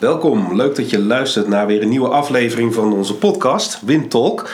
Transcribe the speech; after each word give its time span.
Welkom, 0.00 0.56
leuk 0.56 0.76
dat 0.76 0.90
je 0.90 0.98
luistert 0.98 1.48
naar 1.48 1.66
weer 1.66 1.82
een 1.82 1.88
nieuwe 1.88 2.08
aflevering 2.08 2.74
van 2.74 2.92
onze 2.92 3.14
podcast, 3.14 3.80
Win 3.84 4.08
Talk. 4.08 4.50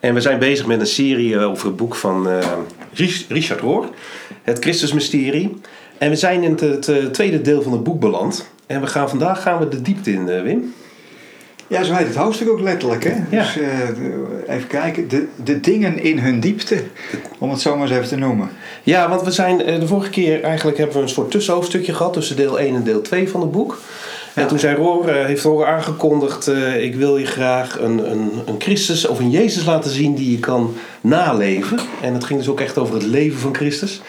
En 0.00 0.14
we 0.14 0.20
zijn 0.20 0.38
bezig 0.38 0.66
met 0.66 0.80
een 0.80 0.86
serie 0.86 1.34
eh, 1.34 1.50
over 1.50 1.66
het 1.66 1.76
boek 1.76 1.94
van 1.94 2.28
uh, 2.28 2.38
Richard 3.28 3.60
Rohr, 3.60 3.86
Het 4.42 4.58
Christusmysterie. 4.58 5.60
En 5.98 6.10
we 6.10 6.16
zijn 6.16 6.42
in 6.42 6.50
het, 6.50 6.86
het, 6.86 7.14
tweede 7.14 7.40
deel 7.40 7.62
van 7.62 7.72
het 7.72 7.82
boek 7.82 8.00
beland. 8.00 8.48
En 8.66 8.80
we 8.80 8.86
gaan, 8.86 9.08
vandaag 9.08 9.42
gaan 9.42 9.58
we 9.58 9.68
de 9.68 9.82
diepte 9.82 10.12
in, 10.12 10.28
uh, 10.28 10.42
Wim. 10.42 10.74
Ja, 11.66 11.82
zo 11.82 11.94
heet 11.94 12.06
het 12.06 12.16
hoofdstuk 12.16 12.48
ook 12.48 12.60
letterlijk. 12.60 13.04
Hè? 13.04 13.14
Ja. 13.30 13.42
Dus 13.42 13.58
even 14.46 14.66
kijken, 14.66 15.08
de, 15.08 15.26
de 15.44 15.60
dingen 15.60 15.98
in 15.98 16.18
hun 16.18 16.40
diepte, 16.40 16.82
om 17.38 17.50
het 17.50 17.60
zo 17.60 17.76
maar 17.76 17.86
eens 17.86 17.96
even 17.96 18.08
te 18.08 18.16
noemen. 18.16 18.50
Ja, 18.82 19.08
want 19.08 19.22
we 19.22 19.30
zijn 19.30 19.58
de 19.58 19.86
vorige 19.86 20.10
keer 20.10 20.42
eigenlijk 20.42 20.78
hebben 20.78 20.96
we 20.96 21.02
een 21.02 21.08
soort 21.08 21.30
tussenhoofdstukje 21.30 21.94
gehad 21.94 22.12
tussen 22.12 22.36
deel 22.36 22.58
1 22.58 22.74
en 22.74 22.84
deel 22.84 23.00
2 23.00 23.28
van 23.28 23.40
het 23.40 23.50
boek. 23.50 23.78
En 24.34 24.46
toen 24.46 24.74
Roor, 24.74 25.08
eh, 25.08 25.24
heeft 25.24 25.42
Roor 25.42 25.66
aangekondigd: 25.66 26.48
eh, 26.48 26.82
Ik 26.84 26.94
wil 26.94 27.16
je 27.16 27.26
graag 27.26 27.78
een, 27.80 28.10
een, 28.10 28.30
een 28.46 28.56
Christus 28.60 29.06
of 29.06 29.18
een 29.18 29.30
Jezus 29.30 29.64
laten 29.64 29.90
zien 29.90 30.14
die 30.14 30.30
je 30.30 30.38
kan 30.38 30.74
naleven. 31.00 31.78
En 32.02 32.14
het 32.14 32.24
ging 32.24 32.38
dus 32.38 32.48
ook 32.48 32.60
echt 32.60 32.78
over 32.78 32.94
het 32.94 33.02
leven 33.02 33.38
van 33.38 33.54
Christus. 33.54 34.02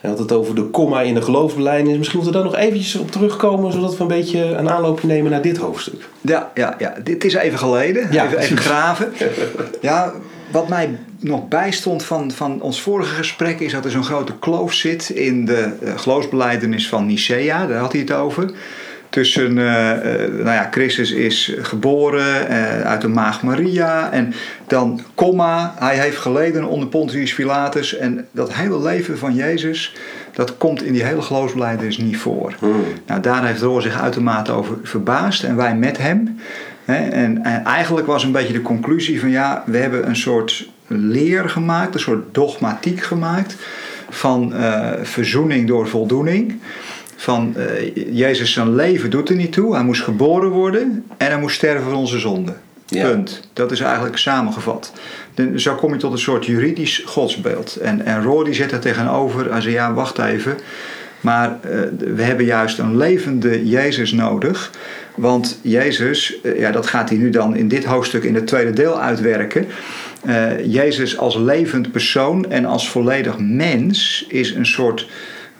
Hij 0.00 0.10
had 0.10 0.18
het 0.18 0.32
over 0.32 0.54
de 0.54 0.62
komma 0.64 1.00
in 1.00 1.14
de 1.14 1.22
geloofsbelijdenis. 1.22 1.98
Misschien 1.98 2.20
moeten 2.20 2.40
we 2.40 2.42
daar 2.42 2.52
nog 2.52 2.66
eventjes 2.66 2.96
op 2.96 3.10
terugkomen, 3.10 3.72
zodat 3.72 3.96
we 3.96 4.02
een 4.02 4.08
beetje 4.08 4.44
een 4.44 4.70
aanloopje 4.70 5.06
nemen 5.06 5.30
naar 5.30 5.42
dit 5.42 5.56
hoofdstuk. 5.56 6.08
Ja, 6.20 6.50
ja, 6.54 6.74
ja. 6.78 6.94
dit 7.04 7.24
is 7.24 7.34
even 7.34 7.58
geleden, 7.58 8.12
Ja, 8.12 8.34
even, 8.34 8.56
graven. 8.56 9.12
Ja, 9.80 10.12
wat 10.52 10.68
mij 10.68 10.98
nog 11.18 11.48
bijstond 11.48 12.04
van, 12.04 12.30
van 12.30 12.62
ons 12.62 12.80
vorige 12.80 13.14
gesprek 13.14 13.60
is 13.60 13.72
dat 13.72 13.84
er 13.84 13.90
zo'n 13.90 14.04
grote 14.04 14.38
kloof 14.38 14.72
zit 14.72 15.10
in 15.10 15.44
de 15.44 15.72
uh, 15.82 15.98
geloofsbelijdenis 15.98 16.88
van 16.88 17.06
Nicea, 17.06 17.66
daar 17.66 17.78
had 17.78 17.92
hij 17.92 18.00
het 18.00 18.12
over. 18.12 18.52
Tussen, 19.10 19.56
uh, 19.56 19.64
uh, 19.64 19.94
nou 20.28 20.44
ja, 20.44 20.68
Christus 20.70 21.12
is 21.12 21.54
geboren 21.60 22.50
uh, 22.50 22.80
uit 22.80 23.00
de 23.00 23.08
maag 23.08 23.42
Maria 23.42 24.10
en 24.12 24.34
dan, 24.66 25.00
komma, 25.14 25.74
hij 25.78 25.98
heeft 25.98 26.16
geleden 26.16 26.64
onder 26.64 26.88
Pontius 26.88 27.34
Pilatus 27.34 27.96
en 27.96 28.26
dat 28.30 28.54
hele 28.54 28.82
leven 28.82 29.18
van 29.18 29.34
Jezus, 29.34 29.94
dat 30.34 30.56
komt 30.56 30.82
in 30.82 30.92
die 30.92 31.04
hele 31.04 31.22
geloofsbelijdenis 31.22 31.98
niet 31.98 32.16
voor. 32.16 32.54
Hmm. 32.58 32.84
Nou, 33.06 33.20
daar 33.20 33.46
heeft 33.46 33.62
Roor 33.62 33.82
zich 33.82 34.00
uitermate 34.00 34.52
over 34.52 34.76
verbaasd 34.82 35.42
en 35.42 35.56
wij 35.56 35.76
met 35.76 35.98
hem. 35.98 36.40
Hè, 36.84 37.08
en, 37.08 37.44
en 37.44 37.64
eigenlijk 37.64 38.06
was 38.06 38.24
een 38.24 38.32
beetje 38.32 38.52
de 38.52 38.62
conclusie 38.62 39.20
van 39.20 39.30
ja, 39.30 39.62
we 39.66 39.76
hebben 39.76 40.08
een 40.08 40.16
soort 40.16 40.68
leer 40.86 41.48
gemaakt, 41.48 41.94
een 41.94 42.00
soort 42.00 42.34
dogmatiek 42.34 43.02
gemaakt 43.02 43.56
van 44.08 44.52
uh, 44.54 44.88
verzoening 45.02 45.68
door 45.68 45.88
voldoening. 45.88 46.60
Van 47.20 47.54
uh, 47.56 47.94
Jezus 48.12 48.52
zijn 48.52 48.74
leven 48.74 49.10
doet 49.10 49.28
er 49.28 49.36
niet 49.36 49.52
toe, 49.52 49.74
hij 49.74 49.84
moest 49.84 50.02
geboren 50.02 50.48
worden 50.48 51.04
en 51.16 51.26
hij 51.26 51.38
moest 51.38 51.56
sterven 51.56 51.82
voor 51.82 51.92
onze 51.92 52.18
zonde. 52.18 52.52
Ja. 52.86 53.08
Punt. 53.08 53.40
Dat 53.52 53.72
is 53.72 53.80
eigenlijk 53.80 54.18
samengevat. 54.18 54.92
De, 55.34 55.60
zo 55.60 55.74
kom 55.74 55.92
je 55.92 55.98
tot 55.98 56.12
een 56.12 56.18
soort 56.18 56.46
juridisch 56.46 57.02
godsbeeld. 57.06 57.76
En, 57.76 58.04
en 58.04 58.22
Rory 58.22 58.54
zet 58.54 58.72
er 58.72 58.78
tegenover. 58.78 59.52
Hij 59.52 59.60
zei: 59.60 59.74
Ja, 59.74 59.92
wacht 59.92 60.18
even. 60.18 60.56
Maar 61.20 61.58
uh, 61.64 61.80
we 62.14 62.22
hebben 62.22 62.44
juist 62.44 62.78
een 62.78 62.96
levende 62.96 63.68
Jezus 63.68 64.12
nodig. 64.12 64.70
Want 65.14 65.58
Jezus, 65.62 66.36
uh, 66.42 66.58
ja, 66.58 66.70
dat 66.70 66.86
gaat 66.86 67.08
hij 67.08 67.18
nu 67.18 67.30
dan 67.30 67.56
in 67.56 67.68
dit 67.68 67.84
hoofdstuk 67.84 68.24
in 68.24 68.34
het 68.34 68.46
tweede 68.46 68.72
deel 68.72 69.00
uitwerken. 69.00 69.66
Uh, 70.26 70.66
Jezus 70.66 71.18
als 71.18 71.36
levend 71.36 71.92
persoon 71.92 72.50
en 72.50 72.64
als 72.64 72.90
volledig 72.90 73.38
mens 73.38 74.24
is 74.28 74.54
een 74.54 74.66
soort 74.66 75.06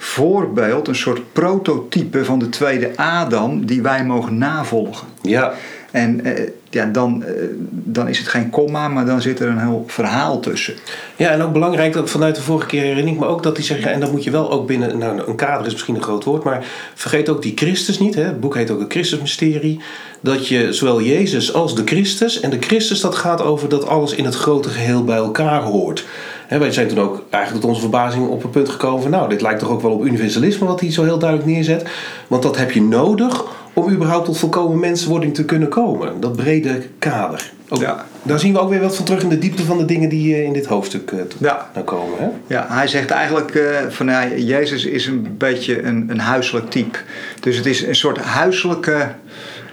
voorbeeld, 0.03 0.89
een 0.89 0.95
soort 0.95 1.33
prototype 1.33 2.25
van 2.25 2.39
de 2.39 2.49
tweede 2.49 2.97
Adam 2.97 3.67
die 3.67 3.83
wij 3.83 4.05
mogen 4.05 4.39
navolgen. 4.39 5.07
Ja. 5.23 5.53
En 5.91 6.27
uh, 6.27 6.49
ja, 6.71 6.87
dan, 6.87 7.25
uh, 7.27 7.33
dan 7.71 8.09
is 8.09 8.19
het 8.19 8.29
geen 8.29 8.51
komma, 8.51 8.89
maar 8.89 9.07
dan 9.07 9.23
zit 9.23 9.41
er 9.41 9.49
een 9.49 9.59
heel 9.59 9.85
verhaal 9.87 10.41
tussen. 10.41 10.75
Ja, 11.17 11.31
en 11.31 11.43
ook 11.43 11.53
belangrijk, 11.53 11.93
dat 11.93 12.11
vanuit 12.11 12.35
de 12.35 12.43
vorige 12.43 12.67
keer 12.67 12.83
herinner 12.83 13.13
ik 13.13 13.19
me 13.19 13.27
ook 13.27 13.43
dat 13.43 13.57
hij 13.57 13.65
zegt, 13.67 13.83
ja, 13.83 13.89
en 13.89 14.01
dat 14.01 14.13
moet 14.13 14.25
je 14.25 14.31
wel 14.31 14.51
ook 14.51 14.67
binnen, 14.67 14.99
nou 14.99 15.23
een 15.27 15.37
kader 15.37 15.67
is 15.67 15.73
misschien 15.73 15.95
een 15.95 16.03
groot 16.03 16.25
woord, 16.25 16.45
maar 16.45 16.65
vergeet 16.95 17.29
ook 17.29 17.43
die 17.43 17.53
Christus 17.57 17.99
niet, 17.99 18.15
hè? 18.15 18.23
het 18.23 18.41
boek 18.41 18.55
heet 18.55 18.71
ook 18.71 18.81
het 18.81 18.93
Christusmysterie, 18.93 19.81
dat 20.21 20.49
je 20.49 20.73
zowel 20.73 21.01
Jezus 21.01 21.55
als 21.55 21.75
de 21.75 21.83
Christus, 21.85 22.41
en 22.41 22.51
de 22.51 22.61
Christus 22.61 23.01
dat 23.01 23.15
gaat 23.15 23.43
over 23.43 23.69
dat 23.69 23.87
alles 23.87 24.15
in 24.15 24.25
het 24.25 24.35
grote 24.35 24.69
geheel 24.69 25.05
bij 25.05 25.17
elkaar 25.17 25.63
hoort. 25.63 26.05
He, 26.51 26.59
wij 26.59 26.73
zijn 26.73 26.89
toen 26.89 26.99
ook 27.01 27.23
eigenlijk 27.31 27.63
tot 27.63 27.71
onze 27.71 27.81
verbazing 27.81 28.29
op 28.29 28.45
een 28.45 28.51
punt 28.51 28.69
gekomen 28.69 29.03
van, 29.03 29.11
nou, 29.11 29.29
dit 29.29 29.41
lijkt 29.41 29.61
toch 29.61 29.69
ook 29.71 29.83
wel 29.83 29.91
op 29.93 30.05
universalisme 30.05 30.67
wat 30.67 30.81
hij 30.81 30.93
zo 30.93 31.05
heel 31.05 31.19
duidelijk 31.19 31.51
neerzet, 31.51 31.89
want 32.29 32.43
dat 32.43 32.57
heb 32.57 32.71
je 32.71 32.83
nodig 32.83 33.45
om 33.73 33.91
überhaupt 33.91 34.25
tot 34.25 34.39
volkomen 34.39 34.79
menswording 34.79 35.35
te 35.35 35.45
kunnen 35.45 35.69
komen. 35.69 36.21
Dat 36.21 36.37
brede 36.37 36.83
kader. 36.99 37.53
Ook, 37.69 37.81
Ja. 37.81 38.07
Daar 38.23 38.39
zien 38.39 38.53
we 38.53 38.59
ook 38.59 38.69
weer 38.71 38.81
wat 38.81 38.97
van 38.97 39.05
terug 39.05 39.23
in 39.23 39.29
de 39.29 39.39
diepte 39.39 39.65
van 39.65 39.79
de 39.79 39.85
dingen 39.85 40.09
die 40.09 40.35
eh, 40.35 40.43
in 40.45 40.53
dit 40.53 40.67
hoofdstuk 40.67 41.11
eh, 41.11 41.19
Ja. 41.39 41.71
naar 41.75 41.85
komen. 41.85 42.19
Hè? 42.19 42.29
Ja, 42.47 42.67
hij 42.69 42.87
zegt 42.87 43.11
eigenlijk 43.11 43.55
uh, 43.55 43.63
van 43.89 44.07
ja, 44.07 44.27
Jezus 44.29 44.85
is 44.85 45.07
een 45.07 45.35
beetje 45.39 45.83
een, 45.83 46.07
een 46.09 46.21
huiselijk 46.21 46.71
type. 46.71 46.99
Dus 47.41 47.57
het 47.57 47.67
is 47.67 47.83
een 47.87 47.95
soort 47.95 48.19
huiselijke. 48.19 49.09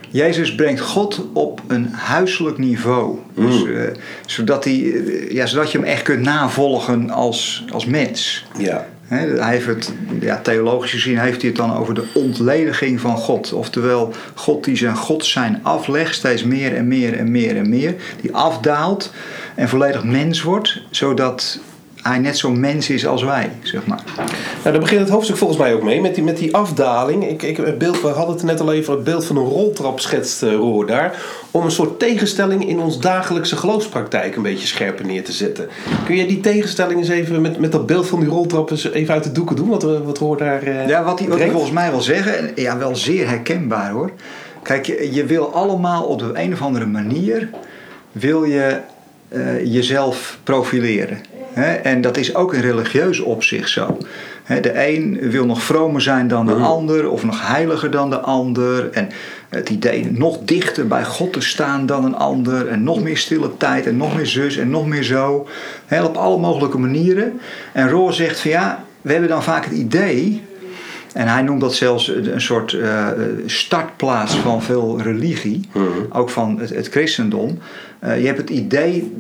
Jezus 0.09 0.55
brengt 0.55 0.81
God 0.81 1.25
op 1.33 1.61
een 1.67 1.89
huiselijk 1.93 2.57
niveau. 2.57 3.17
Mm. 3.33 3.45
Dus, 3.45 3.63
uh, 3.63 3.81
zodat, 4.25 4.63
hij, 4.63 4.73
uh, 4.73 5.31
ja, 5.31 5.45
zodat 5.45 5.71
je 5.71 5.77
hem 5.77 5.87
echt 5.87 6.01
kunt 6.01 6.21
navolgen 6.21 7.09
als, 7.09 7.65
als 7.71 7.85
mens. 7.85 8.45
Ja. 8.57 8.87
He, 9.07 9.17
hij 9.17 9.51
heeft 9.53 9.65
het, 9.65 9.93
ja, 10.19 10.41
theologisch 10.41 10.91
gezien 10.91 11.19
heeft 11.19 11.41
hij 11.41 11.49
het 11.49 11.59
dan 11.59 11.77
over 11.77 11.93
de 11.93 12.03
ontlediging 12.13 12.99
van 12.99 13.17
God. 13.17 13.53
Oftewel, 13.53 14.13
God 14.33 14.63
die 14.63 14.77
zijn 14.77 14.95
God 14.95 15.25
zijn 15.25 15.59
aflegt, 15.63 16.15
steeds 16.15 16.43
meer 16.43 16.75
en 16.75 16.87
meer 16.87 17.13
en 17.13 17.31
meer 17.31 17.57
en 17.57 17.69
meer. 17.69 17.95
Die 18.21 18.33
afdaalt 18.33 19.11
en 19.55 19.69
volledig 19.69 20.03
mens 20.03 20.41
wordt, 20.41 20.81
zodat 20.89 21.59
hij 22.07 22.19
net 22.19 22.37
zo 22.37 22.51
mens 22.51 22.89
is 22.89 23.07
als 23.07 23.23
wij, 23.23 23.51
zeg 23.61 23.85
maar. 23.85 24.03
Nou, 24.15 24.27
daar 24.63 24.79
begint 24.79 24.99
het 24.99 25.09
hoofdstuk 25.09 25.37
volgens 25.37 25.59
mij 25.59 25.73
ook 25.73 25.83
mee, 25.83 26.01
met 26.01 26.15
die, 26.15 26.23
met 26.23 26.37
die 26.37 26.55
afdaling. 26.55 27.29
Ik, 27.29 27.43
ik, 27.43 27.57
het 27.57 27.77
beeld, 27.77 28.01
we 28.01 28.07
hadden 28.07 28.35
het 28.35 28.43
net 28.43 28.59
al 28.59 28.73
even, 28.73 28.93
het 28.93 29.03
beeld 29.03 29.25
van 29.25 29.37
een 29.37 29.43
roltrap 29.43 29.99
schetst 29.99 30.43
uh, 30.43 30.87
daar. 30.87 31.21
Om 31.51 31.63
een 31.63 31.71
soort 31.71 31.99
tegenstelling 31.99 32.67
in 32.67 32.79
ons 32.79 32.99
dagelijkse 32.99 33.55
geloofspraktijk 33.55 34.35
een 34.35 34.41
beetje 34.41 34.67
scherper 34.67 35.05
neer 35.05 35.23
te 35.23 35.31
zetten. 35.31 35.67
Kun 36.05 36.15
je 36.15 36.25
die 36.25 36.39
tegenstelling 36.39 36.99
eens 36.99 37.09
even 37.09 37.41
met, 37.41 37.59
met 37.59 37.71
dat 37.71 37.85
beeld 37.85 38.07
van 38.07 38.19
die 38.19 38.29
roltrap 38.29 38.71
eens 38.71 38.91
even 38.91 39.13
uit 39.13 39.23
de 39.23 39.31
doeken 39.31 39.55
doen? 39.55 39.69
Wat, 39.69 39.83
wat 39.83 40.17
Roor 40.17 40.37
daar 40.37 40.67
uh, 40.67 40.87
Ja, 40.87 41.03
wat 41.03 41.19
hij, 41.19 41.49
volgens 41.51 41.71
mij 41.71 41.89
wil 41.89 42.01
zeggen, 42.01 42.51
ja, 42.55 42.77
wel 42.77 42.95
zeer 42.95 43.27
herkenbaar 43.27 43.91
hoor. 43.91 44.11
Kijk, 44.63 44.85
je, 44.85 45.09
je 45.13 45.25
wil 45.25 45.53
allemaal 45.53 46.03
op 46.03 46.19
de 46.19 46.31
een 46.33 46.53
of 46.53 46.61
andere 46.61 46.85
manier, 46.85 47.49
wil 48.11 48.43
je 48.43 48.79
uh, 49.29 49.73
jezelf 49.73 50.39
profileren. 50.43 51.21
En 51.63 52.01
dat 52.01 52.17
is 52.17 52.35
ook 52.35 52.53
in 52.53 52.61
religieus 52.61 53.19
opzicht 53.19 53.69
zo. 53.69 53.97
De 54.61 54.87
een 54.87 55.19
wil 55.21 55.45
nog 55.45 55.61
vromer 55.61 56.01
zijn 56.01 56.27
dan 56.27 56.45
de 56.45 56.55
mm. 56.55 56.63
ander, 56.63 57.09
of 57.09 57.23
nog 57.23 57.47
heiliger 57.47 57.91
dan 57.91 58.09
de 58.09 58.19
ander. 58.19 58.91
En 58.91 59.09
het 59.49 59.69
idee 59.69 60.11
nog 60.11 60.37
dichter 60.43 60.87
bij 60.87 61.05
God 61.05 61.33
te 61.33 61.41
staan 61.41 61.85
dan 61.85 62.05
een 62.05 62.15
ander. 62.15 62.67
En 62.67 62.83
nog 62.83 63.03
meer 63.03 63.17
stille 63.17 63.57
tijd, 63.57 63.85
en 63.85 63.97
nog 63.97 64.15
meer 64.15 64.25
zus, 64.25 64.57
en 64.57 64.69
nog 64.69 64.87
meer 64.87 65.03
zo. 65.03 65.47
Op 66.03 66.15
alle 66.15 66.37
mogelijke 66.37 66.77
manieren. 66.77 67.39
En 67.73 67.89
Roor 67.89 68.13
zegt 68.13 68.39
van 68.39 68.51
ja, 68.51 68.83
we 69.01 69.11
hebben 69.11 69.29
dan 69.29 69.43
vaak 69.43 69.63
het 69.65 69.73
idee. 69.73 70.41
En 71.13 71.27
hij 71.27 71.41
noemt 71.41 71.61
dat 71.61 71.75
zelfs 71.75 72.07
een 72.07 72.41
soort 72.41 72.71
uh, 72.71 73.07
startplaats 73.45 74.35
van 74.35 74.63
veel 74.63 75.01
religie, 75.01 75.69
mm. 75.73 75.87
ook 76.09 76.29
van 76.29 76.59
het, 76.59 76.87
christendom. 76.87 77.59
Uh, 78.03 78.19
je 78.19 78.25
hebt 78.25 78.37
het 78.37 78.49
idee, 78.49 79.15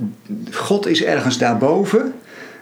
God 0.51 0.87
is 0.87 1.03
ergens 1.03 1.37
daarboven. 1.37 2.13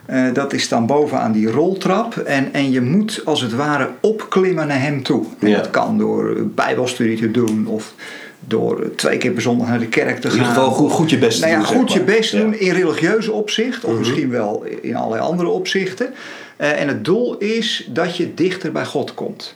Uh, 0.09 0.33
dat 0.33 0.53
is 0.53 0.69
dan 0.69 0.85
bovenaan 0.85 1.31
die 1.31 1.51
roltrap. 1.51 2.17
En, 2.17 2.53
en 2.53 2.71
je 2.71 2.81
moet 2.81 3.21
als 3.25 3.41
het 3.41 3.53
ware 3.53 3.89
opklimmen 4.01 4.67
naar 4.67 4.81
hem 4.81 5.03
toe. 5.03 5.25
En 5.39 5.49
Ja. 5.49 5.57
dat 5.57 5.69
kan 5.69 5.97
door 5.97 6.35
bijbelstudie 6.55 7.17
te 7.17 7.31
doen 7.31 7.67
of 7.67 7.93
door 8.39 8.95
twee 8.95 9.17
keer 9.17 9.31
per 9.31 9.41
zondag 9.41 9.67
naar 9.67 9.79
de 9.79 9.87
kerk 9.87 10.19
te 10.19 10.27
In 10.27 10.29
gaan. 10.33 10.39
ieder 10.39 10.53
geval 10.53 10.69
goed, 10.71 10.91
goed 10.91 11.09
je 11.09 11.17
best 11.17 11.39
te 11.41 11.45
Nou 11.47 11.61
ja, 11.61 11.67
doen. 11.67 11.77
goed 11.79 11.91
je 11.93 11.97
maar. 11.99 12.15
best 12.15 12.31
Ja. 12.31 12.39
doen 12.39 12.59
in 12.59 12.71
religieuze 12.73 13.31
opzicht, 13.31 13.83
of 13.83 13.89
Mhm. 13.91 13.99
misschien 13.99 14.29
wel 14.29 14.65
in 14.81 14.95
allerlei 14.95 15.21
andere 15.21 15.49
opzichten. 15.49 16.13
Uh, 16.61 16.81
en 16.81 16.87
het 16.87 17.05
doel 17.05 17.37
is 17.37 17.89
dat 17.93 18.17
je 18.17 18.33
dichter 18.33 18.71
bij 18.71 18.85
God 18.85 19.13
komt. 19.13 19.53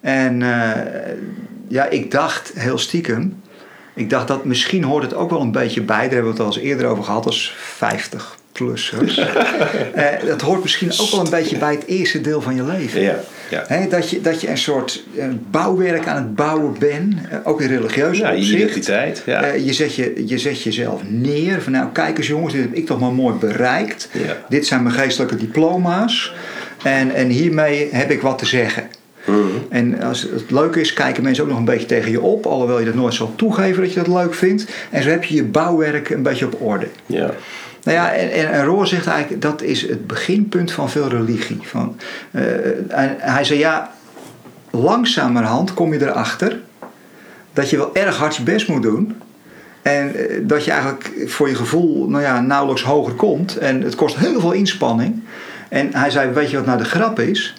En 0.00 0.40
uh, 0.40 0.70
ja, 1.68 1.88
ik 1.88 2.10
dacht 2.10 2.52
heel 2.54 2.78
stiekem, 2.78 3.40
ik 3.94 4.10
dacht 4.10 4.28
dat 4.28 4.44
misschien 4.44 4.84
hoort 4.84 5.02
het 5.02 5.14
ook 5.14 5.30
wel 5.30 5.40
een 5.40 5.52
beetje 5.52 5.82
bij, 5.82 5.96
daar 5.96 6.04
hebben 6.12 6.22
we 6.24 6.30
het 6.30 6.40
al 6.40 6.46
eens 6.46 6.56
eerder 6.58 6.86
over 6.86 7.04
gehad, 7.04 7.26
als 7.26 7.54
50 7.58 8.36
plussers. 8.56 9.18
uh, 9.18 10.04
dat 10.26 10.40
hoort 10.40 10.62
misschien 10.62 10.92
ook 11.00 11.10
wel 11.10 11.20
een 11.20 11.30
beetje 11.30 11.58
bij 11.58 11.72
het 11.72 11.86
eerste 11.86 12.20
deel 12.20 12.40
van 12.40 12.54
je 12.54 12.64
leven. 12.64 13.00
Ja, 13.00 13.20
ja. 13.50 13.64
He, 13.66 13.88
dat, 13.88 14.10
je, 14.10 14.20
dat 14.20 14.40
je 14.40 14.48
een 14.48 14.58
soort 14.58 15.04
uh, 15.16 15.24
bouwwerk 15.50 16.06
aan 16.06 16.16
het 16.16 16.34
bouwen 16.34 16.74
bent, 16.78 17.14
uh, 17.14 17.38
ook 17.44 17.60
in 17.60 17.68
religieuze 17.68 18.22
Ja, 18.22 18.34
opzicht. 18.34 18.52
identiteit. 18.52 19.22
Ja. 19.26 19.54
Uh, 19.54 19.66
je, 19.66 19.72
zet 19.72 19.94
je, 19.94 20.22
je 20.26 20.38
zet 20.38 20.62
jezelf 20.62 21.02
neer 21.08 21.62
van 21.62 21.72
nou 21.72 21.88
kijk 21.92 22.18
eens 22.18 22.26
jongens, 22.26 22.52
dit 22.52 22.62
heb 22.62 22.74
ik 22.74 22.86
toch 22.86 23.00
maar 23.00 23.12
mooi 23.12 23.34
bereikt. 23.34 24.08
Ja. 24.12 24.44
Dit 24.48 24.66
zijn 24.66 24.82
mijn 24.82 24.94
geestelijke 24.94 25.36
diploma's 25.36 26.34
en, 26.82 27.14
en 27.14 27.28
hiermee 27.28 27.88
heb 27.92 28.10
ik 28.10 28.22
wat 28.22 28.38
te 28.38 28.46
zeggen. 28.46 28.88
Mhm. 29.26 29.38
En 29.68 30.02
als 30.02 30.22
het 30.22 30.50
leuk 30.50 30.74
is, 30.74 30.92
kijken 30.92 31.22
mensen 31.22 31.44
ook 31.44 31.50
nog 31.50 31.58
een 31.58 31.64
beetje 31.64 31.86
tegen 31.86 32.10
je 32.10 32.20
op. 32.20 32.46
Alhoewel 32.46 32.78
je 32.78 32.84
dat 32.84 32.94
nooit 32.94 33.14
zal 33.14 33.32
toegeven 33.36 33.82
dat 33.82 33.92
je 33.92 34.02
dat 34.02 34.14
leuk 34.14 34.34
vindt. 34.34 34.66
En 34.90 35.02
zo 35.02 35.08
heb 35.08 35.24
je 35.24 35.34
je 35.34 35.44
bouwwerk 35.44 36.10
een 36.10 36.22
beetje 36.22 36.46
op 36.46 36.60
orde. 36.60 36.86
Ja. 37.06 37.34
Nou 37.86 37.98
ja, 37.98 38.12
en, 38.12 38.52
en, 38.52 38.86
zegt 38.86 39.06
eigenlijk 39.06 39.42
dat 39.42 39.62
is 39.62 39.82
het 39.82 40.06
beginpunt 40.06 40.72
van 40.72 40.90
veel 40.90 41.08
religie. 41.08 41.58
Van, 41.62 41.96
en 42.88 43.16
hij 43.18 43.44
zei 43.44 43.58
ja, 43.58 43.90
langzamerhand 44.70 45.74
kom 45.74 45.92
je 45.92 46.00
erachter 46.00 46.60
dat 47.52 47.70
je 47.70 47.76
wel 47.76 47.94
erg 47.94 48.16
hard 48.16 48.36
je 48.36 48.42
best 48.42 48.68
moet 48.68 48.82
doen. 48.82 49.20
En 49.82 50.14
eh, 50.14 50.36
dat 50.42 50.64
je 50.64 50.70
eigenlijk 50.70 51.12
voor 51.26 51.48
je 51.48 51.54
gevoel 51.54 52.08
nou 52.08 52.22
ja, 52.22 52.40
nauwelijks 52.40 52.82
hoger 52.82 53.14
komt. 53.14 53.56
En 53.56 53.82
het 53.82 53.94
kost 53.94 54.16
heel 54.16 54.40
veel 54.40 54.52
inspanning. 54.52 55.22
En 55.68 55.94
hij 55.94 56.10
zei, 56.10 56.30
weet 56.30 56.50
je 56.50 56.56
wat 56.56 56.66
nou 56.66 56.78
de 56.78 56.84
grap 56.84 57.20
is? 57.20 57.54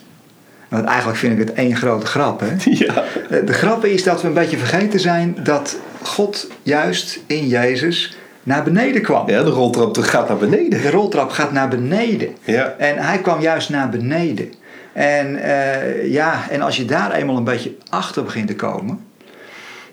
Want 0.68 0.86
eigenlijk 0.86 1.18
vind 1.18 1.40
ik 1.40 1.48
het 1.48 1.54
één 1.54 1.76
grote 1.76 2.06
grap. 2.06 2.40
Hè? 2.40 2.56
Ja. 2.86 3.04
Eh, 3.30 3.46
De 3.46 3.54
grap 3.54 3.86
is 3.86 4.04
dat 4.04 4.22
we 4.22 4.28
een 4.28 4.34
beetje 4.34 4.58
vergeten 4.58 5.00
zijn 5.00 5.38
dat 5.44 5.78
God 6.02 6.48
juist 6.64 7.20
in 7.26 7.48
Jezus 7.48 8.18
naar 8.48 8.64
beneden 8.64 9.02
kwam. 9.02 9.30
ja, 9.30 9.44
de 9.44 9.50
roltrap 9.50 9.98
gaat 9.98 10.28
naar 10.28 10.38
beneden. 10.38 10.82
De 10.82 10.92
roltrap 10.92 11.30
gaat 11.30 11.52
naar 11.52 11.68
beneden. 11.68 12.30
Ja. 12.44 12.76
En 12.78 12.98
hij 12.98 13.22
kwam 13.22 13.42
juist 13.42 13.70
naar 13.70 13.90
beneden. 13.90 14.54
En, 14.94 15.36
eh, 15.36 16.12
ja, 16.12 16.50
en 16.50 16.62
als 16.62 16.78
je 16.78 16.86
daar 16.86 17.12
eenmaal 17.12 17.38
een 17.38 17.44
beetje 17.44 17.76
achter 17.90 18.24
begint 18.24 18.48
te 18.48 18.56
komen, 18.56 19.00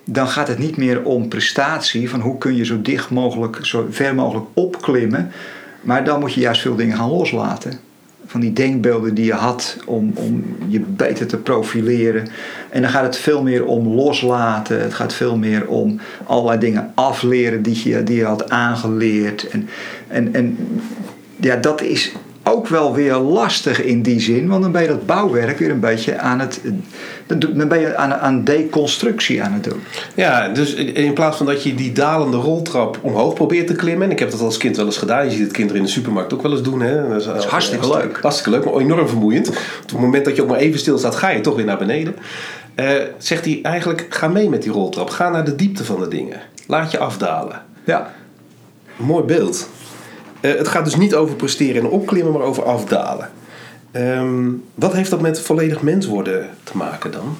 dan 0.03 0.27
gaat 0.27 0.47
het 0.47 0.57
niet 0.57 0.77
meer 0.77 1.03
om 1.03 1.27
prestatie, 1.27 2.09
van 2.09 2.19
hoe 2.19 2.37
kun 2.37 2.55
je 2.55 2.65
zo 2.65 2.81
dicht 2.81 3.09
mogelijk, 3.09 3.57
zo 3.61 3.87
ver 3.89 4.15
mogelijk 4.15 4.45
opklimmen. 4.53 5.31
Maar 5.81 6.03
dan 6.03 6.19
moet 6.19 6.33
je 6.33 6.39
juist 6.41 6.61
veel 6.61 6.75
dingen 6.75 6.97
gaan 6.97 7.09
loslaten. 7.09 7.79
Van 8.25 8.39
die 8.39 8.53
denkbeelden 8.53 9.13
die 9.13 9.25
je 9.25 9.33
had 9.33 9.77
om, 9.85 10.11
om 10.15 10.43
je 10.67 10.79
beter 10.79 11.27
te 11.27 11.37
profileren. 11.37 12.27
En 12.69 12.81
dan 12.81 12.91
gaat 12.91 13.03
het 13.03 13.17
veel 13.17 13.43
meer 13.43 13.65
om 13.65 13.87
loslaten. 13.87 14.81
Het 14.81 14.93
gaat 14.93 15.13
veel 15.13 15.37
meer 15.37 15.67
om 15.67 15.99
allerlei 16.23 16.59
dingen 16.59 16.91
afleren 16.95 17.61
die 17.61 17.89
je, 17.89 18.03
die 18.03 18.17
je 18.17 18.25
had 18.25 18.49
aangeleerd. 18.49 19.47
En, 19.47 19.69
en, 20.07 20.33
en 20.33 20.57
ja, 21.35 21.55
dat 21.55 21.81
is 21.81 22.11
ook 22.55 22.67
wel 22.67 22.93
weer 22.93 23.15
lastig 23.15 23.83
in 23.83 24.01
die 24.01 24.19
zin, 24.19 24.47
want 24.47 24.61
dan 24.61 24.71
ben 24.71 24.81
je 24.81 24.87
dat 24.87 25.05
bouwwerk 25.05 25.59
weer 25.59 25.69
een 25.69 25.79
beetje 25.79 26.17
aan 26.17 26.39
het. 26.39 26.61
Dan 27.27 27.67
ben 27.67 27.79
je 27.79 27.95
aan, 27.95 28.13
aan 28.13 28.43
deconstructie 28.43 29.43
aan 29.43 29.53
het 29.53 29.63
doen. 29.63 29.81
Ja, 30.15 30.49
dus 30.49 30.73
in 30.73 31.13
plaats 31.13 31.37
van 31.37 31.45
dat 31.45 31.63
je 31.63 31.75
die 31.75 31.91
dalende 31.91 32.37
roltrap 32.37 32.99
omhoog 33.01 33.33
probeert 33.33 33.67
te 33.67 33.73
klimmen. 33.73 34.05
En 34.05 34.11
ik 34.11 34.19
heb 34.19 34.31
dat 34.31 34.41
als 34.41 34.57
kind 34.57 34.75
wel 34.75 34.85
eens 34.85 34.97
gedaan. 34.97 35.25
Je 35.25 35.31
ziet 35.31 35.39
het 35.39 35.51
kinderen 35.51 35.77
in 35.81 35.87
de 35.87 35.91
supermarkt 35.91 36.33
ook 36.33 36.41
wel 36.41 36.51
eens 36.51 36.63
doen. 36.63 36.81
Hè? 36.81 37.07
Dat 37.07 37.35
is 37.37 37.45
hartstikke 37.45 37.87
leuk. 37.87 38.19
Hartstikke 38.21 38.49
leuk, 38.49 38.65
maar 38.65 38.81
enorm 38.81 39.07
vermoeiend. 39.07 39.49
Op 39.49 39.55
het 39.85 39.99
moment 39.99 40.25
dat 40.25 40.35
je 40.35 40.41
ook 40.41 40.47
maar 40.47 40.59
even 40.59 40.79
stilstaat, 40.79 41.15
ga 41.15 41.29
je 41.29 41.41
toch 41.41 41.55
weer 41.55 41.65
naar 41.65 41.77
beneden. 41.77 42.15
Eh, 42.75 42.87
zegt 43.17 43.45
hij 43.45 43.59
eigenlijk, 43.61 44.05
ga 44.09 44.27
mee 44.27 44.49
met 44.49 44.61
die 44.61 44.71
roltrap. 44.71 45.09
Ga 45.09 45.29
naar 45.29 45.45
de 45.45 45.55
diepte 45.55 45.85
van 45.85 45.99
de 45.99 46.07
dingen. 46.07 46.41
Laat 46.67 46.91
je 46.91 46.97
afdalen. 46.97 47.61
Ja. 47.83 48.13
Mooi 48.95 49.23
beeld. 49.23 49.69
Eh, 50.45 50.57
het 50.57 50.67
gaat 50.67 50.85
dus 50.85 50.95
niet 50.95 51.15
over 51.15 51.35
presteren 51.35 51.81
en 51.81 51.89
opklimmen, 51.89 52.33
maar 52.33 52.41
over 52.41 52.63
afdalen. 52.63 53.29
Ehm, 53.91 54.49
wat 54.75 54.93
heeft 54.93 55.09
dat 55.09 55.21
met 55.21 55.41
volledig 55.41 55.81
mens 55.81 56.05
worden 56.05 56.49
te 56.63 56.77
maken 56.77 57.11
dan? 57.11 57.37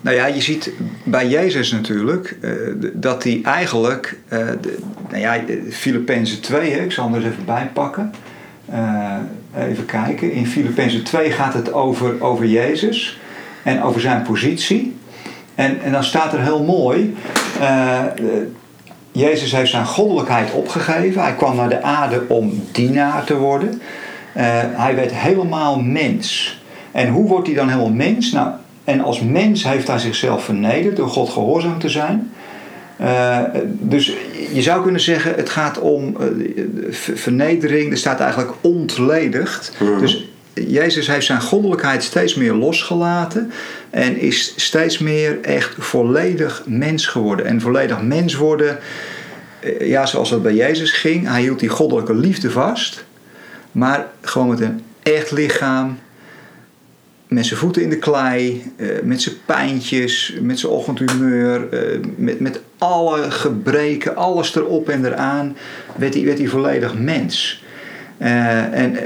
Nou 0.00 0.16
ja, 0.16 0.26
je 0.26 0.40
ziet 0.40 0.72
bij 1.04 1.28
Jezus 1.28 1.72
natuurlijk 1.72 2.36
eh, 2.40 2.50
dat 2.92 3.22
hij 3.22 3.40
eigenlijk, 3.42 4.18
eh, 4.28 4.38
nou 5.10 5.20
ja, 5.20 5.40
Filippenzen 5.70 6.40
2, 6.40 6.70
hè, 6.70 6.78
ik 6.78 6.92
zal 6.92 7.04
hem 7.04 7.14
er 7.14 7.26
even 7.26 7.44
bij 7.44 7.70
pakken. 7.72 8.12
Even 9.56 9.84
kijken. 9.86 10.32
In 10.32 10.46
Filippenzen 10.46 11.02
2 11.02 11.30
gaat 11.30 11.54
het 11.54 11.72
over, 11.72 12.22
over 12.22 12.46
Jezus 12.46 13.20
en 13.62 13.82
over 13.82 14.00
zijn 14.00 14.22
positie. 14.22 14.96
En, 15.54 15.80
en 15.80 15.92
dan 15.92 16.04
staat 16.04 16.32
er 16.32 16.42
heel 16.42 16.64
mooi. 16.64 17.14
Jezus 19.12 19.52
heeft 19.52 19.70
zijn 19.70 19.86
goddelijkheid 19.86 20.52
opgegeven. 20.52 21.22
Hij 21.22 21.34
kwam 21.34 21.56
naar 21.56 21.68
de 21.68 21.82
aarde 21.82 22.22
om 22.28 22.62
dienaar 22.72 23.24
te 23.24 23.36
worden. 23.36 23.82
Eh, 24.32 24.44
hij 24.72 24.94
werd 24.94 25.12
helemaal 25.14 25.80
mens. 25.80 26.60
En 26.92 27.08
hoe 27.08 27.28
wordt 27.28 27.46
hij 27.46 27.56
dan 27.56 27.68
helemaal 27.68 27.90
mens? 27.92 28.32
Nou, 28.32 28.48
en 28.84 29.00
als 29.00 29.20
mens 29.20 29.64
heeft 29.64 29.88
hij 29.88 29.98
zichzelf 29.98 30.44
vernederd 30.44 30.96
door 30.96 31.08
God 31.08 31.30
gehoorzaam 31.30 31.78
te 31.78 31.88
zijn. 31.88 32.32
Eh, 32.96 33.38
dus 33.68 34.16
je 34.52 34.62
zou 34.62 34.82
kunnen 34.82 35.00
zeggen, 35.00 35.34
het 35.34 35.50
gaat 35.50 35.78
om 35.78 36.16
eh, 36.20 36.26
ver- 36.90 37.16
vernedering. 37.16 37.90
Er 37.90 37.96
staat 37.96 38.20
eigenlijk 38.20 38.52
ontledigd. 38.60 39.72
Dus 40.00 40.28
Jezus 40.54 41.06
heeft 41.06 41.26
zijn 41.26 41.40
goddelijkheid 41.40 42.02
steeds 42.02 42.34
meer 42.34 42.54
losgelaten. 42.54 43.52
En 43.90 44.16
is 44.16 44.54
steeds 44.56 44.98
meer 44.98 45.40
echt 45.40 45.74
volledig 45.78 46.62
mens 46.66 47.06
geworden. 47.06 47.46
En 47.46 47.60
volledig 47.60 48.02
mens 48.02 48.34
worden, 48.34 48.78
eh, 49.60 49.88
ja, 49.88 50.06
zoals 50.06 50.30
dat 50.30 50.42
bij 50.42 50.54
Jezus 50.54 50.90
ging. 50.90 51.28
Hij 51.28 51.40
hield 51.40 51.60
die 51.60 51.68
goddelijke 51.68 52.14
liefde 52.14 52.50
vast. 52.50 53.04
Maar 53.72 54.06
gewoon 54.20 54.48
met 54.48 54.60
een 54.60 54.80
echt 55.02 55.30
lichaam. 55.30 55.98
Met 57.28 57.46
zijn 57.46 57.60
voeten 57.60 57.82
in 57.82 57.90
de 57.90 57.98
klei, 57.98 58.72
eh, 58.76 58.88
met 59.02 59.22
zijn 59.22 59.34
pijntjes, 59.46 60.34
met 60.40 60.58
zijn 60.58 60.72
ochtendhumeur, 60.72 61.68
eh, 61.68 61.98
met, 62.16 62.40
met 62.40 62.60
alle 62.78 63.30
gebreken, 63.30 64.16
alles 64.16 64.54
erop 64.54 64.88
en 64.88 65.04
eraan, 65.04 65.56
werd 65.96 66.14
hij, 66.14 66.24
werd 66.24 66.38
hij 66.38 66.46
volledig 66.46 66.94
mens. 66.98 67.64
En 68.18 68.96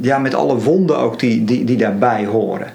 ja, 0.00 0.18
met 0.18 0.34
alle 0.34 0.56
wonden 0.56 0.98
ook 0.98 1.18
die, 1.20 1.44
die, 1.44 1.64
die 1.64 1.76
daarbij 1.76 2.26
horen. 2.26 2.72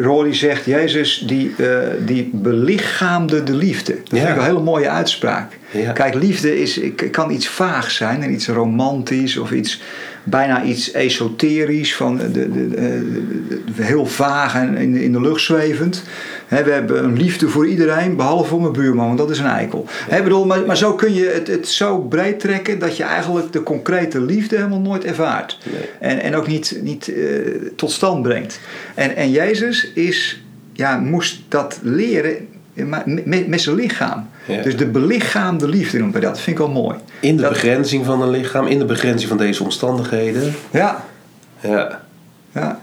Rory 0.00 0.34
zegt, 0.34 0.64
Jezus 0.64 1.24
die, 1.26 1.52
eh, 1.58 1.78
die 2.06 2.30
belichaamde 2.32 3.42
de 3.42 3.54
liefde. 3.54 3.92
Dat 4.04 4.18
Ja. 4.18 4.18
vind 4.18 4.28
ik 4.28 4.36
een 4.36 4.44
hele 4.48 4.60
mooie 4.60 4.88
uitspraak. 4.88 5.58
Ja. 5.70 5.92
Kijk, 5.92 6.14
liefde 6.14 6.60
is, 6.60 6.80
kan 7.10 7.30
iets 7.30 7.48
vaags 7.48 7.96
zijn 7.96 8.22
en 8.22 8.32
iets 8.32 8.48
romantisch 8.48 9.36
of 9.36 9.52
iets, 9.52 9.80
bijna 10.24 10.62
iets 10.62 10.92
esoterisch, 10.92 11.94
van 11.94 12.16
de, 12.16 12.30
de, 12.30 12.50
de, 12.52 12.68
de- 12.68 13.82
heel 13.82 14.06
vaag 14.06 14.54
en 14.54 14.76
in, 14.76 14.94
in 14.96 15.12
de 15.12 15.20
lucht 15.20 15.40
zwevend. 15.42 16.02
We 16.60 16.70
hebben 16.70 17.04
een 17.04 17.16
liefde 17.16 17.48
voor 17.48 17.66
iedereen, 17.66 18.16
behalve 18.16 18.48
voor 18.48 18.60
mijn 18.60 18.72
buurman, 18.72 19.06
want 19.06 19.18
dat 19.18 19.30
is 19.30 19.38
een 19.38 19.46
eikel. 19.46 19.86
Bedoel, 20.08 20.46
maar, 20.46 20.60
maar 20.66 20.76
zo 20.76 20.94
kun 20.94 21.14
je 21.14 21.24
het, 21.34 21.46
het 21.46 21.68
zo 21.68 21.98
breed 21.98 22.40
trekken 22.40 22.78
dat 22.78 22.96
je 22.96 23.02
eigenlijk 23.02 23.52
de 23.52 23.62
concrete 23.62 24.20
liefde 24.20 24.56
helemaal 24.56 24.80
nooit 24.80 25.04
ervaart. 25.04 25.58
Nee. 25.72 25.80
En, 26.00 26.20
en 26.20 26.34
ook 26.34 26.46
niet, 26.46 26.78
niet 26.82 27.08
eh, 27.14 27.24
tot 27.76 27.90
stand 27.90 28.22
brengt. 28.22 28.60
En, 28.94 29.16
en 29.16 29.30
Jezus 29.30 29.92
is, 29.92 30.42
ja, 30.72 30.96
moest 30.98 31.40
dat 31.48 31.78
leren 31.82 32.34
met, 32.74 33.46
met 33.48 33.60
zijn 33.60 33.76
lichaam. 33.76 34.28
Ja. 34.46 34.62
Dus 34.62 34.76
de 34.76 34.86
belichaamde 34.86 35.68
liefde 35.68 35.98
noemen 35.98 36.14
we 36.14 36.20
dat. 36.20 36.30
Dat 36.34 36.40
vind 36.42 36.58
ik 36.58 36.64
wel 36.64 36.72
mooi. 36.72 36.96
In 37.20 37.36
de 37.36 37.42
Dat- 37.42 37.52
begrenzing 37.52 38.04
van 38.04 38.22
een 38.22 38.30
lichaam, 38.30 38.66
in 38.66 38.78
de 38.78 38.84
begrenzing 38.84 39.28
van 39.28 39.38
deze 39.38 39.62
omstandigheden. 39.62 40.54
Ja, 40.70 41.04
Ja. 41.60 42.00
ja. 42.54 42.80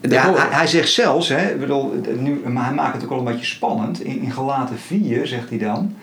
Ja, 0.00 0.34
hij, 0.34 0.46
hij 0.50 0.66
zegt 0.66 0.92
zelfs, 0.92 1.28
hè, 1.28 1.56
bedoel, 1.56 1.92
nu, 2.18 2.40
maar 2.46 2.64
hij 2.64 2.74
maakt 2.74 2.94
het 2.94 3.04
ook 3.04 3.10
al 3.10 3.18
een 3.18 3.24
beetje 3.24 3.46
spannend. 3.46 4.00
In, 4.00 4.20
in 4.20 4.32
Galaten 4.32 4.78
4 4.78 5.26
zegt 5.26 5.48
hij 5.48 5.58
dan, 5.58 5.94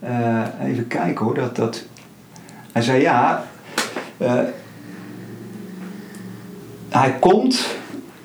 eh, 0.00 0.42
even 0.64 0.86
kijken 0.86 1.24
hoor, 1.24 1.34
dat, 1.34 1.56
dat, 1.56 1.84
hij 2.72 2.82
zei 2.82 3.00
ja, 3.00 3.44
eh, 4.16 4.40
hij 6.88 7.16
komt, 7.20 7.66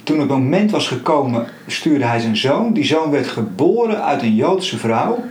toen 0.04 0.20
het 0.20 0.30
moment 0.30 0.72
was 0.72 0.88
gekomen, 0.88 1.48
stuurde 1.68 2.06
hij 2.06 2.20
zijn 2.20 2.38
zoon. 2.38 2.74
Die 2.74 2.86
zoon 2.86 3.12
werd 3.12 3.28
geboren 3.28 4.04
uit 4.04 4.22
een 4.22 4.36
Joodse 4.36 4.78
vrouw. 4.78 5.24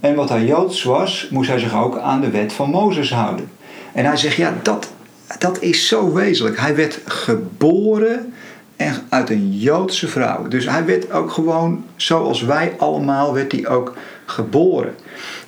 En 0.00 0.14
wat 0.14 0.28
hij 0.28 0.44
Joods 0.44 0.82
was, 0.82 1.28
moest 1.30 1.48
hij 1.48 1.58
zich 1.58 1.74
ook 1.74 1.98
aan 1.98 2.20
de 2.20 2.30
wet 2.30 2.52
van 2.52 2.70
Mozes 2.70 3.12
houden. 3.12 3.50
En 3.92 4.04
hij 4.04 4.16
zegt, 4.16 4.36
ja, 4.36 4.54
dat, 4.62 4.92
dat 5.38 5.62
is 5.62 5.88
zo 5.88 6.12
wezenlijk. 6.12 6.60
Hij 6.60 6.76
werd 6.76 7.00
geboren 7.04 8.34
en 8.76 8.94
uit 9.08 9.30
een 9.30 9.58
Joodse 9.58 10.08
vrouw. 10.08 10.48
Dus 10.48 10.68
hij 10.68 10.84
werd 10.84 11.12
ook 11.12 11.30
gewoon, 11.30 11.84
zoals 11.96 12.42
wij 12.42 12.74
allemaal, 12.78 13.34
werd 13.34 13.52
hij 13.52 13.68
ook 13.68 13.94
geboren. 14.26 14.94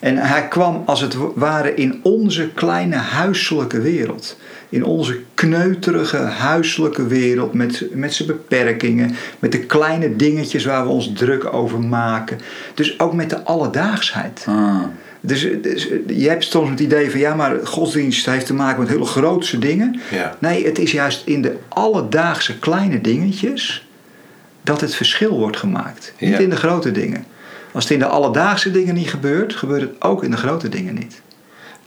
En 0.00 0.16
hij 0.16 0.48
kwam 0.48 0.82
als 0.86 1.00
het 1.00 1.16
ware 1.34 1.74
in 1.74 2.00
onze 2.02 2.50
kleine 2.54 2.96
huiselijke 2.96 3.80
wereld. 3.80 4.36
In 4.68 4.84
onze 4.84 5.20
kneuterige 5.34 6.16
huiselijke 6.16 7.06
wereld 7.06 7.52
met, 7.52 7.84
met 7.90 8.14
zijn 8.14 8.28
beperkingen, 8.28 9.16
met 9.38 9.52
de 9.52 9.60
kleine 9.66 10.16
dingetjes 10.16 10.64
waar 10.64 10.84
we 10.84 10.90
ons 10.90 11.12
druk 11.12 11.52
over 11.52 11.80
maken. 11.80 12.38
Dus 12.74 13.00
ook 13.00 13.12
met 13.12 13.30
de 13.30 13.44
alledaagsheid. 13.44 14.46
Dus, 15.20 15.48
dus 15.62 15.88
je 16.06 16.28
hebt 16.28 16.44
soms 16.44 16.70
het 16.70 16.80
idee 16.80 17.10
van 17.10 17.20
ja, 17.20 17.34
maar 17.34 17.66
godsdienst 17.66 18.26
heeft 18.26 18.46
te 18.46 18.54
maken 18.54 18.80
met 18.80 18.88
hele 18.88 19.04
grootse 19.04 19.58
dingen. 19.58 20.00
Ja. 20.10 20.36
Nee, 20.38 20.66
het 20.66 20.78
is 20.78 20.92
juist 20.92 21.22
in 21.26 21.42
de 21.42 21.56
alledaagse 21.68 22.58
kleine 22.58 23.00
dingetjes 23.00 23.86
dat 24.62 24.80
het 24.80 24.94
verschil 24.94 25.38
wordt 25.38 25.56
gemaakt. 25.56 26.12
Niet 26.18 26.38
in 26.38 26.50
de 26.50 26.56
grote 26.56 26.92
dingen. 26.92 27.24
Als 27.72 27.84
het 27.84 27.92
in 27.92 27.98
de 27.98 28.06
alledaagse 28.06 28.70
dingen 28.70 28.94
niet 28.94 29.10
gebeurt, 29.10 29.54
gebeurt 29.54 29.80
het 29.80 30.02
ook 30.02 30.24
in 30.24 30.30
de 30.30 30.36
grote 30.36 30.68
dingen 30.68 30.94
niet. 30.94 31.20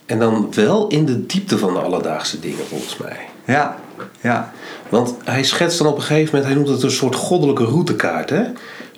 En 0.06 0.20
dan 0.20 0.54
wel 0.54 0.88
in 0.88 1.06
de 1.06 1.26
diepte 1.26 1.58
van 1.58 1.74
de 1.74 1.80
alledaagse 1.80 2.40
dingen, 2.40 2.66
volgens 2.66 2.98
mij. 2.98 3.18
Ja, 3.46 3.78
ja. 4.22 4.54
Want 4.90 5.16
hij 5.24 5.44
schetst 5.44 5.78
dan 5.78 5.88
op 5.88 5.96
een 5.96 6.02
gegeven 6.02 6.26
moment, 6.26 6.46
hij 6.46 6.56
noemt 6.56 6.68
het 6.68 6.84
een 6.84 6.92
soort 6.92 7.16
goddelijke 7.16 7.64
routekaart. 7.64 8.30
Hè? 8.30 8.44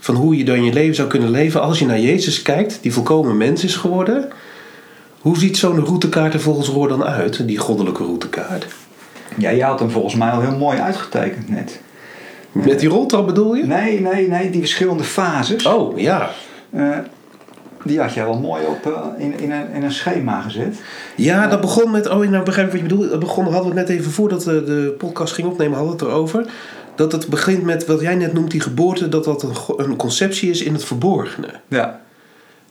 Van 0.03 0.15
hoe 0.15 0.37
je 0.37 0.45
dan 0.45 0.63
je 0.63 0.73
leven 0.73 0.95
zou 0.95 1.07
kunnen 1.07 1.29
leven 1.29 1.61
als 1.61 1.79
je 1.79 1.85
naar 1.85 1.99
Jezus 1.99 2.41
kijkt, 2.41 2.79
die 2.81 2.93
volkomen 2.93 3.37
mens 3.37 3.63
is 3.63 3.75
geworden. 3.75 4.29
Hoe 5.21 5.37
ziet 5.37 5.57
zo'n 5.57 5.85
routekaart 5.85 6.33
er 6.33 6.39
volgens 6.41 6.67
Roor 6.67 6.87
dan 6.87 7.03
uit, 7.03 7.47
die 7.47 7.57
goddelijke 7.57 8.03
routekaart? 8.03 8.65
Ja, 9.37 9.53
jij 9.53 9.67
had 9.67 9.79
hem 9.79 9.89
volgens 9.89 10.15
mij 10.15 10.29
al 10.29 10.41
heel 10.41 10.57
mooi 10.57 10.79
uitgetekend 10.79 11.49
net. 11.49 11.81
Met 12.51 12.79
die 12.79 12.89
roltrap 12.89 13.25
bedoel 13.25 13.55
je? 13.55 13.63
Nee, 13.63 14.01
nee, 14.01 14.27
nee, 14.27 14.49
die 14.49 14.59
verschillende 14.59 15.03
fases. 15.03 15.65
Oh, 15.65 15.99
ja. 15.99 16.29
Eh, 16.69 16.97
die 17.83 17.99
had 17.99 18.13
jij 18.13 18.25
wel 18.25 18.39
mooi 18.39 18.63
op, 18.65 18.85
eh, 18.85 19.25
in, 19.25 19.39
in, 19.39 19.51
een, 19.51 19.71
in 19.73 19.83
een 19.83 19.91
schema 19.91 20.41
gezet. 20.41 20.81
Ja, 21.15 21.47
dat 21.47 21.61
begon 21.61 21.91
met. 21.91 22.09
Oh, 22.09 22.27
nou 22.29 22.43
begrijp 22.43 22.67
ik 22.67 22.73
wat 22.73 22.81
je 22.81 22.87
bedoelt. 22.87 23.09
Dat 23.09 23.19
begon, 23.19 23.43
hadden 23.43 23.73
we 23.73 23.79
het 23.79 23.87
net 23.87 23.97
even 23.97 24.11
voordat 24.11 24.43
we 24.43 24.63
de 24.63 24.95
podcast 24.97 25.33
ging 25.33 25.47
opnemen, 25.47 25.77
hadden 25.77 25.97
we 25.97 26.03
het 26.03 26.13
erover. 26.13 26.45
Dat 26.95 27.11
het 27.11 27.27
begint 27.27 27.63
met 27.63 27.85
wat 27.85 28.01
jij 28.01 28.15
net 28.15 28.33
noemt, 28.33 28.51
die 28.51 28.61
geboorte, 28.61 29.09
dat 29.09 29.23
dat 29.23 29.43
een, 29.43 29.55
een 29.77 29.95
conceptie 29.95 30.49
is 30.49 30.61
in 30.61 30.73
het 30.73 30.83
verborgene. 30.85 31.47
Ja, 31.67 32.01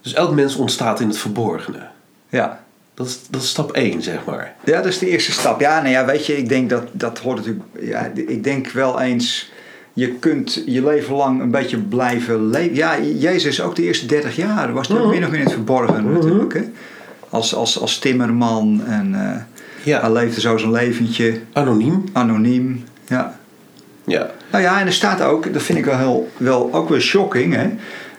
Dus 0.03 0.15
elk 0.15 0.35
mens 0.35 0.57
ontstaat 0.57 1.01
in 1.01 1.09
het 1.09 1.19
verborgene. 1.19 1.87
ja. 2.29 2.61
Dat 2.95 3.07
is, 3.07 3.21
dat 3.31 3.43
is 3.43 3.49
stap 3.49 3.71
1, 3.73 4.03
zeg 4.03 4.25
maar. 4.25 4.55
Ja, 4.65 4.77
dat 4.77 4.87
is 4.87 4.99
de 4.99 5.09
eerste 5.09 5.33
stap. 5.33 5.61
Ja, 5.61 5.77
nou 5.81 5.89
ja, 5.89 6.05
weet 6.05 6.27
je, 6.27 6.37
ik 6.37 6.49
denk 6.49 6.71
dat 6.71 6.83
dat 6.93 7.19
hoort 7.19 7.37
natuurlijk. 7.37 7.65
Ja, 7.81 8.11
ik 8.15 8.45
denk 8.45 8.69
wel 8.71 9.01
eens. 9.01 9.51
Je 9.93 10.09
kunt 10.13 10.63
je 10.67 10.85
leven 10.85 11.15
lang 11.15 11.41
een 11.41 11.51
beetje 11.51 11.79
blijven 11.79 12.49
leven. 12.51 12.75
Ja, 12.75 13.01
Jezus 13.01 13.61
ook 13.61 13.77
de 13.77 13.83
eerste 13.83 14.07
30 14.07 14.37
jaar 14.37 14.73
was 14.73 14.89
natuurlijk 14.89 15.15
min 15.15 15.25
of 15.25 15.31
meer 15.31 15.39
in 15.41 15.45
het 15.45 15.55
verborgen 15.55 16.13
natuurlijk. 16.13 16.55
Hè? 16.55 16.63
Als, 17.29 17.55
als, 17.55 17.81
als 17.81 17.99
timmerman 17.99 18.83
en 18.87 19.15
eh, 19.15 19.41
Ja, 19.85 20.01
hij 20.01 20.13
leefde 20.13 20.41
zo 20.41 20.57
zijn 20.57 20.71
leventje 20.73 21.41
anoniem. 21.53 22.05
anoniem. 22.13 22.85
Ja. 23.07 23.39
Ja. 24.05 24.31
Nou 24.51 24.63
ja, 24.65 24.81
en 24.81 24.87
er 24.87 24.93
staat 24.93 25.23
ook, 25.23 25.53
dat 25.53 25.63
vind 25.63 25.79
ik 25.79 25.85
wel, 25.85 25.99
heel, 25.99 26.31
wel 26.37 26.73
ook 26.73 26.89
weer 26.89 27.01
shocking. 27.01 27.55
Hè? 27.55 27.71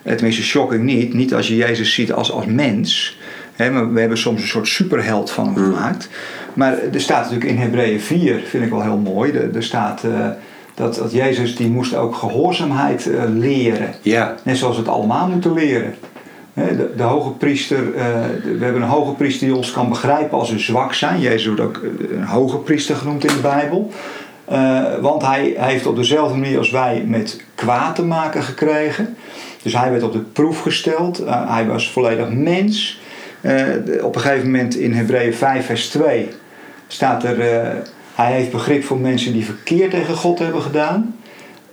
Eh, 0.04 0.16
Tenminste, 0.16 0.44
shocking 0.44 0.84
niet. 0.84 1.14
Niet 1.14 1.34
als 1.34 1.48
je 1.48 1.56
Jezus 1.56 1.94
ziet 1.94 2.14
als, 2.14 2.32
als 2.32 2.46
mens. 2.46 3.20
Hè? 3.56 3.72
Maar 3.72 3.94
we 3.94 4.00
hebben 4.00 4.18
soms 4.18 4.42
een 4.42 4.48
soort 4.48 4.68
superheld 4.68 5.32
van 5.32 5.46
hem 5.46 5.56
gemaakt. 5.56 6.10
Maar 6.54 6.78
er 6.94 7.02
staat 7.02 7.24
natuurlijk 7.24 7.52
in 7.52 7.58
Hebreeën 7.58 8.02
4, 8.02 8.42
vind 8.46 8.64
ik 8.64 8.70
wel 8.70 8.82
heel 8.82 8.98
mooi. 8.98 9.32
Er, 9.32 9.56
er 9.56 9.64
staat 9.64 10.04
eh, 10.04 10.30
dat, 10.74 10.96
dat 10.96 11.12
Jezus 11.12 11.56
die 11.56 11.70
moest 11.70 11.96
ook 11.96 12.16
gehoorzaamheid 12.16 13.12
eh, 13.12 13.24
leren. 13.28 13.94
Ja. 14.02 14.36
Net 14.44 14.58
zoals 14.58 14.76
we 14.76 14.82
het 14.82 14.92
allemaal 14.92 15.28
moeten 15.28 15.54
leren. 15.54 15.96
De, 16.54 16.94
de 16.98 17.04
hoge 17.04 17.30
priester, 17.30 17.92
we 18.44 18.58
hebben 18.60 18.82
een 18.82 18.88
hoge 18.88 19.12
priester 19.12 19.48
die 19.48 19.56
ons 19.56 19.72
kan 19.72 19.90
begrijpen 19.90 20.38
als 20.38 20.52
we 20.52 20.60
zwak 20.60 20.94
zijn. 20.94 21.20
Jezus 21.20 21.46
wordt 21.46 21.62
ook 21.62 21.82
een 22.12 22.24
hoge 22.24 22.58
priester 22.58 22.96
genoemd 22.96 23.26
in 23.26 23.36
de 23.36 23.42
Bijbel. 23.42 23.92
Eh, 24.54 24.96
want 25.02 25.22
hij, 25.22 25.54
heeft 25.58 25.86
op 25.86 25.96
dezelfde 25.96 26.38
manier 26.38 26.58
als 26.58 26.70
wij 26.70 27.04
met 27.08 27.44
kwaad 27.56 27.96
te 27.96 28.04
maken 28.04 28.44
gekregen. 28.44 29.18
Dus 29.62 29.78
hij 29.78 29.92
werd 29.92 30.04
op 30.04 30.12
de 30.12 30.20
proef 30.20 30.62
gesteld. 30.62 31.20
Eh, 31.20 31.50
hij 31.50 31.68
was 31.68 31.92
volledig 31.92 32.30
mens. 32.30 33.02
Eh, 33.42 33.66
op 34.02 34.16
een 34.16 34.22
gegeven 34.22 34.46
moment 34.46 34.76
in 34.76 34.94
Hebreeën 34.94 35.34
5 35.34 35.66
vers 35.66 35.88
2 35.90 36.30
staat 36.88 37.24
er... 37.24 37.38
hij 38.16 38.32
heeft 38.32 38.52
begrip 38.52 38.84
voor 38.84 39.00
mensen 39.00 39.34
die 39.34 39.46
verkeerd 39.46 39.92
tegen 39.92 40.16
God 40.16 40.40
hebben 40.40 40.62
gedaan. 40.62 41.16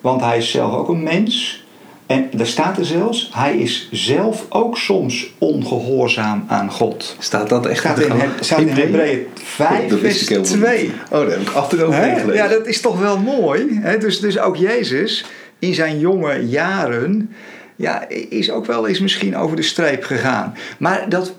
Want 0.01 0.21
hij 0.21 0.37
is 0.37 0.51
zelf 0.51 0.75
ook 0.75 0.89
een 0.89 1.03
mens. 1.03 1.65
En 2.11 2.29
daar 2.33 2.47
staat 2.47 2.79
er 2.79 2.85
zelfs, 2.85 3.31
hij 3.35 3.57
is 3.59 3.89
zelf 3.93 4.47
ook 4.49 4.79
soms 4.79 5.33
ongehoorzaam 5.39 6.45
aan 6.49 6.71
God. 6.71 7.17
Staat 7.19 7.49
dat 7.49 7.67
echt 7.67 7.79
Staat 7.79 8.01
in, 8.01 8.11
Heb- 8.11 8.31
staat 8.41 8.61
in 8.61 8.69
Hebreeën 8.69 9.27
5 9.35 9.89
Dat 9.89 10.01
wist 10.01 10.19
vers 10.19 10.23
ik 10.23 10.29
helemaal 10.29 10.69
2. 10.71 10.83
niet. 10.83 10.93
Oh, 11.11 11.21
daar 11.21 11.31
heb 11.31 11.41
ik 11.41 11.51
achterover 11.51 12.01
Hè? 12.01 12.21
gelezen. 12.21 12.35
Ja, 12.35 12.49
dat 12.49 12.67
is 12.67 12.81
toch 12.81 12.99
wel 13.01 13.19
mooi. 13.19 13.81
Dus, 13.99 14.21
dus 14.21 14.39
ook 14.39 14.57
Jezus 14.57 15.25
in 15.59 15.75
zijn 15.75 15.99
jonge 15.99 16.47
jaren 16.49 17.31
ja, 17.77 18.09
is 18.09 18.51
ook 18.51 18.67
wel 18.67 18.87
eens 18.87 19.01
misschien 19.01 19.37
over 19.37 19.57
de 19.57 19.63
streep 19.63 20.05
gegaan. 20.05 20.55
Maar 20.79 21.09
dat, 21.09 21.33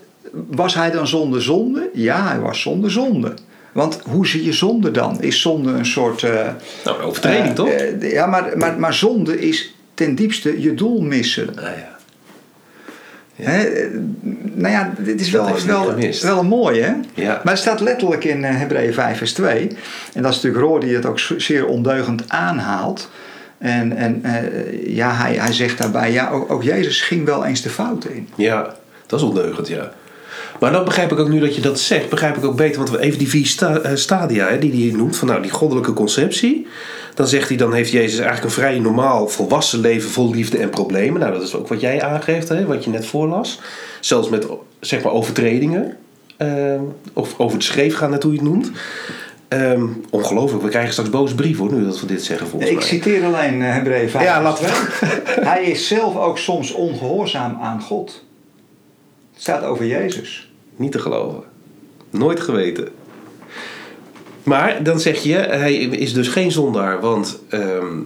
was 0.50 0.74
hij 0.74 0.90
dan 0.90 1.06
zonder 1.06 1.42
zonde? 1.42 1.90
Ja, 1.92 2.28
hij 2.28 2.38
was 2.40 2.60
zonder 2.60 2.90
zonde. 2.90 3.34
Want 3.72 4.00
hoe 4.04 4.26
zie 4.26 4.44
je 4.44 4.52
zonde 4.52 4.90
dan? 4.90 5.20
Is 5.22 5.40
zonde 5.40 5.72
een 5.72 5.86
soort... 5.86 6.22
Nou, 6.22 6.98
een 6.98 7.04
overtreding 7.04 7.48
eh, 7.48 7.52
toch? 7.54 7.68
eh, 7.68 8.12
ja, 8.12 8.26
maar, 8.26 8.52
maar, 8.58 8.78
maar 8.78 8.94
zonde 8.94 9.40
is 9.40 9.74
ten 10.04 10.14
diepste 10.14 10.60
je 10.60 10.74
doel 10.74 11.00
missen. 11.00 11.48
nou 11.54 11.66
ja. 11.66 11.90
Hè? 13.34 13.88
Nou 14.54 14.72
ja, 14.72 14.94
dit 14.98 15.20
is 15.20 15.30
Dat 15.30 15.64
wel, 15.64 15.66
wel, 15.66 15.90
gemist. 15.90 16.22
wel 16.22 16.38
een 16.38 16.46
mooie, 16.46 16.82
hè? 16.82 16.94
Ja. 17.14 17.40
Maar 17.44 17.52
het 17.52 17.62
staat 17.62 17.80
letterlijk 17.80 18.24
in 18.24 18.44
eh, 18.44 18.56
Hebreeën 18.56 18.94
5 18.94 19.18
vers 19.18 19.32
2. 19.32 19.68
En 20.12 20.22
dat 20.22 20.30
is 20.30 20.36
natuurlijk 20.36 20.64
Roor 20.64 20.80
die 20.80 20.94
het 20.94 21.06
ook 21.06 21.18
zeer 21.18 21.66
ondeugend 21.66 22.24
aanhaalt. 22.28 23.10
En, 23.58 23.96
en 23.96 24.20
eh, 24.24 24.86
ja, 24.96 25.14
hij, 25.14 25.34
hij 25.34 25.52
zegt 25.52 25.78
daarbij, 25.78 26.12
ja, 26.12 26.30
ook, 26.30 26.50
ook 26.50 26.62
Jezus 26.62 27.00
ging 27.00 27.24
wel 27.24 27.44
eens 27.44 27.62
de 27.62 27.70
fouten 27.70 28.14
in. 28.14 28.28
Ja, 28.34 28.74
dat 29.06 29.20
is 29.20 29.26
ondeugend, 29.26 29.68
ja. 29.68 29.92
Maar 30.60 30.72
dan 30.72 30.84
begrijp 30.84 31.12
ik 31.12 31.18
ook 31.18 31.28
nu 31.28 31.40
dat 31.40 31.54
je 31.54 31.60
dat 31.60 31.80
zegt, 31.80 32.08
begrijp 32.08 32.36
ik 32.36 32.44
ook 32.44 32.56
beter. 32.56 32.82
Want 32.84 32.96
even 32.96 33.18
die 33.18 33.28
vier 33.28 33.46
sta- 33.46 33.78
eh, 33.78 33.94
stadia 33.94 34.48
hè, 34.48 34.58
die 34.58 34.88
hij 34.88 34.98
noemt, 34.98 35.16
van 35.16 35.28
nou 35.28 35.42
die 35.42 35.50
goddelijke 35.50 35.92
conceptie. 35.92 36.66
Dan 37.14 37.26
zegt 37.26 37.48
hij, 37.48 37.56
dan 37.56 37.72
heeft 37.74 37.90
Jezus 37.90 38.18
eigenlijk 38.18 38.44
een 38.44 38.50
vrij 38.62 38.78
normaal 38.78 39.28
volwassen 39.28 39.80
leven 39.80 40.10
vol 40.10 40.30
liefde 40.30 40.58
en 40.58 40.70
problemen. 40.70 41.20
Nou, 41.20 41.32
dat 41.32 41.42
is 41.42 41.54
ook 41.54 41.68
wat 41.68 41.80
jij 41.80 42.02
aangeeft, 42.02 42.48
hè, 42.48 42.66
wat 42.66 42.84
je 42.84 42.90
net 42.90 43.06
voorlas. 43.06 43.60
Zelfs 44.00 44.28
met 44.28 44.46
zeg 44.80 45.02
maar 45.02 45.12
overtredingen. 45.12 45.96
eh, 46.36 46.80
of 47.12 47.34
over 47.38 47.58
de 47.58 47.64
schreef 47.64 47.94
gaan, 47.96 48.10
net 48.10 48.22
hoe 48.22 48.32
je 48.32 48.38
het 48.38 48.48
noemt. 48.48 48.70
Ehm, 49.48 49.86
ongelooflijk, 50.10 50.62
we 50.62 50.68
krijgen 50.68 50.92
straks 50.92 51.10
boze 51.10 51.34
brief 51.34 51.58
hoor, 51.58 51.72
nu 51.72 51.84
dat 51.84 52.00
we 52.00 52.06
dit 52.06 52.24
zeggen 52.24 52.46
volgens 52.46 52.70
Ik 52.70 52.76
mij. 52.76 52.86
citeer 52.86 53.24
alleen 53.24 53.62
eh, 53.62 53.72
Hebreeën 53.72 54.08
5 54.10 54.24
Ja, 54.24 54.42
vers 54.42 54.60
laten 54.60 54.64
we- 54.64 55.22
2. 55.34 55.44
Hij 55.44 55.62
is 55.64 55.86
zelf 55.88 56.16
ook 56.16 56.38
soms 56.38 56.72
ongehoorzaam 56.72 57.58
aan 57.62 57.80
God. 57.80 58.24
Staat 59.42 59.64
over 59.64 59.86
Jezus. 59.86 60.50
Niet 60.76 60.92
te 60.92 60.98
geloven. 60.98 61.42
Nooit 62.10 62.40
geweten. 62.40 62.88
Maar 64.42 64.82
dan 64.82 65.00
zeg 65.00 65.22
je, 65.22 65.34
hij 65.34 65.74
is 65.74 66.12
dus 66.12 66.28
geen 66.28 66.52
zondaar, 66.52 67.00
want 67.00 67.38
ehm, 67.48 67.98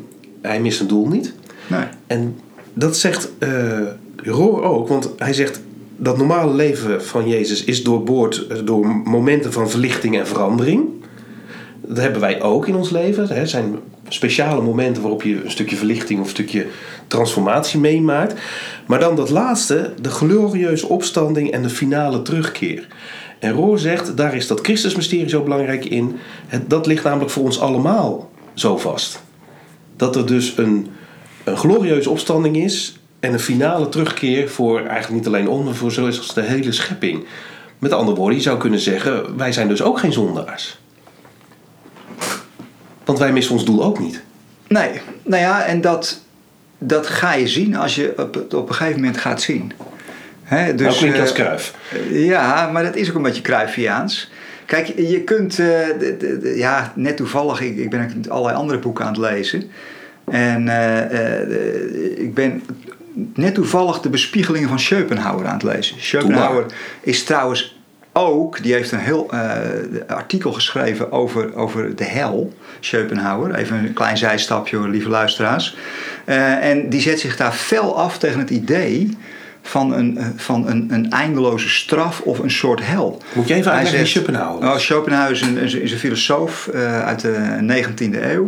hij 0.42 0.60
mist 0.60 0.76
zijn 0.76 0.88
doel 0.88 1.08
niet. 1.08 1.32
Nee. 1.66 1.84
En 2.06 2.38
dat 2.72 2.96
zegt 2.96 3.30
eh 3.38 3.86
Roor 4.16 4.62
ook, 4.62 4.88
want 4.88 5.10
hij 5.16 5.32
zegt 5.32 5.60
dat 5.96 6.16
normale 6.16 6.54
leven 6.54 7.04
van 7.04 7.28
Jezus 7.28 7.64
is 7.64 7.82
doorboord 7.82 8.66
door 8.66 8.86
momenten 8.86 9.52
van 9.52 9.70
verlichting 9.70 10.18
en 10.18 10.26
verandering. 10.26 10.88
Dat 11.88 11.96
hebben 11.96 12.20
wij 12.20 12.42
ook 12.42 12.66
in 12.66 12.74
ons 12.74 12.90
leven. 12.90 13.30
Er 13.30 13.48
zijn 13.48 13.78
speciale 14.08 14.62
momenten 14.62 15.02
waarop 15.02 15.22
je 15.22 15.44
een 15.44 15.50
stukje 15.50 15.76
verlichting 15.76 16.18
of 16.18 16.24
een 16.24 16.30
stukje 16.30 16.66
transformatie 17.06 17.80
meemaakt. 17.80 18.34
Maar 18.86 19.00
dan 19.00 19.16
dat 19.16 19.30
laatste, 19.30 19.92
de 20.00 20.10
glorieuze 20.10 20.88
opstanding 20.88 21.50
en 21.50 21.62
de 21.62 21.70
finale 21.70 22.22
terugkeer. 22.22 22.86
En 23.38 23.52
Roor 23.52 23.78
zegt, 23.78 24.16
daar 24.16 24.34
is 24.34 24.46
dat 24.46 24.60
Christusmysterie 24.60 25.28
zo 25.28 25.42
belangrijk 25.42 25.84
in. 25.84 26.16
Dat 26.66 26.86
ligt 26.86 27.04
namelijk 27.04 27.30
voor 27.30 27.44
ons 27.44 27.60
allemaal 27.60 28.30
zo 28.54 28.78
vast. 28.78 29.22
Dat 29.96 30.16
er 30.16 30.26
dus 30.26 30.56
een, 30.56 30.86
een 31.44 31.56
glorieuze 31.56 32.10
opstanding 32.10 32.56
is 32.56 32.98
en 33.20 33.32
een 33.32 33.40
finale 33.40 33.88
terugkeer 33.88 34.48
voor 34.48 34.78
eigenlijk 34.78 35.10
niet 35.10 35.26
alleen 35.26 35.48
ons, 35.48 35.64
maar 35.64 35.74
voor 35.74 35.92
zoals 35.92 36.34
de 36.34 36.42
hele 36.42 36.72
schepping. 36.72 37.24
Met 37.78 37.92
andere 37.92 38.16
woorden, 38.16 38.36
je 38.36 38.42
zou 38.42 38.58
kunnen 38.58 38.80
zeggen, 38.80 39.36
wij 39.36 39.52
zijn 39.52 39.68
dus 39.68 39.82
ook 39.82 39.98
geen 39.98 40.12
zondaars. 40.12 40.78
Want 43.06 43.18
wij 43.18 43.32
missen 43.32 43.54
ons 43.54 43.64
doel 43.64 43.84
ook 43.84 43.98
niet. 43.98 44.22
Nee, 44.68 45.00
nou 45.22 45.42
ja, 45.42 45.64
en 45.64 45.80
dat, 45.80 46.20
dat 46.78 47.06
ga 47.06 47.34
je 47.34 47.48
zien 47.48 47.76
als 47.76 47.94
je 47.94 48.12
op, 48.16 48.34
het 48.34 48.54
op 48.54 48.68
een 48.68 48.74
gegeven 48.74 49.00
moment 49.00 49.18
gaat 49.18 49.42
zien. 49.42 49.72
Hè, 50.42 50.74
dus, 50.74 50.86
nou 50.86 50.96
klinkt 50.96 51.16
je 51.16 51.22
als 51.22 51.32
eh, 51.32 51.36
kruif. 51.36 51.74
Ja, 52.10 52.70
maar 52.72 52.82
dat 52.82 52.96
is 52.96 53.08
ook 53.08 53.16
een 53.16 53.22
beetje 53.22 53.42
Cruyffiaans. 53.42 54.30
Kijk, 54.66 54.86
je 54.96 55.20
kunt, 55.20 55.58
eh, 55.58 56.56
ja, 56.56 56.92
net 56.94 57.16
toevallig, 57.16 57.60
ik, 57.60 57.76
ik 57.76 57.90
ben 57.90 58.02
ook 58.02 58.26
allerlei 58.28 58.56
andere 58.56 58.78
boeken 58.78 59.04
aan 59.04 59.12
het 59.12 59.20
lezen. 59.20 59.70
En 60.30 60.68
eh, 60.68 61.40
eh, 61.40 62.18
ik 62.18 62.34
ben 62.34 62.62
net 63.34 63.54
toevallig 63.54 64.00
de 64.00 64.08
bespiegelingen 64.08 64.68
van 64.68 64.80
Schopenhauer 64.80 65.46
aan 65.46 65.54
het 65.54 65.62
lezen. 65.62 65.96
Schopenhauer 66.00 66.66
is 67.00 67.24
trouwens 67.24 67.75
ook, 68.16 68.62
die 68.62 68.72
heeft 68.72 68.92
een 68.92 68.98
heel 68.98 69.26
eh, 69.30 69.50
artikel 70.06 70.52
geschreven 70.52 71.12
over, 71.12 71.54
over 71.56 71.96
de 71.96 72.04
hel, 72.04 72.52
Schopenhauer. 72.80 73.54
Even 73.54 73.76
een 73.76 73.92
klein 73.92 74.16
zijstapje, 74.16 74.76
hoor, 74.76 74.88
lieve 74.88 75.08
luisteraars. 75.08 75.76
Eh, 76.24 76.64
en 76.70 76.88
die 76.88 77.00
zet 77.00 77.20
zich 77.20 77.36
daar 77.36 77.52
fel 77.52 77.98
af 77.98 78.18
tegen 78.18 78.38
het 78.38 78.50
idee 78.50 79.16
van 79.62 79.92
een, 79.92 80.18
eh, 80.18 80.26
van 80.36 80.68
een, 80.68 80.88
een 80.92 81.10
eindeloze 81.10 81.68
straf 81.68 82.20
of 82.20 82.38
een 82.38 82.50
soort 82.50 82.80
hel. 82.86 83.22
Moet 83.32 83.48
je 83.48 83.54
even 83.54 83.70
uitleggen 83.72 83.98
wie 84.00 84.08
Schopenhauer 84.08 84.62
is? 84.62 84.68
Oh, 84.68 84.76
Schopenhauer 84.78 85.30
is 85.30 85.40
een, 85.40 85.58
is 85.58 85.92
een- 85.92 85.98
filosoof 85.98 86.68
uit 87.04 87.20
de 87.20 87.56
19e 87.60 88.22
eeuw. 88.32 88.46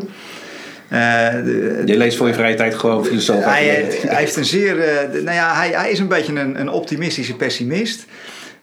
De- 0.89 1.83
Je 1.87 1.97
leest 1.97 2.17
voor 2.17 2.27
je 2.27 2.35
vrije 2.35 2.55
tijd 2.55 2.75
gewoon 2.75 3.05
filosoof. 3.05 3.45
hij, 3.45 3.65
hij 4.07 4.17
heeft 4.19 4.37
een 4.37 4.45
zeer. 4.45 4.77
nou 5.13 5.37
ja, 5.37 5.55
hij, 5.55 5.71
hij 5.71 5.91
is 5.91 5.99
een 5.99 6.09
beetje 6.09 6.35
een, 6.41 6.61
een 6.61 6.71
optimistische 6.71 7.35
pessimist. 7.37 8.07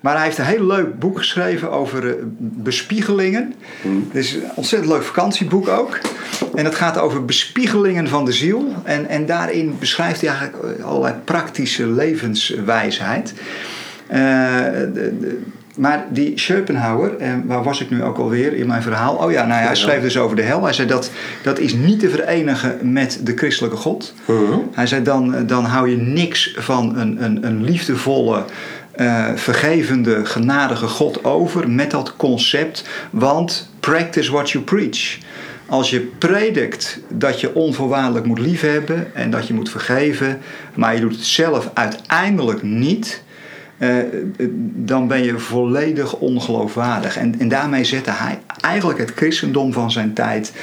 Maar 0.05 0.15
hij 0.15 0.23
heeft 0.23 0.37
een 0.37 0.45
heel 0.45 0.65
leuk 0.65 0.99
boek 0.99 1.17
geschreven 1.17 1.71
over 1.71 2.07
eh, 2.09 2.13
bespiegelingen. 2.39 3.53
Het 4.07 4.15
is 4.23 4.33
een 4.33 4.41
ontzettend 4.55 4.91
leuk 4.93 5.03
vakantieboek 5.03 5.67
ook. 5.67 5.99
En 6.55 6.65
het 6.65 6.75
gaat 6.75 6.97
over 6.97 7.25
bespiegelingen 7.25 8.07
van 8.07 8.25
de 8.25 8.31
ziel. 8.31 8.73
En, 8.83 9.07
en 9.07 9.25
daarin 9.25 9.75
beschrijft 9.79 10.21
hij 10.21 10.29
eigenlijk 10.29 10.81
allerlei 10.81 11.13
praktische 11.23 11.87
levenswijsheid. 11.87 13.33
Eh, 14.07 14.19
de- 14.93 15.13
de- 15.19 15.41
maar 15.75 16.05
die 16.09 16.39
Schopenhauer, 16.39 17.17
en 17.17 17.43
waar 17.45 17.63
was 17.63 17.81
ik 17.81 17.89
nu 17.89 18.03
ook 18.03 18.17
alweer 18.17 18.53
in 18.53 18.67
mijn 18.67 18.81
verhaal? 18.81 19.15
Oh 19.15 19.31
ja, 19.31 19.45
nou 19.45 19.59
ja, 19.61 19.65
hij 19.65 19.75
schreef 19.75 20.01
dus 20.01 20.17
over 20.17 20.35
de 20.35 20.41
hel. 20.41 20.63
Hij 20.63 20.73
zei 20.73 20.87
dat 20.87 21.11
dat 21.43 21.59
is 21.59 21.73
niet 21.73 21.99
te 21.99 22.09
verenigen 22.09 22.91
met 22.93 23.19
de 23.23 23.33
christelijke 23.35 23.77
God. 23.77 24.13
Hij 24.73 24.87
zei 24.87 25.03
dan, 25.03 25.45
dan 25.47 25.65
hou 25.65 25.89
je 25.89 25.97
niks 25.97 26.55
van 26.57 26.97
een, 26.97 27.23
een, 27.23 27.45
een 27.45 27.63
liefdevolle, 27.63 28.43
eh, 28.95 29.25
vergevende, 29.35 30.25
genadige 30.25 30.87
God 30.87 31.23
over 31.23 31.69
met 31.69 31.91
dat 31.91 32.15
concept. 32.15 32.87
Want 33.09 33.69
practice 33.79 34.31
what 34.31 34.49
you 34.49 34.63
preach. 34.63 35.17
Als 35.65 35.89
je 35.89 35.99
predikt 35.99 36.99
dat 37.07 37.39
je 37.39 37.55
onvoorwaardelijk 37.55 38.25
moet 38.25 38.39
liefhebben 38.39 39.15
en 39.15 39.29
dat 39.29 39.47
je 39.47 39.53
moet 39.53 39.69
vergeven, 39.69 40.41
maar 40.73 40.93
je 40.93 40.99
doet 40.99 41.15
het 41.15 41.25
zelf 41.25 41.69
uiteindelijk 41.73 42.63
niet, 42.63 43.23
eh, 43.77 43.95
dan 44.73 45.07
ben 45.07 45.23
je 45.23 45.39
volledig 45.39 46.13
ongeloofwaardig. 46.13 47.17
En, 47.17 47.39
en 47.39 47.47
daarmee 47.47 47.83
zette 47.83 48.11
hij 48.11 48.39
eigenlijk 48.61 48.99
het 48.99 49.11
christendom 49.15 49.73
van 49.73 49.91
zijn 49.91 50.13
tijd 50.13 50.53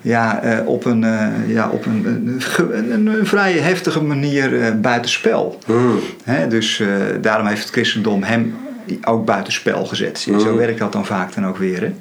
ja, 0.00 0.42
eh, 0.42 0.66
op, 0.68 0.84
een, 0.84 1.04
eh, 1.04 1.28
ja, 1.46 1.68
op 1.68 1.86
een, 1.86 2.40
een, 2.72 3.06
een, 3.06 3.26
vrij 3.26 3.52
heftige 3.52 4.02
manier 4.02 4.60
eh, 4.62 4.72
buitenspel. 4.74 5.58
Hè, 6.24 6.48
dus 6.48 6.80
eh, 6.80 6.86
daarom 7.20 7.46
heeft 7.46 7.62
het 7.62 7.70
christendom 7.70 8.22
hem 8.22 8.56
ook 9.04 9.24
buitenspel 9.24 9.84
gezet. 9.84 10.18
Zo 10.40 10.56
werkt 10.56 10.78
dat 10.78 10.92
dan 10.92 11.06
vaak 11.06 11.34
dan 11.34 11.46
ook 11.46 11.56
weer. 11.56 11.80
Hè. 11.80 11.92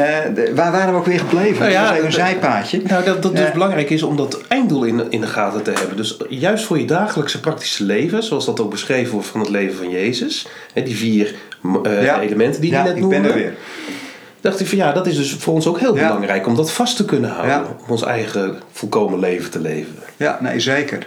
Eh, 0.00 0.34
de- 0.34 0.52
waar 0.54 0.72
waren 0.72 0.92
we 0.92 0.98
ook 0.98 1.06
weer 1.06 1.18
gebleven? 1.18 1.58
Nou 1.58 1.70
ja, 1.70 1.94
dat 1.94 2.04
een 2.04 2.12
zijpaadje. 2.12 2.80
Nou, 2.86 3.04
dat, 3.04 3.22
dat 3.22 3.36
dus 3.36 3.46
Eh, 3.46 3.52
belangrijk 3.52 3.90
is 3.90 4.02
om 4.02 4.16
dat 4.16 4.40
einddoel 4.48 4.84
in, 4.84 5.02
in 5.10 5.20
de 5.20 5.26
gaten 5.26 5.62
te 5.62 5.70
hebben. 5.74 5.96
Dus 5.96 6.16
juist 6.28 6.64
voor 6.64 6.78
je 6.78 6.84
dagelijkse 6.84 7.40
praktische 7.40 7.84
leven, 7.84 8.22
zoals 8.22 8.46
dat 8.46 8.60
ook 8.60 8.70
beschreven 8.70 9.12
wordt 9.12 9.26
van 9.28 9.40
het 9.40 9.48
leven 9.48 9.76
van 9.76 9.90
Jezus, 9.90 10.46
hè, 10.72 10.82
die 10.82 10.96
vier 10.96 11.34
eh, 11.82 12.02
Ja. 12.02 12.20
elementen 12.20 12.60
die 12.60 12.70
ja, 12.70 12.76
hij 12.76 12.86
net 12.86 12.94
ik 12.96 13.00
noemde, 13.02 13.20
ben 13.20 13.28
er 13.30 13.34
weer. 13.36 13.54
Dacht 14.46 14.60
ik 14.60 14.66
van 14.66 14.78
ja, 14.78 14.92
dat 14.92 15.06
is 15.06 15.16
dus 15.16 15.32
voor 15.34 15.54
ons 15.54 15.66
ook 15.66 15.78
heel 15.78 15.96
Ja. 15.96 16.06
belangrijk 16.06 16.46
om 16.46 16.54
dat 16.56 16.70
vast 16.72 16.96
te 16.96 17.04
kunnen 17.04 17.30
houden. 17.30 17.66
Om 17.84 17.90
ons 17.90 18.02
eigen 18.04 18.56
volkomen 18.72 19.18
leven 19.18 19.50
te 19.50 19.60
leven. 19.60 19.94
Ja, 20.16 20.38
nee, 20.40 20.60
zeker. 20.60 21.06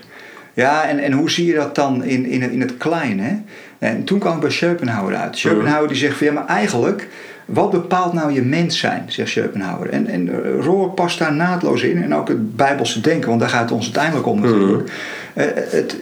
Ja, 0.54 0.88
en, 0.88 1.00
en 1.00 1.12
hoe 1.12 1.30
zie 1.32 1.46
je 1.46 1.54
dat 1.56 1.76
dan 1.76 2.04
in, 2.04 2.26
in, 2.26 2.42
het, 2.42 2.52
in 2.52 2.62
het 2.62 2.78
klein? 2.78 3.20
Hè? 3.20 3.36
En 3.80 4.04
toen 4.04 4.20
kwam 4.20 4.34
ik 4.36 4.40
bij 4.40 4.50
Schopenhauer 4.50 5.16
uit. 5.16 5.38
Schopenhauer 5.38 5.88
die 5.88 5.98
zegt 5.98 6.18
van 6.18 6.28
ja, 6.28 6.34
maar 6.34 6.46
eigenlijk, 6.48 7.08
wat 7.46 7.72
bepaalt 7.72 8.14
nou 8.14 8.32
je 8.34 8.42
mens 8.42 8.80
zijn, 8.80 9.04
zegt 9.08 9.30
Schopenhauer. 9.30 9.90
En, 9.90 10.08
en 10.08 10.30
eh, 10.30 10.64
Rohr 10.66 10.90
past 10.90 11.20
daar 11.20 11.34
naadloos 11.34 11.82
in. 11.82 12.04
En 12.04 12.16
ook 12.16 12.28
het 12.28 12.56
Bijbelse 12.56 13.02
denken, 13.02 13.28
want 13.30 13.40
daar 13.42 13.50
gaat 13.50 13.62
het 13.62 13.72
ons 13.72 13.84
uiteindelijk 13.84 14.28
om 14.28 14.42
natuurlijk. 14.42 14.92
Eh, 15.34 15.46
het, 15.54 15.96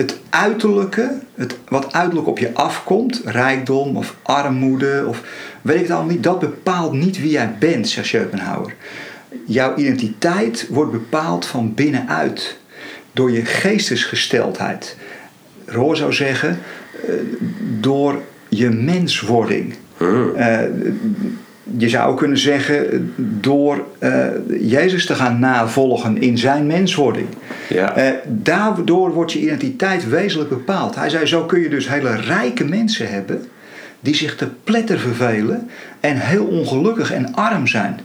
het 0.00 0.18
uiterlijke, 0.30 1.18
het, 1.34 1.56
wat 1.68 1.92
uiterlijk 1.92 2.28
op 2.28 2.38
je 2.38 2.54
afkomt, 2.54 3.20
rijkdom 3.24 3.96
of 3.96 4.16
armoede 4.22 5.04
of 5.08 5.22
weet 5.62 5.76
ik 5.76 5.82
het 5.82 5.90
allemaal 5.90 6.12
niet, 6.12 6.22
dat 6.22 6.38
bepaalt 6.38 6.92
niet 6.92 7.20
wie 7.20 7.30
jij 7.30 7.56
bent, 7.58 7.88
zegt 7.88 8.06
Schopenhauer. 8.06 8.74
Jouw 9.46 9.76
identiteit 9.76 10.66
wordt 10.70 10.92
bepaald 10.92 11.46
van 11.46 11.74
binnenuit 11.74 12.58
door 13.12 13.30
je 13.30 13.44
geestesgesteldheid. 13.44 14.96
Roor 15.64 15.96
zou 15.96 16.12
zeggen, 16.12 16.58
eh, 17.06 17.14
door 17.80 18.22
je 18.48 18.70
menswording. 18.70 19.74
Eh, 20.36 20.60
je 21.76 21.88
zou 21.88 22.16
kunnen 22.16 22.38
zeggen, 22.38 23.12
door 23.16 23.84
eh, 23.98 24.26
Jezus 24.60 25.06
te 25.06 25.14
gaan 25.14 25.38
navolgen 25.38 26.20
in 26.20 26.38
zijn 26.38 26.66
menswording. 26.66 27.26
Ja. 27.68 27.96
Eh, 27.96 28.12
daardoor 28.26 29.12
wordt 29.12 29.32
je 29.32 29.40
identiteit 29.40 30.08
wezenlijk 30.08 30.50
bepaald. 30.50 30.94
Hij 30.94 31.10
zei, 31.10 31.26
zo 31.26 31.44
kun 31.44 31.60
je 31.60 31.68
dus 31.68 31.88
hele 31.88 32.16
rijke 32.16 32.64
mensen 32.64 33.08
hebben 33.08 33.44
die 34.00 34.14
zich 34.14 34.36
te 34.36 34.48
pletter 34.64 34.98
vervelen 34.98 35.68
en 36.00 36.16
heel 36.16 36.44
ongelukkig 36.44 37.12
en 37.12 37.34
arm 37.34 37.66
zijn. 37.66 38.00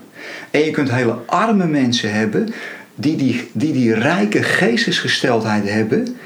En 0.51 0.59
je 0.59 0.71
kunt 0.71 0.91
hele 0.91 1.15
arme 1.25 1.67
mensen 1.67 2.13
hebben 2.13 2.53
die 2.95 3.15
die, 3.15 3.49
die, 3.51 3.73
die 3.73 3.93
rijke 3.93 4.43
geestesgesteldheid 4.43 5.69
hebben 5.69 6.17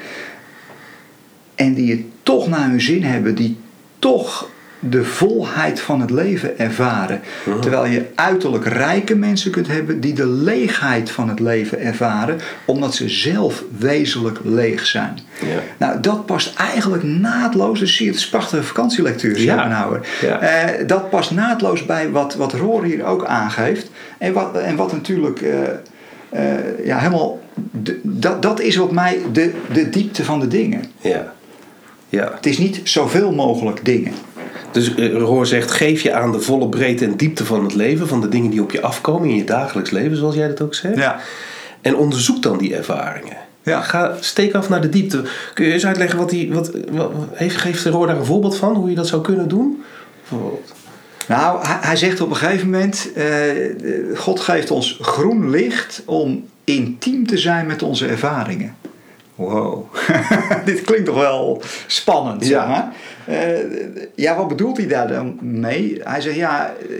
en 1.56 1.74
die 1.74 1.92
het 1.92 2.02
toch 2.24 2.48
naar 2.48 2.70
hun 2.70 2.82
zin 2.82 3.04
hebben, 3.04 3.36
die 3.36 3.58
toch 4.00 4.50
de 4.80 5.04
volheid 5.04 5.80
van 5.80 6.02
het 6.02 6.10
leven 6.10 6.60
ervaren. 6.60 7.22
Terwijl 7.62 7.86
je 7.86 8.06
uiterlijk 8.16 8.66
rijke 8.66 9.16
mensen 9.16 9.52
kunt 9.52 9.68
hebben 9.68 10.00
die 10.00 10.14
de 10.14 10.28
leegheid 10.28 11.12
van 11.12 11.30
het 11.30 11.40
leven 11.40 11.80
ervaren, 11.80 12.38
omdat 12.66 12.96
ze 12.96 13.10
zelf 13.10 13.64
wezenlijk 13.78 14.40
leeg 14.44 14.86
zijn. 14.86 15.20
Ja. 15.42 15.60
Nou, 15.78 16.00
dat 16.00 16.26
past 16.26 16.56
eigenlijk 16.56 17.04
naadloos. 17.04 17.80
Dus 17.80 17.96
zie 17.96 18.06
je, 18.06 18.12
het 18.12 18.20
is 18.20 18.26
een 18.26 18.32
prachtige 18.32 18.64
vakantielectuur, 18.64 19.38
Ja. 20.22 20.40
Eh, 20.40 20.88
dat 20.88 21.10
past 21.10 21.32
naadloos 21.32 21.86
bij 21.86 22.10
wat, 22.10 22.36
wat 22.36 22.54
Roor 22.54 22.84
hier 22.84 23.06
ook 23.06 23.26
aangeeft. 23.26 23.90
En 24.18 24.34
wat, 24.34 24.58
en 24.58 24.76
wat 24.76 24.92
natuurlijk 24.92 25.42
eh, 25.42 25.62
eh, 26.30 26.86
ja, 26.86 26.98
helemaal. 26.98 27.40
dat, 28.02 28.42
dat 28.42 28.60
is 28.60 28.76
wat 28.76 28.92
mij 28.92 29.20
de, 29.32 29.52
de 29.74 29.90
diepte 29.90 30.24
van 30.24 30.40
de 30.40 30.48
dingen. 30.48 30.84
Ja. 31.02 31.34
ja. 32.10 32.32
Het 32.36 32.46
is 32.46 32.58
niet 32.58 32.82
zoveel 32.84 33.32
mogelijk 33.32 33.86
dingen. 33.86 34.14
Dus 34.72 34.96
eh, 34.96 35.14
Roor 35.14 35.46
zegt, 35.46 35.72
geef 35.72 36.02
je 36.02 36.14
aan 36.14 36.32
de 36.32 36.40
volle 36.40 36.70
breedte 36.70 37.06
en 37.06 37.18
diepte 37.18 37.46
van 37.46 37.64
het 37.64 37.76
leven, 37.76 38.08
van 38.08 38.22
de 38.22 38.30
dingen 38.30 38.52
die 38.52 38.62
op 38.62 38.72
je 38.72 38.82
afkomen 38.82 39.30
in 39.30 39.36
je 39.36 39.44
dagelijks 39.44 39.92
leven, 39.92 40.18
zoals 40.18 40.36
jij 40.36 40.48
dat 40.48 40.62
ook 40.62 40.76
zegt. 40.76 40.98
Ja. 40.98 41.20
En 41.82 41.96
onderzoek 41.96 42.42
dan 42.42 42.58
die 42.58 42.76
ervaringen. 42.76 43.38
Ja. 43.64 43.82
Ga, 43.82 44.16
steek 44.20 44.54
af 44.54 44.70
naar 44.70 44.82
de 44.82 44.90
diepte. 44.90 45.24
Kun 45.54 45.66
je 45.66 45.74
eens 45.74 45.86
uitleggen 45.86 46.18
wat 46.18 46.30
die. 46.30 46.54
Wat, 46.54 46.72
wat, 46.92 47.12
heeft, 47.34 47.58
geeft 47.58 47.86
Roor 47.86 48.08
daar 48.08 48.18
een 48.18 48.26
voorbeeld 48.26 48.58
van, 48.58 48.76
hoe 48.76 48.90
je 48.90 48.96
dat 48.96 49.08
zou 49.08 49.22
kunnen 49.22 49.48
doen? 49.48 49.84
Bijvoorbeeld. 50.30 50.74
Nou, 51.28 51.66
hij, 51.66 51.78
hij 51.82 51.96
zegt 51.96 52.22
op 52.22 52.30
een 52.30 52.36
gegeven 52.36 52.70
moment: 52.70 53.10
eh, 53.16 53.26
God 54.16 54.40
geeft 54.40 54.72
ons 54.72 54.98
groen 55.02 55.50
licht 55.50 56.02
om 56.06 56.46
intiem 56.64 57.28
te 57.28 57.38
zijn 57.38 57.68
met 57.68 57.84
onze 57.84 58.08
ervaringen. 58.08 58.76
Wow, 59.40 59.86
dit 60.66 60.82
klinkt 60.82 61.06
toch 61.06 61.16
wel 61.16 61.62
spannend, 61.88 62.48
Ja. 62.48 62.48
zeg 62.48 62.68
maar. 62.68 62.94
Eh, 63.26 63.60
ja, 64.16 64.36
wat 64.36 64.48
bedoelt 64.48 64.78
hij 64.78 64.88
daar 64.88 65.08
dan 65.08 65.38
mee? 65.42 66.00
Hij 66.04 66.22
zegt: 66.22 66.36
Ja, 66.36 66.74
eh, 66.90 66.96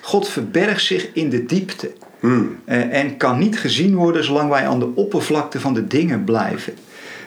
God 0.00 0.28
verbergt 0.28 0.84
zich 0.84 1.08
in 1.12 1.30
de 1.30 1.44
diepte. 1.44 1.90
Hmm. 2.20 2.58
Eh, 2.64 2.98
en 2.98 3.16
kan 3.16 3.38
niet 3.38 3.58
gezien 3.58 3.94
worden 3.94 4.24
zolang 4.24 4.50
wij 4.50 4.66
aan 4.66 4.78
de 4.78 4.94
oppervlakte 4.94 5.60
van 5.60 5.74
de 5.74 5.86
dingen 5.86 6.24
blijven. 6.24 6.74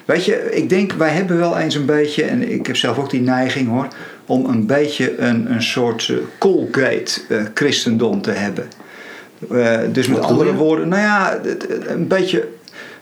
Weet 0.05 0.25
je, 0.25 0.51
ik 0.51 0.69
denk, 0.69 0.93
wij 0.93 1.09
hebben 1.09 1.37
wel 1.37 1.57
eens 1.57 1.75
een 1.75 1.85
beetje, 1.85 2.23
en 2.23 2.51
ik 2.51 2.67
heb 2.67 2.75
zelf 2.75 2.97
ook 2.97 3.09
die 3.09 3.21
neiging 3.21 3.69
hoor, 3.69 3.87
om 4.25 4.45
een 4.45 4.65
beetje 4.65 5.17
een, 5.19 5.51
een 5.51 5.63
soort 5.63 6.09
eh, 6.09 6.15
Colgate 6.37 7.21
eh, 7.29 7.41
christendom 7.53 8.21
te 8.21 8.31
hebben. 8.31 8.67
Dus 9.91 10.07
met 10.07 10.17
Wat 10.17 10.29
andere 10.29 10.53
woorden, 10.53 10.87
nou 10.87 11.01
ja, 11.01 11.39
een 11.87 12.07
beetje 12.07 12.47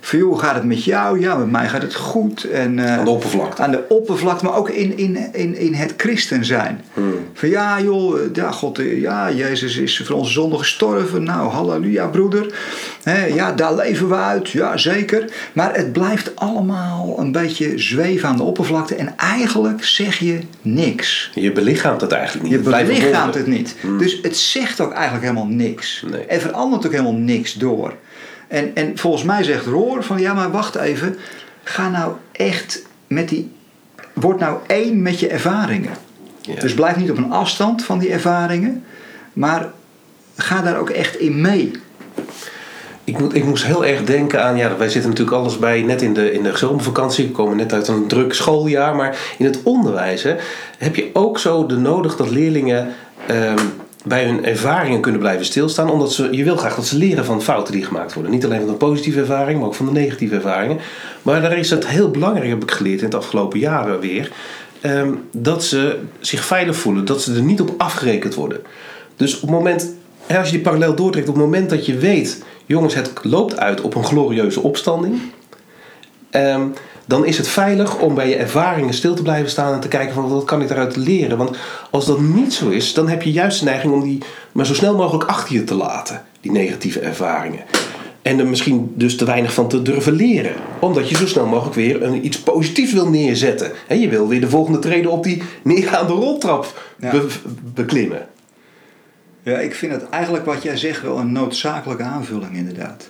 van 0.08 0.20
joh, 0.20 0.30
hoe 0.30 0.40
gaat 0.40 0.56
het 0.56 0.64
met 0.64 0.84
jou? 0.84 1.20
Ja, 1.20 1.36
met 1.36 1.52
mij 1.52 1.68
gaat 1.70 1.82
het 1.82 1.96
goed. 1.96 2.44
En, 2.44 2.80
eh, 2.80 2.98
Aan 2.98 3.06
de 3.06 3.12
oppervlakte. 3.12 3.62
Aan 3.62 3.72
de 3.72 3.84
oppervlakte, 3.88 4.46
maar 4.46 4.56
ook 4.56 4.70
in, 4.70 4.98
in, 4.98 5.34
in, 5.34 5.58
in 5.58 5.74
het 5.74 5.94
christen 5.98 6.46
zijn. 6.46 6.82
Hmm. 6.94 7.14
Van 7.34 7.50
ja 7.50 7.82
joh, 7.82 8.20
eh, 8.20 8.26
ja, 8.34 8.52
God, 8.52 8.80
eh, 8.80 9.02
ja, 9.02 9.32
Jezus 9.32 9.78
is 9.78 10.02
voor 10.06 10.16
onze 10.16 10.32
zonde 10.32 10.58
gestorven. 10.58 11.24
Nou, 11.24 11.50
halleluja 11.50 12.08
broeder. 12.08 12.54
Ja, 13.34 13.52
daar 13.52 13.76
leven 13.76 14.10
we 14.10 14.16
uit. 14.16 14.50
Ja, 14.50 14.78
zeker. 14.78 15.32
Maar 15.54 15.76
het 15.76 15.92
blijft 15.94 16.36
allemaal 16.36 17.16
een 17.20 17.32
beetje 17.32 17.78
zweven 17.78 18.30
aan 18.30 18.38
de 18.38 18.44
oppervlakte. 18.44 18.96
En 18.96 19.14
eigenlijk 19.18 19.84
zeg 19.84 20.20
je 20.20 20.40
niks. 20.62 21.32
Je 21.34 21.52
belichaamt 21.52 22.02
het 22.02 22.12
eigenlijk 22.12 22.50
niet. 22.50 22.54
Je 22.54 22.70
belichaamt 22.70 23.34
het 23.34 23.48
niet. 23.48 23.76
Dus 24.00 24.20
het 24.22 24.38
zegt 24.38 24.82
ook 24.82 24.92
eigenlijk 24.92 25.24
helemaal 25.24 25.48
niks. 25.48 26.04
Nee. 26.12 26.22
Er 26.22 26.40
verandert 26.40 26.86
ook 26.86 26.92
helemaal 26.92 27.14
niks 27.14 27.54
door. 27.54 27.94
En, 28.48 28.72
en 28.76 28.98
volgens 28.98 29.24
mij 29.24 29.44
zegt 29.44 29.66
Roor 29.66 30.04
van 30.04 30.20
ja, 30.20 30.34
maar 30.34 30.52
wacht 30.52 30.76
even. 30.76 31.18
Ga 31.64 31.90
nou 31.90 32.14
echt 32.32 32.82
met 33.08 33.30
die. 33.30 33.52
Word 34.14 34.40
nou 34.40 34.60
één 34.68 35.02
met 35.02 35.20
je 35.20 35.28
ervaringen. 35.28 35.94
Ja. 36.42 36.60
Dus 36.60 36.74
blijf 36.74 36.96
niet 36.96 37.12
op 37.12 37.18
een 37.18 37.32
afstand 37.32 37.84
van 37.84 38.00
die 38.00 38.12
ervaringen. 38.12 38.84
Maar 39.34 39.72
ga 40.36 40.62
daar 40.62 40.78
ook 40.78 40.90
echt 40.90 41.16
in 41.16 41.42
mee. 41.42 41.72
Ik, 43.04 43.20
moet, 43.20 43.36
ik 43.36 43.44
moest 43.44 43.66
heel 43.66 43.86
erg 43.86 44.04
denken 44.04 44.44
aan, 44.44 44.58
ja, 44.58 44.78
wij 44.78 44.90
zitten 44.90 45.10
natuurlijk 45.10 45.38
alles 45.38 45.58
bij, 45.58 45.82
net 45.82 46.02
in 46.02 46.14
de, 46.14 46.32
in 46.32 46.44
de 46.44 46.58
zomervakantie, 46.58 47.26
we 47.26 47.32
komen 47.32 47.58
net 47.58 47.74
uit 47.74 47.88
een 47.88 48.08
druk 48.08 48.34
schooljaar, 48.34 48.96
maar 48.96 49.18
in 49.38 49.46
het 49.46 49.60
onderwijs 49.64 50.24
hè, 50.24 50.36
heb 50.78 50.96
je 50.96 51.10
ook 51.14 51.40
zo 51.40 51.66
de 51.66 51.78
nodig 51.78 52.16
dat 52.16 52.30
leerlingen 52.30 52.88
ehm, 53.28 53.66
bij 54.08 54.26
hun 54.26 54.46
ervaringen 54.46 55.02
kunnen 55.02 55.22
blijven 55.22 55.46
stilstaan, 55.46 55.90
omdat 55.90 56.14
ze, 56.14 56.28
je 56.32 56.44
wil 56.44 56.58
graag 56.58 56.76
dat 56.76 56.86
ze 56.86 56.98
leren 56.98 57.26
van 57.26 57.42
fouten 57.42 57.74
die 57.74 57.86
gemaakt 57.86 58.14
worden. 58.14 58.32
Niet 58.32 58.46
alleen 58.46 58.60
van 58.60 58.70
de 58.70 58.74
positieve 58.74 59.20
ervaring, 59.20 59.60
maar 59.60 59.68
ook 59.68 59.76
van 59.76 59.86
de 59.86 59.92
negatieve 59.92 60.36
ervaringen. 60.36 60.78
Maar 61.22 61.42
daar 61.42 61.58
is 61.58 61.70
het 61.70 61.88
heel 61.88 62.12
belangrijk, 62.12 62.50
heb 62.50 62.64
ik 62.64 62.72
geleerd 62.72 63.00
in 63.00 63.06
het 63.06 63.16
afgelopen 63.16 63.60
jaren 63.60 64.00
weer, 64.00 64.32
ehm, 64.82 65.14
dat 65.32 65.64
ze 65.64 66.00
zich 66.20 66.46
veilig 66.46 66.76
voelen, 66.76 67.06
dat 67.06 67.22
ze 67.22 67.34
er 67.34 67.42
niet 67.42 67.62
op 67.62 67.74
afgerekend 67.78 68.36
worden. 68.36 68.62
Dus 69.16 69.36
op 69.36 69.42
het 69.42 69.50
moment, 69.50 69.94
als 70.28 70.46
je 70.46 70.54
die 70.54 70.62
parallel 70.62 70.96
doortrekt, 70.96 71.30
op 71.30 71.36
het 71.36 71.44
moment 71.44 71.70
dat 71.70 71.86
je 71.86 71.98
weet, 71.98 72.44
jongens, 72.66 72.96
het 72.96 73.12
loopt 73.22 73.60
uit 73.60 73.82
op 73.82 73.96
een 73.96 74.06
glorieuze 74.06 74.62
opstanding, 74.62 75.20
ehm, 76.30 76.62
dan 77.08 77.26
is 77.26 77.38
het 77.38 77.48
veilig 77.48 78.00
om 78.00 78.16
bij 78.16 78.30
je 78.30 78.36
ervaringen 78.36 78.94
stil 78.94 79.14
te 79.16 79.22
blijven 79.22 79.50
staan 79.50 79.74
en 79.74 79.80
te 79.80 79.88
kijken 79.88 80.14
van 80.14 80.30
wat 80.30 80.44
kan 80.44 80.62
ik 80.62 80.68
daaruit 80.68 80.96
leren. 80.96 81.38
Want 81.38 81.58
als 81.92 82.06
dat 82.06 82.20
niet 82.20 82.54
zo 82.54 82.70
is, 82.70 82.94
dan 82.94 83.08
heb 83.10 83.22
je 83.22 83.32
juist 83.32 83.60
de 83.60 83.66
neiging 83.66 83.94
om 83.94 84.04
die 84.04 84.18
maar 84.52 84.66
zo 84.66 84.74
snel 84.74 84.96
mogelijk 84.96 85.30
achter 85.30 85.54
je 85.56 85.64
te 85.64 85.76
laten, 85.76 86.24
die 86.42 86.52
negatieve 86.52 87.00
ervaringen. 87.00 87.64
En 88.22 88.40
er 88.40 88.48
misschien 88.48 88.92
dus 88.96 89.18
te 89.18 89.26
weinig 89.26 89.54
van 89.54 89.68
te 89.68 89.82
durven 89.82 90.14
leren. 90.14 90.54
Omdat 90.80 91.10
je 91.10 91.16
zo 91.16 91.28
snel 91.28 91.46
mogelijk 91.46 91.76
weer 91.76 92.04
een, 92.04 92.26
iets 92.26 92.40
positiefs 92.40 92.94
wil 92.94 93.10
neerzetten. 93.10 93.72
En 93.88 94.00
je 94.00 94.10
wil 94.10 94.28
weer 94.28 94.42
de 94.42 94.50
volgende 94.50 94.80
treden 94.80 95.12
op 95.12 95.24
die 95.24 95.44
neergaande 95.64 96.14
roltrap 96.14 96.82
Ja. 97.00 97.12
be- 97.12 97.28
beklimmen. 97.74 98.28
Ja, 99.44 99.58
ik 99.58 99.76
vind 99.76 99.92
het 99.92 100.10
eigenlijk 100.10 100.46
wat 100.46 100.64
jij 100.64 100.78
zegt 100.78 101.02
wel 101.02 101.18
een 101.18 101.32
noodzakelijke 101.32 102.04
aanvulling 102.04 102.56
inderdaad. 102.56 103.10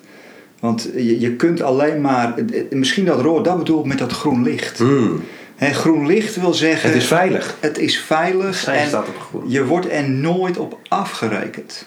Want 0.60 0.90
je, 0.96 1.20
je 1.20 1.32
kunt 1.36 1.62
alleen 1.62 2.02
maar, 2.02 2.34
misschien 2.70 3.06
dat 3.06 3.22
rood, 3.22 3.46
dat 3.46 3.58
bedoel 3.58 3.80
ik 3.80 3.86
met 3.86 3.98
dat 3.98 4.12
groen 4.12 4.44
licht. 4.44 4.84
Hè, 5.56 5.74
groen 5.74 6.08
licht 6.08 6.36
wil 6.42 6.54
zeggen, 6.54 6.90
Het 6.90 6.98
is 6.98 7.08
veilig. 7.08 7.56
het 7.60 7.78
is 7.78 8.00
veilig 8.00 8.56
Zij 8.56 8.78
en 8.78 8.88
staat 8.88 9.08
op 9.08 9.20
groen. 9.20 9.44
je 9.48 9.66
wordt 9.66 9.92
er 9.92 10.10
nooit 10.10 10.58
op 10.58 10.80
afgerekend. 10.88 11.86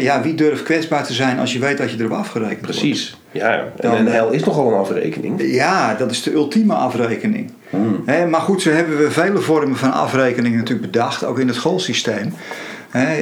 Ja, 0.00 0.22
wie 0.22 0.34
durft 0.34 0.62
kwetsbaar 0.62 1.04
te 1.06 1.12
zijn 1.12 1.38
als 1.38 1.52
je 1.52 1.58
weet 1.58 1.78
dat 1.78 1.90
je 1.90 1.96
erop 1.98 2.12
afgerekend 2.12 2.60
wordt? 2.64 2.78
Precies. 2.78 3.16
Ja, 3.32 3.58
en 3.58 3.72
Dan, 3.76 4.06
eh, 4.06 4.12
hel 4.12 4.30
is 4.30 4.44
nogal 4.44 4.68
een 4.72 4.78
afrekening. 4.78 5.42
Ja, 5.42 5.94
dat 5.94 6.10
is 6.10 6.22
de 6.22 6.32
ultieme 6.32 6.74
afrekening. 6.74 7.50
Hmm. 7.70 8.02
Maar 8.30 8.40
goed, 8.40 8.62
zo 8.62 8.70
hebben 8.70 8.98
we 8.98 9.10
vele 9.10 9.38
vormen 9.38 9.76
van 9.76 9.92
afrekening 9.92 10.56
natuurlijk 10.56 10.92
bedacht, 10.92 11.24
ook 11.24 11.38
in 11.38 11.46
het 11.46 11.56
schoolsysteem. 11.56 12.34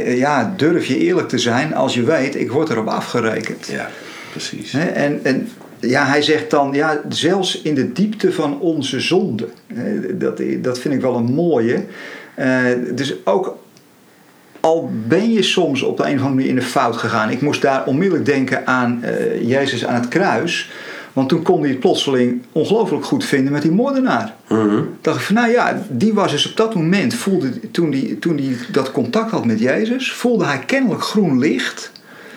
Ja, 0.06 0.54
durf 0.56 0.86
je 0.86 0.98
eerlijk 0.98 1.28
te 1.28 1.38
zijn 1.38 1.74
als 1.74 1.94
je 1.94 2.02
weet, 2.02 2.34
ik 2.36 2.50
word 2.52 2.70
erop 2.70 2.86
afgerekend. 2.86 3.66
Ja, 3.70 3.88
precies. 4.34 4.74
En, 4.74 5.20
en 5.22 5.48
ja, 5.80 6.06
hij 6.06 6.22
zegt 6.22 6.50
dan, 6.50 6.72
ja, 6.72 7.00
zelfs 7.08 7.62
in 7.62 7.74
de 7.74 7.92
diepte 7.92 8.32
van 8.32 8.60
onze 8.60 9.00
zonde. 9.00 9.48
Dat, 10.14 10.40
dat 10.62 10.78
vind 10.78 10.94
ik 10.94 11.00
wel 11.00 11.16
een 11.16 11.32
mooie. 11.34 11.84
Eh, 12.34 12.62
dus 12.94 13.14
ook 13.24 13.56
al 14.60 14.90
ben 15.08 15.32
je 15.32 15.42
soms 15.42 15.82
op 15.82 15.96
de 15.96 16.02
een 16.02 16.08
of 16.08 16.14
andere 16.14 16.34
manier 16.34 16.48
in 16.48 16.54
de 16.54 16.62
fout 16.62 16.96
gegaan. 16.96 17.30
Ik 17.30 17.40
moest 17.40 17.62
daar 17.62 17.86
onmiddellijk 17.86 18.26
denken 18.26 18.66
aan 18.66 19.02
eh, 19.02 19.48
Jezus 19.48 19.86
aan 19.86 20.00
het 20.00 20.08
kruis. 20.08 20.70
Want 21.12 21.28
toen 21.28 21.42
kon 21.42 21.60
hij 21.60 21.70
het 21.70 21.80
plotseling 21.80 22.42
ongelooflijk 22.52 23.04
goed 23.04 23.24
vinden 23.24 23.52
met 23.52 23.62
die 23.62 23.70
moordenaar. 23.70 24.34
Mhm. 24.48 24.82
dacht 25.00 25.18
ik 25.18 25.24
van, 25.24 25.34
nou 25.34 25.50
ja, 25.50 25.82
die 25.88 26.14
was 26.14 26.30
dus 26.30 26.50
op 26.50 26.56
dat 26.56 26.74
moment, 26.74 27.14
voelde, 27.14 27.70
toen 27.70 27.92
hij 27.92 28.16
toen 28.20 28.36
die 28.36 28.56
dat 28.72 28.92
contact 28.92 29.30
had 29.30 29.44
met 29.44 29.58
Jezus, 29.58 30.12
voelde 30.12 30.44
hij 30.44 30.58
kennelijk 30.58 31.02
groen 31.02 31.38
licht. 31.38 31.92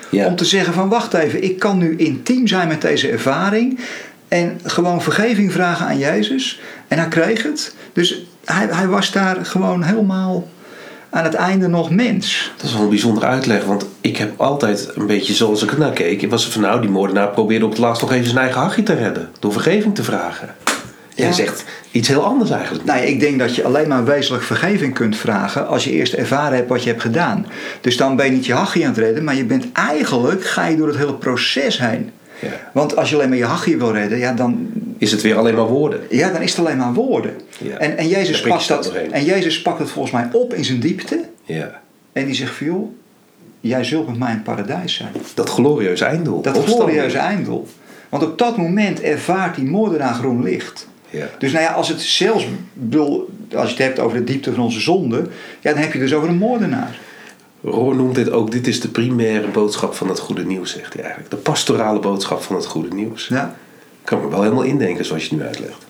Ja. 0.10 0.28
Om 0.28 0.36
te 0.36 0.46
zeggen 0.46 0.74
van, 0.74 0.90
wacht 0.90 1.14
even, 1.14 1.44
ik 1.44 1.60
kan 1.60 1.78
nu 1.78 1.96
intiem 1.96 2.48
zijn 2.48 2.68
met 2.68 2.82
deze 2.82 3.10
ervaring. 3.10 3.80
En 4.28 4.60
gewoon 4.64 5.02
vergeving 5.02 5.52
vragen 5.52 5.86
aan 5.86 5.98
Jezus. 5.98 6.60
En 6.88 6.98
hij 6.98 7.08
kreeg 7.08 7.44
het. 7.44 7.76
Dus 7.94 8.26
hij, 8.46 8.68
hij 8.70 8.88
was 8.88 9.12
daar 9.12 9.46
gewoon 9.46 9.84
helemaal 9.84 10.48
aan 11.10 11.24
het 11.24 11.34
einde 11.34 11.68
nog 11.68 11.90
mens. 11.90 12.52
Dat 12.58 12.66
is 12.66 12.74
wel 12.74 12.82
een 12.82 12.90
bijzondere 12.90 13.26
uitleg, 13.26 13.64
want 13.64 13.86
ik 14.02 14.18
heb 14.18 14.42
altijd 14.42 14.92
een 14.96 15.08
beetje 15.08 15.34
zoals 15.34 15.64
ik 15.64 15.72
ernaar 15.72 15.92
keek. 15.92 16.30
Was 16.30 16.44
het 16.44 16.54
van 16.54 16.62
nou, 16.62 16.82
die 16.82 16.90
moordenaar 16.90 17.30
probeerde 17.30 17.66
op 17.66 17.72
het 17.72 17.80
laatst 17.80 18.02
nog 18.02 18.12
even 18.12 18.26
zijn 18.26 18.38
eigen 18.38 18.62
hachje 18.62 18.84
te 18.84 18.94
redden. 18.94 19.30
Door 19.40 19.52
vergeving 19.52 19.96
te 19.96 20.04
vragen. 20.04 20.56
Jij 21.18 21.28
Ja. 21.28 21.34
zegt 21.34 21.64
iets 21.92 22.08
heel 22.08 22.24
anders 22.24 22.50
eigenlijk. 22.50 22.86
Nou, 22.86 23.00
ja, 23.00 23.06
ik 23.06 23.20
denk 23.20 23.40
dat 23.40 23.56
je 23.56 23.64
alleen 23.64 23.88
maar 23.88 24.06
wezenlijk 24.06 24.44
vergeving 24.44 24.94
kunt 24.94 25.18
vragen 25.18 25.68
als 25.68 25.84
je 25.84 25.92
eerst 25.92 26.14
ervaren 26.14 26.56
hebt 26.58 26.70
wat 26.70 26.84
je 26.84 26.90
hebt 26.90 27.02
gedaan. 27.02 27.46
Dus 27.82 27.98
dan 27.98 28.16
ben 28.16 28.26
je 28.26 28.32
niet 28.32 28.46
je 28.46 28.54
hachje 28.54 28.82
aan 28.82 28.90
het 28.90 28.98
redden, 28.98 29.24
maar 29.24 29.36
je 29.36 29.46
bent 29.46 29.66
eigenlijk, 29.74 30.46
ga 30.46 30.66
je 30.68 30.76
door 30.76 30.88
het 30.88 30.98
hele 30.98 31.14
proces 31.14 31.80
heen. 31.80 32.12
Ja. 32.40 32.50
Want 32.74 32.96
als 32.96 33.10
je 33.10 33.16
alleen 33.16 33.30
maar 33.30 33.38
je 33.38 33.46
hachje 33.46 33.78
wil 33.78 33.92
redden, 33.94 34.18
ja, 34.18 34.34
dan, 34.34 34.70
Is 34.98 35.12
het 35.12 35.22
weer 35.22 35.36
alleen 35.38 35.56
maar 35.56 35.68
woorden? 35.68 36.00
ja, 36.10 36.32
dan 36.32 36.42
is 36.42 36.52
het 36.52 36.60
alleen 36.66 36.78
maar 36.78 36.94
woorden. 36.94 37.34
Ja. 37.58 37.78
En, 37.78 37.98
en, 37.98 38.08
Jezus 38.08 38.40
je 38.40 38.48
pakt 38.48 38.68
dat, 38.68 38.92
en 39.12 39.24
Jezus 39.24 39.62
pakt 39.62 39.80
het 39.80 39.90
volgens 39.90 40.14
mij 40.14 40.28
op 40.32 40.54
in 40.54 40.66
zijn 40.66 40.80
diepte. 40.80 41.24
Ja. 41.44 41.82
En 42.14 42.26
die 42.26 42.36
zegt 42.36 42.56
van 42.56 42.66
joh, 42.68 42.92
jij 43.60 43.84
zult 43.84 44.08
met 44.08 44.18
mij 44.20 44.30
in 44.30 44.36
het 44.36 44.44
paradijs 44.44 44.94
zijn. 44.94 45.12
Dat 45.34 45.50
glorieuze 45.50 46.06
einddoel. 46.06 46.42
Dat 46.42 46.64
glorieuze 46.64 47.18
einddoel. 47.18 47.68
Want 48.10 48.24
op 48.24 48.38
dat 48.38 48.58
moment 48.58 49.02
ervaart 49.02 49.56
die 49.56 49.66
moordenaar 49.66 50.14
groen 50.14 50.44
licht. 50.44 50.88
Ja. 51.10 51.30
Dus 51.40 51.52
nou 51.52 51.64
ja, 51.64 51.72
als 51.72 51.88
het 51.88 52.02
zelfs, 52.02 52.46
als 53.56 53.70
je 53.70 53.76
het 53.76 53.78
hebt 53.78 54.00
over 54.00 54.18
de 54.18 54.24
diepte 54.24 54.54
van 54.54 54.64
onze 54.64 54.80
zonde, 54.80 55.28
ja, 55.62 55.72
dan 55.72 55.82
heb 55.82 55.94
je 55.94 56.00
dus 56.00 56.14
over 56.14 56.30
een 56.30 56.38
moordenaar. 56.38 57.00
Roor 57.64 57.96
noemt 57.96 58.16
dit 58.16 58.30
ook, 58.30 58.52
dit 58.52 58.68
is 58.68 58.82
de 58.82 58.88
primaire 58.88 59.48
boodschap 59.48 59.94
van 59.94 60.10
het 60.10 60.20
goede 60.20 60.46
nieuws, 60.46 60.72
zegt 60.72 60.94
hij 60.94 61.02
eigenlijk. 61.04 61.32
De 61.32 61.38
pastorale 61.38 62.00
boodschap 62.00 62.42
van 62.42 62.56
het 62.56 62.66
goede 62.66 62.96
nieuws. 62.96 63.28
Ja. 63.28 63.56
Kan 64.04 64.22
me 64.22 64.30
wel 64.30 64.42
helemaal 64.42 64.64
indenken 64.64 65.06
zoals 65.06 65.24
je 65.24 65.30
het 65.30 65.38
nu 65.38 65.46
uitlegt. 65.46 65.86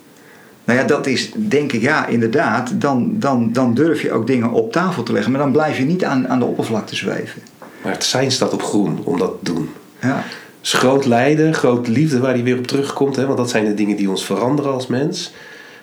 Nou 0.63 0.79
ja, 0.79 0.85
dat 0.85 1.07
is 1.07 1.31
denk 1.35 1.71
ik, 1.71 1.81
ja, 1.81 2.05
inderdaad, 2.05 2.71
dan, 2.73 3.15
dan, 3.19 3.53
dan 3.53 3.73
durf 3.73 4.01
je 4.01 4.11
ook 4.11 4.27
dingen 4.27 4.51
op 4.51 4.71
tafel 4.71 5.03
te 5.03 5.11
leggen, 5.11 5.31
maar 5.31 5.41
dan 5.41 5.51
blijf 5.51 5.77
je 5.77 5.85
niet 5.85 6.03
aan, 6.03 6.27
aan 6.27 6.39
de 6.39 6.45
oppervlakte 6.45 6.95
zweven. 6.95 7.41
Maar 7.83 7.91
het 7.91 8.03
zijn 8.03 8.31
staat 8.31 8.53
op 8.53 8.63
groen 8.63 8.99
om 9.03 9.19
dat 9.19 9.33
te 9.43 9.53
doen. 9.53 9.69
Ja. 10.01 10.23
Groot 10.61 11.05
lijden, 11.05 11.53
groot 11.53 11.87
liefde 11.87 12.19
waar 12.19 12.33
hij 12.33 12.43
weer 12.43 12.57
op 12.57 12.67
terugkomt. 12.67 13.15
Hè, 13.15 13.25
want 13.25 13.37
dat 13.37 13.49
zijn 13.49 13.65
de 13.65 13.73
dingen 13.73 13.97
die 13.97 14.09
ons 14.09 14.25
veranderen 14.25 14.71
als 14.71 14.87
mens. 14.87 15.31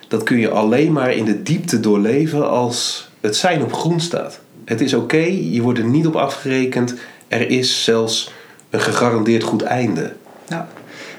Dat 0.07 0.23
kun 0.23 0.39
je 0.39 0.49
alleen 0.49 0.91
maar 0.91 1.13
in 1.13 1.25
de 1.25 1.43
diepte 1.43 1.79
doorleven 1.79 2.49
als 2.49 3.09
het 3.21 3.35
zijn 3.35 3.63
op 3.63 3.73
groen 3.73 3.99
staat. 3.99 4.39
Het 4.65 4.81
is 4.81 4.93
oké, 4.93 5.25
je 5.51 5.61
wordt 5.61 5.79
er 5.79 5.85
niet 5.85 6.07
op 6.07 6.15
afgerekend. 6.15 6.95
Er 7.27 7.49
is 7.49 7.83
zelfs 7.83 8.31
een 8.69 8.81
gegarandeerd 8.81 9.43
goed 9.43 9.61
einde. 9.61 10.13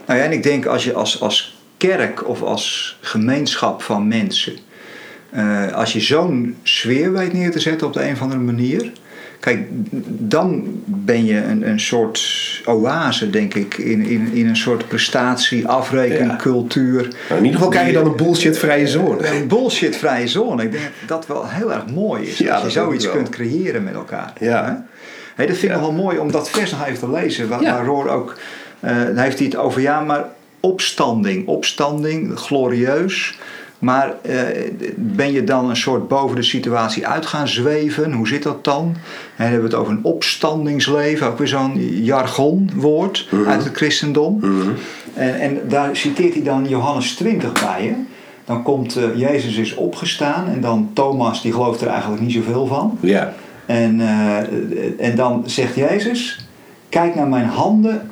Nou 0.07 0.19
ja, 0.19 0.25
en 0.25 0.33
ik 0.33 0.43
denk 0.43 0.67
als 0.67 0.85
je 0.85 0.93
als, 0.93 1.21
als 1.21 1.59
kerk 1.77 2.29
of 2.29 2.43
als 2.43 2.97
gemeenschap 3.01 3.83
van 3.83 4.09
mensen, 4.09 4.57
eh, 5.31 5.73
als 5.73 5.93
je 5.93 6.01
zo'n 6.01 6.57
sfeer 6.63 7.13
weet 7.13 7.33
neer 7.33 7.51
te 7.51 7.61
zetten 7.61 7.87
op 7.87 7.93
de 7.93 8.05
een 8.05 8.13
of 8.13 8.23
andere 8.23 8.41
manier, 8.41 8.93
kijk, 9.41 9.67
dan 10.09 10.65
ben 10.85 11.25
je 11.25 11.43
een, 11.45 11.69
een 11.69 11.81
soort 11.81 12.21
oase, 12.65 13.31
denk 13.31 13.55
ik, 13.55 13.79
in, 13.79 14.03
in, 14.03 14.31
in 14.33 14.47
een 14.47 14.57
soort 14.57 14.89
prestatie, 14.89 15.69
afrekencultuur. 15.69 17.01
Nou, 17.03 17.13
in 17.29 17.37
ieder 17.37 17.53
geval 17.53 17.69
krijg 17.69 17.87
je 17.87 17.93
dan 17.93 18.07
een 18.07 18.17
bullshitvrije 18.17 18.87
zone. 18.89 19.29
Een 19.29 19.49
bullshitvrije 19.49 20.29
zone. 20.29 20.63
Ik 20.63 20.73
denk 20.73 20.85
dat 21.07 21.09
dat 21.09 21.27
wel 21.27 21.49
heel 21.49 21.73
erg 21.73 21.87
mooi 21.87 22.27
is. 22.27 22.39
Ja, 22.39 22.55
als 22.55 22.73
je 22.73 22.79
dat 22.79 22.89
denk 22.89 23.01
zoiets 23.01 23.11
kunt 23.11 23.29
creëren 23.29 23.85
met 23.85 23.95
elkaar. 23.95 24.33
Ja. 24.41 24.65
Hè? 24.65 24.73
Hey, 25.35 25.47
dat 25.47 25.57
vind 25.57 25.73
ik 25.73 25.79
Ja. 25.79 25.83
wel 25.85 25.93
mooi 25.93 26.19
om 26.19 26.31
dat 26.33 26.51
vers 26.51 26.71
nog 26.71 26.87
even 26.87 26.99
te 26.99 27.11
lezen. 27.11 27.49
Waar, 27.49 27.63
Ja. 27.63 27.73
waar 27.73 27.85
Roor 27.85 28.09
ook, 28.09 28.39
eh, 28.81 28.93
heeft 29.15 29.39
hij 29.39 29.47
het 29.47 29.57
over, 29.57 29.81
ja, 29.81 30.01
maar 30.01 30.25
opstanding. 30.61 31.47
Opstanding, 31.47 32.39
glorieus. 32.39 33.39
Maar 33.87 34.15
eh, 34.23 34.39
ben 34.97 35.33
je 35.33 35.45
dan 35.45 35.71
een 35.71 35.77
soort 35.77 36.09
boven 36.09 36.37
de 36.37 36.43
situatie 36.43 37.07
uit 37.07 37.27
gaan 37.27 37.49
zweven? 37.49 38.13
Hoe 38.13 38.29
zit 38.29 38.43
dat 38.43 38.65
dan? 38.65 38.85
En 38.85 38.95
dan 39.37 39.47
hebben 39.47 39.59
we 39.59 39.67
het 39.67 39.75
over 39.75 39.93
een 39.93 40.05
opstandingsleven. 40.05 41.27
Ook 41.27 41.39
weer 41.39 41.49
zo'n 41.49 42.03
jargonwoord 42.03 43.29
uit 43.47 43.65
het 43.65 43.77
christendom. 43.77 44.41
En, 45.15 45.41
en 45.41 45.61
daar 45.69 45.97
citeert 45.97 46.35
hij 46.35 46.43
dan 46.43 46.69
Johannes 46.69 47.15
20 47.15 47.53
bij. 47.53 47.83
Hè? 47.83 47.95
Dan 48.45 48.63
komt 48.63 48.97
eh, 48.97 49.05
Jezus 49.17 49.57
is 49.57 49.75
opgestaan 49.75 50.49
en 50.49 50.61
dan 50.61 50.91
Thomas 50.93 51.43
die 51.43 51.53
gelooft 51.53 51.81
er 51.81 51.89
eigenlijk 51.89 52.23
niet 52.23 52.33
zoveel 52.33 52.67
van. 52.67 52.99
Ja. 53.01 53.35
En, 53.67 54.01
eh, 54.01 55.09
en 55.09 55.17
dan 55.17 55.43
zegt 55.47 55.75
Jezus: 55.75 56.49
Kijk 56.89 57.15
naar 57.15 57.29
mijn 57.29 57.47
handen 57.49 58.11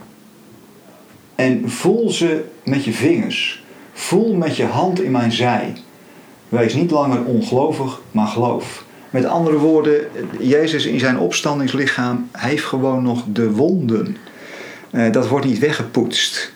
en 1.35 1.71
voel 1.71 2.11
ze 2.11 2.45
met 2.65 2.85
je 2.85 2.93
vingers. 2.93 3.64
Voel 3.95 4.35
met 4.35 4.57
je 4.57 4.65
hand 4.65 5.03
in 5.03 5.11
mijn 5.11 5.33
zij. 5.33 5.77
Wees 6.49 6.75
niet 6.75 6.91
langer 6.91 7.25
ongelovig, 7.25 8.01
maar 8.11 8.27
geloof. 8.27 8.85
Met 9.11 9.25
andere 9.25 9.59
woorden, 9.59 10.01
Jezus 10.39 10.87
in 10.87 10.99
zijn 10.99 11.19
opstandingslichaam 11.19 12.29
heeft 12.33 12.65
gewoon 12.65 13.03
nog 13.03 13.25
de 13.33 13.51
wonden. 13.51 14.17
Eh, 14.91 15.13
dat 15.13 15.29
wordt 15.29 15.47
niet 15.47 15.59
weggepoetst. 15.59 16.53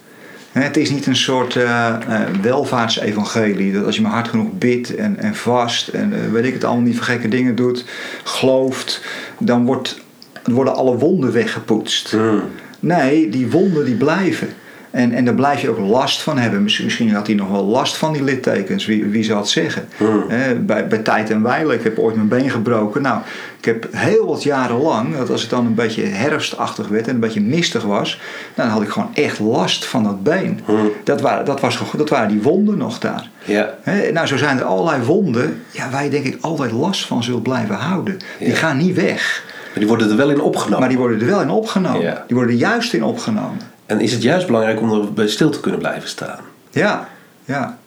Hè, 0.53 0.63
Het 0.63 0.77
is 0.77 0.91
niet 0.91 1.07
een 1.07 1.17
soort 1.17 1.57
eh, 1.57 1.89
eh, 1.89 2.29
welvaartsevangelie. 2.43 3.73
Dat 3.73 3.85
als 3.85 3.97
je 3.97 4.03
maar 4.03 4.13
hard 4.13 4.29
genoeg 4.29 4.53
bidt 4.53 4.95
en, 4.95 5.19
en 5.19 5.35
vast 5.35 5.89
en 5.89 6.13
eh, 6.13 6.33
weet 6.33 6.45
ik 6.45 6.53
het 6.53 6.65
allemaal 6.65 6.85
niet 6.85 6.97
voor 6.97 7.05
gekke 7.05 7.29
dingen 7.29 7.55
doet, 7.55 7.85
gelooft, 8.25 9.05
dan 9.39 9.65
wordt, 9.67 10.01
worden 10.45 10.75
alle 10.75 10.97
wonden 10.97 11.33
weggepoetst. 11.33 12.13
Mm. 12.13 12.43
Nee, 12.81 13.29
die 13.29 13.51
wonden 13.51 13.85
die 13.85 13.95
blijven. 13.95 14.49
En, 14.91 15.13
en 15.13 15.25
daar 15.25 15.35
blijf 15.35 15.61
je 15.61 15.71
ook 15.71 15.79
last 15.79 16.23
van 16.23 16.39
hebben. 16.39 16.63
Misschien, 16.63 16.85
misschien 16.85 17.15
had 17.15 17.27
hij 17.27 17.37
nog 17.37 17.51
wel 17.51 17.65
last 17.65 17.97
van 17.97 18.13
die 18.13 18.23
littekens, 18.23 18.87
wie, 18.87 19.05
wie 19.05 19.25
zal 19.25 19.37
het 19.37 19.49
zeggen. 19.49 19.89
Hè, 20.29 20.55
bij, 20.55 20.87
bij 20.87 20.99
tijd 20.99 21.31
en 21.31 21.43
wijle, 21.43 21.75
ik 21.75 21.83
heb 21.83 21.99
ooit 21.99 22.15
mijn 22.15 22.29
been 22.29 22.51
gebroken. 22.51 23.03
Nou, 23.03 23.21
ik 23.59 23.65
heb 23.65 23.89
heel 23.91 24.27
wat 24.27 24.43
jaren 24.43 24.81
lang, 24.81 25.17
dat 25.17 25.31
als 25.31 25.41
het 25.41 25.51
dan 25.51 25.67
een 25.67 25.75
beetje 25.75 26.03
herfstachtig 26.03 26.89
werd 26.89 27.09
en 27.09 27.15
een 27.15 27.21
beetje 27.21 27.41
mistig 27.41 27.83
was, 27.83 28.21
dan 28.55 28.69
had 28.69 28.83
ik 28.83 28.89
gewoon 28.89 29.15
echt 29.15 29.39
last 29.39 29.85
van 29.85 30.03
dat 30.03 30.23
been. 30.23 30.61
Dat, 31.05 31.21
waren, 31.21 31.45
dat, 31.45 31.61
was, 31.61 31.81
dat 31.97 32.09
waren 32.09 32.29
die 32.29 32.43
wonden 32.43 32.79
nog 32.79 32.99
daar. 32.99 33.29
Ja. 33.45 33.75
Nou, 34.13 34.27
zo 34.27 34.37
zijn 34.37 34.59
er 34.59 34.65
allerlei 34.65 35.03
wonden 35.03 35.63
ja, 35.71 35.91
waar 35.91 36.05
je 36.05 36.11
denk 36.11 36.25
ik 36.25 36.39
altijd 36.41 36.73
last 36.73 37.07
van 37.07 37.23
zult 37.23 37.43
blijven 37.43 37.75
houden. 37.75 38.17
Die 38.39 38.55
gaan 38.55 38.77
niet 38.77 38.95
weg. 38.95 39.45
Maar 39.69 39.79
die 39.79 39.87
worden 39.87 40.11
er 40.11 40.17
wel 40.17 40.31
in 40.31 40.41
opgenomen. 40.41 40.79
Maar 40.79 40.89
die 40.89 40.99
worden 40.99 41.21
er 41.21 41.27
wel 41.27 41.41
in 41.41 41.51
opgenomen. 41.51 42.01
Ja. 42.01 42.25
Die 42.27 42.37
worden 42.37 42.55
er 42.55 42.61
juist 42.61 42.93
in 42.93 43.05
opgenomen. 43.05 43.77
En 43.89 44.01
is 44.01 44.13
het 44.13 44.23
juist 44.23 44.47
belangrijk 44.47 44.81
om 44.81 44.93
er 44.93 45.13
bij 45.13 45.29
stil 45.29 45.51
te 45.51 45.61
kunnen 45.61 45.81
blijven 45.81 46.09
staan? 46.09 46.39
Ja, 46.71 47.09
ja, 47.45 47.79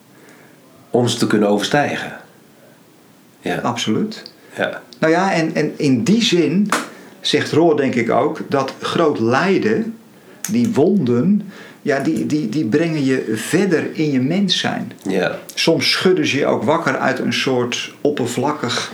Om 0.90 1.08
ze 1.08 1.18
te 1.18 1.26
kunnen 1.26 1.48
overstijgen. 1.48 2.12
Ja. 3.40 3.56
absoluut. 3.56 4.22
ja. 4.56 4.82
Nou 4.98 5.12
ja, 5.12 5.32
en, 5.32 5.54
en 5.54 5.72
in 5.76 6.02
die 6.02 6.22
zin 6.22 6.68
zegt 7.20 7.52
Roor 7.52 7.76
denk 7.76 7.94
ik 7.94 8.10
ook 8.10 8.40
dat 8.48 8.74
groot 8.80 9.18
lijden, 9.18 9.96
die 10.50 10.72
wonden, 10.72 11.50
ja, 11.82 12.00
die, 12.00 12.26
die, 12.26 12.48
die 12.48 12.64
brengen 12.64 13.04
je 13.04 13.32
verder 13.34 13.90
in 13.92 14.10
je 14.10 14.20
mens 14.20 14.58
zijn. 14.58 14.92
ja. 15.02 15.38
Soms 15.54 15.90
schudden 15.90 16.26
ze 16.26 16.38
je 16.38 16.46
ook 16.46 16.62
wakker 16.62 16.98
uit 16.98 17.18
een 17.18 17.32
soort 17.32 17.94
oppervlakkig 18.00 18.92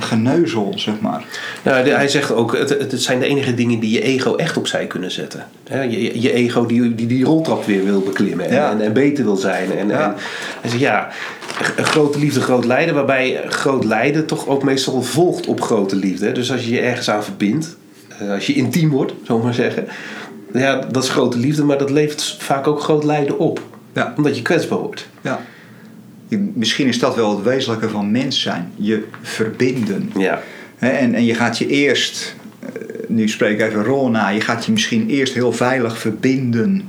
geneuzel, 0.00 0.72
zeg 0.76 1.00
maar. 1.00 1.24
Nou, 1.62 1.88
hij 1.88 2.08
zegt 2.08 2.32
ook, 2.32 2.56
het, 2.56 2.68
het 2.68 3.02
zijn 3.02 3.18
de 3.18 3.26
enige 3.26 3.54
dingen 3.54 3.78
die 3.80 3.90
je 3.90 4.02
ego 4.02 4.34
echt 4.34 4.56
opzij 4.56 4.86
kunnen 4.86 5.10
zetten. 5.10 5.46
Je, 5.70 6.20
je 6.20 6.32
ego 6.32 6.66
die, 6.66 6.94
die 6.94 7.06
die 7.06 7.24
roltrap 7.24 7.64
weer 7.64 7.84
wil 7.84 8.00
beklimmen 8.00 8.46
en, 8.48 8.54
Ja. 8.54 8.70
en, 8.70 8.80
en 8.80 8.92
beter 8.92 9.24
wil 9.24 9.36
zijn. 9.36 9.78
En, 9.78 9.88
Ja. 9.88 10.04
en 10.04 10.14
hij 10.60 10.70
zegt 10.70 10.82
ja, 10.82 11.08
grote 11.76 12.18
liefde, 12.18 12.40
groot 12.40 12.64
lijden. 12.64 12.94
Waarbij 12.94 13.40
groot 13.48 13.84
lijden 13.84 14.26
toch 14.26 14.46
ook 14.46 14.62
meestal 14.62 15.02
volgt 15.02 15.46
op 15.46 15.60
grote 15.60 15.96
liefde. 15.96 16.32
Dus 16.32 16.52
als 16.52 16.64
je 16.64 16.70
je 16.70 16.80
ergens 16.80 17.10
aan 17.10 17.24
verbindt, 17.24 17.76
eh, 18.18 18.30
als 18.30 18.46
je 18.46 18.54
intiem 18.54 18.90
wordt, 18.90 19.12
we 19.26 19.36
maar 19.36 19.54
zeggen. 19.54 19.86
Ja, 20.52 20.80
dat 20.90 21.02
is 21.04 21.10
grote 21.10 21.38
liefde, 21.38 21.64
maar 21.64 21.78
dat 21.78 21.90
levert 21.90 22.36
vaak 22.38 22.66
ook 22.66 22.80
groot 22.80 23.04
lijden 23.04 23.38
op. 23.38 23.60
Ja. 23.92 24.12
Omdat 24.16 24.36
je 24.36 24.42
kwetsbaar 24.42 24.78
wordt. 24.78 25.08
Ja. 25.20 25.40
Misschien 26.52 26.86
is 26.86 26.98
dat 26.98 27.14
wel 27.14 27.36
het 27.36 27.44
wezenlijke 27.44 27.88
van 27.88 28.10
mens 28.10 28.40
zijn. 28.42 28.72
Je 28.76 29.04
verbinden. 29.22 30.10
Ja. 30.18 30.42
En, 30.78 31.14
en 31.14 31.24
je 31.24 31.34
gaat 31.34 31.58
je 31.58 31.66
eerst, 31.66 32.34
eh, 32.60 32.68
nu 33.08 33.28
spreek 33.28 33.60
ik 33.60 33.66
even 33.66 33.84
Ron 33.84 34.12
na, 34.12 34.28
je 34.28 34.40
gaat 34.40 34.64
je 34.64 34.72
misschien 34.72 35.08
eerst 35.08 35.34
heel 35.34 35.52
veilig 35.52 35.98
verbinden 35.98 36.82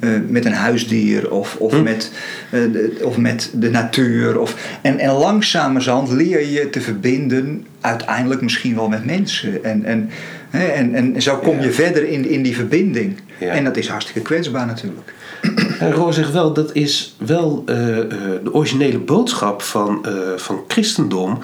eh, 0.00 0.10
met 0.28 0.44
een 0.44 0.52
huisdier 0.52 1.30
of, 1.30 1.56
of, 1.56 1.82
met, 1.82 2.12
eh, 2.50 2.60
de, 2.72 2.98
of 3.02 3.16
met 3.16 3.50
de 3.54 3.70
natuur. 3.70 4.40
Of, 4.40 4.78
en, 4.82 4.98
en 4.98 5.10
langzamerhand 5.10 6.10
leer 6.10 6.40
je 6.40 6.52
je 6.52 6.70
te 6.70 6.80
verbinden 6.80 7.66
uiteindelijk 7.80 8.40
misschien 8.40 8.74
wel 8.74 8.88
met 8.88 9.04
mensen. 9.04 9.64
En, 9.64 9.84
en, 9.84 10.10
hè, 10.50 10.66
en, 10.66 10.94
en 10.94 11.22
zo 11.22 11.36
kom 11.36 11.56
Ja. 11.56 11.62
je 11.62 11.72
verder 11.72 12.08
in, 12.08 12.28
in 12.28 12.42
die 12.42 12.54
verbinding. 12.56 13.16
Ja. 13.38 13.52
En 13.52 13.64
dat 13.64 13.76
is 13.76 13.88
hartstikke 13.88 14.20
kwetsbaar 14.20 14.66
natuurlijk. 14.66 15.12
Roor 15.96 16.12
zegt 16.12 16.32
wel, 16.32 16.52
dat 16.52 16.74
is 16.74 17.14
wel 17.18 17.62
eh, 17.66 17.98
eh, 17.98 18.06
de 18.44 18.54
originele 18.54 18.98
boodschap 18.98 19.62
van, 19.62 20.06
eh, 20.06 20.12
van 20.36 20.64
christendom. 20.68 21.38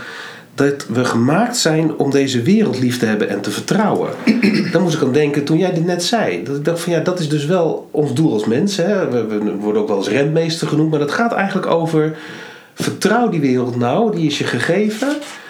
Dat 0.55 0.87
we 0.87 1.05
gemaakt 1.05 1.57
zijn 1.57 1.97
om 1.97 2.11
deze 2.11 2.43
wereld 2.43 2.79
lief 2.79 2.99
te 2.99 3.07
hebben 3.07 3.29
en 3.29 3.41
te 3.41 3.51
vertrouwen. 3.51 4.11
Dan 4.73 4.83
moest 4.83 4.95
ik 4.95 5.03
aan 5.03 5.13
denken 5.13 5.45
toen 5.45 5.59
jij 5.59 5.73
dit 5.73 5.87
net 5.87 6.05
zei. 6.05 6.43
Dat 6.45 6.57
ik 6.57 6.65
dacht 6.65 6.81
van 6.81 6.93
ja, 6.93 7.01
dat 7.01 7.21
is 7.21 7.29
dus 7.29 7.45
wel 7.45 7.89
ons 7.91 8.15
doel 8.15 8.33
als 8.33 8.45
mensen. 8.45 9.11
We, 9.11 9.27
we 9.27 9.55
worden 9.55 9.83
ook 9.83 9.89
wel 9.89 9.97
eens 9.97 10.09
rentmeester 10.09 10.69
genoemd. 10.69 10.91
Maar 10.91 10.99
dat 10.99 11.13
gaat 11.13 11.33
eigenlijk 11.33 11.67
over 11.67 12.17
vertrouw 12.75 13.29
die 13.29 13.41
wereld 13.41 13.77
nou. 13.77 14.17
Die 14.17 14.27
is 14.27 14.39
je 14.39 14.45
gegeven. 14.45 15.09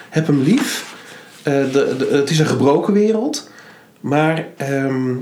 Heb 0.08 0.26
hem 0.26 0.42
lief. 0.42 0.94
Eh, 1.42 1.52
de, 1.72 2.08
het 2.10 2.30
is 2.30 2.38
een 2.38 2.46
gebroken 2.46 2.92
wereld. 2.92 3.50
Maar 4.00 4.46
ehm, 4.56 5.10
eh, 5.10 5.16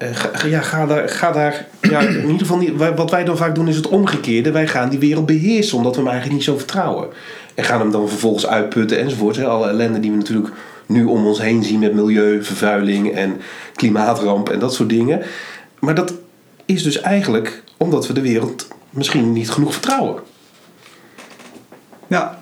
ga, 0.00 0.30
ga- 0.32 0.46
ja, 0.46 0.60
ga 0.60 0.86
daar, 0.86 1.08
ga 1.08 1.32
daar 1.32 1.66
ja, 1.80 2.00
in 2.00 2.20
ieder 2.20 2.38
geval 2.38 2.56
niet. 2.58 2.76
Wat 2.76 3.10
wij 3.10 3.24
dan 3.24 3.36
vaak 3.36 3.54
doen 3.54 3.68
is 3.68 3.76
het 3.76 3.88
omgekeerde. 3.88 4.50
Wij 4.50 4.66
gaan 4.68 4.88
die 4.88 4.98
wereld 4.98 5.26
beheersen 5.26 5.76
omdat 5.76 5.92
we 5.94 5.98
hem 6.00 6.08
eigenlijk 6.10 6.38
niet 6.38 6.48
zo 6.48 6.56
vertrouwen. 6.56 7.08
En 7.54 7.64
gaan 7.64 7.80
hem 7.80 7.90
dan 7.90 8.08
vervolgens 8.08 8.46
uitputten 8.46 8.98
enzovoort. 8.98 9.36
Hè. 9.36 9.46
Alle 9.46 9.68
ellende 9.68 10.00
die 10.00 10.10
we 10.10 10.16
natuurlijk 10.16 10.48
nu 10.86 11.04
om 11.04 11.26
ons 11.26 11.40
heen 11.40 11.62
zien 11.64 11.78
met 11.78 11.94
milieu, 11.94 12.44
vervuiling 12.44 13.12
en 13.12 13.40
klimaatramp 13.74 14.48
en 14.48 14.58
dat 14.58 14.74
soort 14.74 14.88
dingen. 14.88 15.22
Maar 15.78 15.94
dat 15.94 16.12
is 16.64 16.82
dus 16.82 17.00
eigenlijk 17.00 17.62
omdat 17.76 18.06
we 18.06 18.12
de 18.12 18.20
wereld 18.20 18.68
misschien 18.90 19.32
niet 19.32 19.50
genoeg 19.50 19.72
vertrouwen. 19.72 20.22
Ja. 22.06 22.39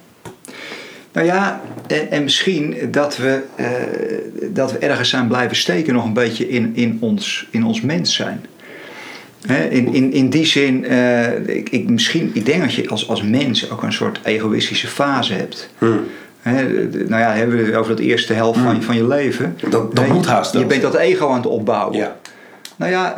Nou 1.12 1.26
ja, 1.26 1.60
en, 1.86 2.10
en 2.10 2.22
misschien 2.22 2.76
dat 2.90 3.16
we, 3.16 3.40
eh, 3.54 3.66
dat 4.50 4.72
we 4.72 4.78
ergens 4.78 5.08
zijn 5.08 5.28
blijven 5.28 5.56
steken 5.56 5.94
nog 5.94 6.04
een 6.04 6.12
beetje 6.12 6.48
in, 6.48 6.72
in, 6.76 6.96
ons, 7.00 7.46
in 7.50 7.64
ons 7.64 7.80
mens 7.80 8.14
zijn. 8.14 8.46
In, 9.70 9.94
in, 9.94 10.12
in 10.12 10.30
die 10.30 10.46
zin, 10.46 10.84
eh, 10.84 11.46
ik, 11.56 11.68
ik, 11.70 11.88
misschien, 11.90 12.30
ik 12.34 12.46
denk 12.46 12.60
dat 12.62 12.74
je 12.74 12.88
als, 12.88 13.08
als 13.08 13.22
mens 13.22 13.70
ook 13.70 13.82
een 13.82 13.92
soort 13.92 14.20
egoïstische 14.24 14.86
fase 14.86 15.32
hebt. 15.32 15.70
De- 16.42 17.04
nou 17.08 17.22
ja, 17.22 17.32
hebben 17.32 17.56
we 17.58 17.64
het 17.64 17.74
over 17.74 17.96
dat 17.96 18.04
eerste 18.04 18.32
helft 18.32 18.58
van, 18.60 18.74
je, 18.74 18.82
van 18.82 18.96
je 18.96 19.06
leven. 19.06 19.56
Dat- 19.70 19.96
dat 19.96 20.06
moet 20.08 20.26
haast 20.26 20.52
Je 20.52 20.58
wel. 20.58 20.66
bent 20.68 20.82
dat 20.82 20.94
ego 20.94 21.28
aan 21.28 21.36
het 21.36 21.46
opbouwen. 21.46 21.96
Ja. 21.98 22.16
Nou 22.76 22.90
ja, 22.90 23.16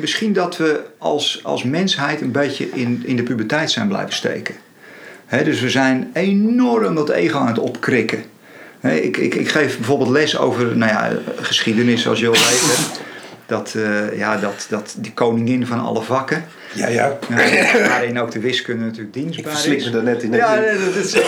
misschien 0.00 0.32
dat 0.32 0.56
we 0.56 0.80
als, 0.98 1.40
als 1.42 1.62
mensheid 1.62 2.20
een 2.20 2.32
beetje 2.32 2.68
in, 2.72 3.02
in 3.04 3.16
de 3.16 3.22
puberteit 3.22 3.70
zijn 3.70 3.88
blijven 3.88 4.12
steken. 4.14 4.54
Dus 5.28 5.60
we 5.60 5.70
zijn 5.70 6.10
enorm 6.12 6.94
dat 6.94 7.08
ego 7.08 7.38
aan 7.38 7.46
het 7.46 7.58
opkrikken. 7.58 8.24
Ik, 8.80 9.16
ik, 9.16 9.34
ik 9.34 9.48
geef 9.48 9.76
bijvoorbeeld 9.76 10.10
les 10.10 10.38
over 10.38 10.76
nou 10.76 10.92
ja, 10.92 11.10
geschiedenis, 11.40 12.02
zoals 12.02 12.18
je 12.18 12.30
wel 12.30 12.40
weet. 12.40 12.64
Dat, 13.46 13.74
eh, 13.74 14.18
ja, 14.18 14.36
dat, 14.36 14.66
dat 14.68 14.94
die 14.98 15.12
koningin 15.12 15.66
van 15.66 15.80
alle 15.80 16.02
vakken. 16.02 16.44
Ja, 16.74 16.88
ja. 16.88 17.18
Ja, 17.28 17.78
waarin 17.88 18.18
ook 18.18 18.30
de 18.30 18.40
wiskunde 18.40 18.84
natuurlijk 18.84 19.16
Ik 19.16 19.22
dienstbaar 19.22 19.52
verslik 19.52 19.78
is. 19.78 19.84
me 19.84 19.90
daar 19.90 20.02
net 20.02 20.22
in. 20.22 20.32
Ja, 20.32 20.54
nee, 20.54 20.78
dat 20.78 20.94
is, 20.94 21.12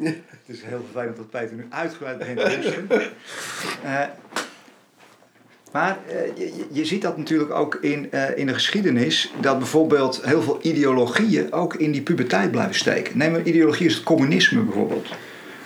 het 0.00 0.46
is 0.46 0.62
heel 0.62 0.86
vervelend 0.92 1.16
dat 1.16 1.30
Peter 1.30 1.56
nu 1.56 1.66
uitgebreid 1.70 2.18
begint 2.18 2.38
te 2.38 2.78
maar 5.72 5.98
eh, 6.08 6.46
je, 6.72 6.84
ziet 6.84 7.02
dat 7.02 7.16
natuurlijk 7.16 7.50
ook 7.50 7.74
in, 7.74 8.10
eh, 8.10 8.38
in 8.38 8.46
de 8.46 8.54
geschiedenis, 8.54 9.32
dat 9.40 9.58
bijvoorbeeld 9.58 10.20
heel 10.24 10.42
veel 10.42 10.58
ideologieën 10.62 11.52
ook 11.52 11.74
in 11.74 11.92
die 11.92 12.02
puberteit 12.02 12.50
blijven 12.50 12.74
steken. 12.74 13.18
Neem 13.18 13.34
een 13.34 13.48
ideologie 13.48 13.86
als 13.86 13.94
het 13.94 14.04
communisme 14.04 14.60
bijvoorbeeld. 14.60 15.08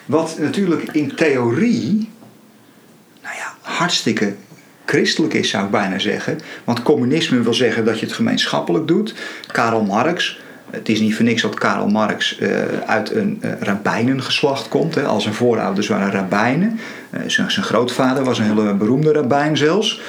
Wat 0.05 0.39
natuurlijk 0.39 0.83
in 0.83 1.15
theorie, 1.15 2.11
nou 3.23 3.37
ja, 3.37 3.55
hartstikke 3.61 4.35
christelijk 4.85 5.35
is, 5.35 5.51
zou 5.51 5.65
ik 5.65 5.71
bijna 5.71 5.99
zeggen. 5.99 6.39
Want 6.65 6.83
communisme 6.83 7.41
wil 7.41 7.55
zeggen 7.55 7.85
dat 7.85 7.99
je 8.01 8.07
het 8.07 8.15
gemeenschappelijk 8.15 8.89
doet. 8.89 9.15
Karl 9.47 9.83
Marx, 9.83 10.41
het 10.77 10.89
is 10.89 11.01
niet 11.01 11.15
voor 11.15 11.25
niks 11.25 11.43
dat 11.43 11.55
Karl 11.55 11.89
Marx 11.89 12.39
eh, 12.39 12.51
uit 12.87 13.15
een 13.15 13.43
uh, 13.67 14.69
komt. 14.69 14.95
Hè. 14.95 15.05
Al 15.05 15.21
zijn 15.21 15.35
voorouders 15.35 15.89
waren 15.89 16.11
rabbijnen. 16.11 16.79
Eh, 17.11 17.21
zijn, 17.27 17.51
zijn 17.51 17.67
grootvader 17.67 18.25
was 18.25 18.39
een 18.39 18.45
hele 18.45 18.75
beroemde 18.75 19.13
rabbijn 19.13 19.57
zelfs. 19.57 20.01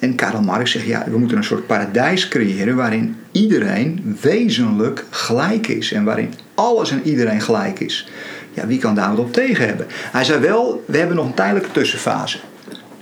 En 0.00 0.14
Karl 0.14 0.40
Marx 0.40 0.70
zegt, 0.70 0.86
ja, 0.86 1.04
we 1.10 1.18
moeten 1.18 1.36
een 1.36 1.44
soort 1.44 1.66
paradijs 1.66 2.28
creëren 2.28 2.76
waarin 2.76 3.16
iedereen 3.32 4.16
wezenlijk 4.20 5.04
gelijk 5.10 5.68
is. 5.68 5.92
En 5.92 6.04
waarin 6.04 6.34
alles 6.54 6.90
en 6.90 7.00
iedereen 7.04 7.40
gelijk 7.40 7.80
is. 7.80 8.08
Ja, 8.54 8.66
wie 8.66 8.78
kan 8.78 8.94
daar 8.94 9.10
wat 9.10 9.18
op 9.18 9.32
tegen 9.32 9.66
hebben? 9.66 9.86
Hij 9.90 10.24
zei 10.24 10.40
wel, 10.40 10.84
we 10.86 10.98
hebben 10.98 11.16
nog 11.16 11.26
een 11.26 11.34
tijdelijke 11.34 11.70
tussenfase. 11.70 12.38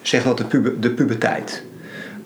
Zeg 0.03 0.23
dat 0.23 0.39
de, 0.39 0.77
de 0.81 0.91
puberteit. 0.91 1.63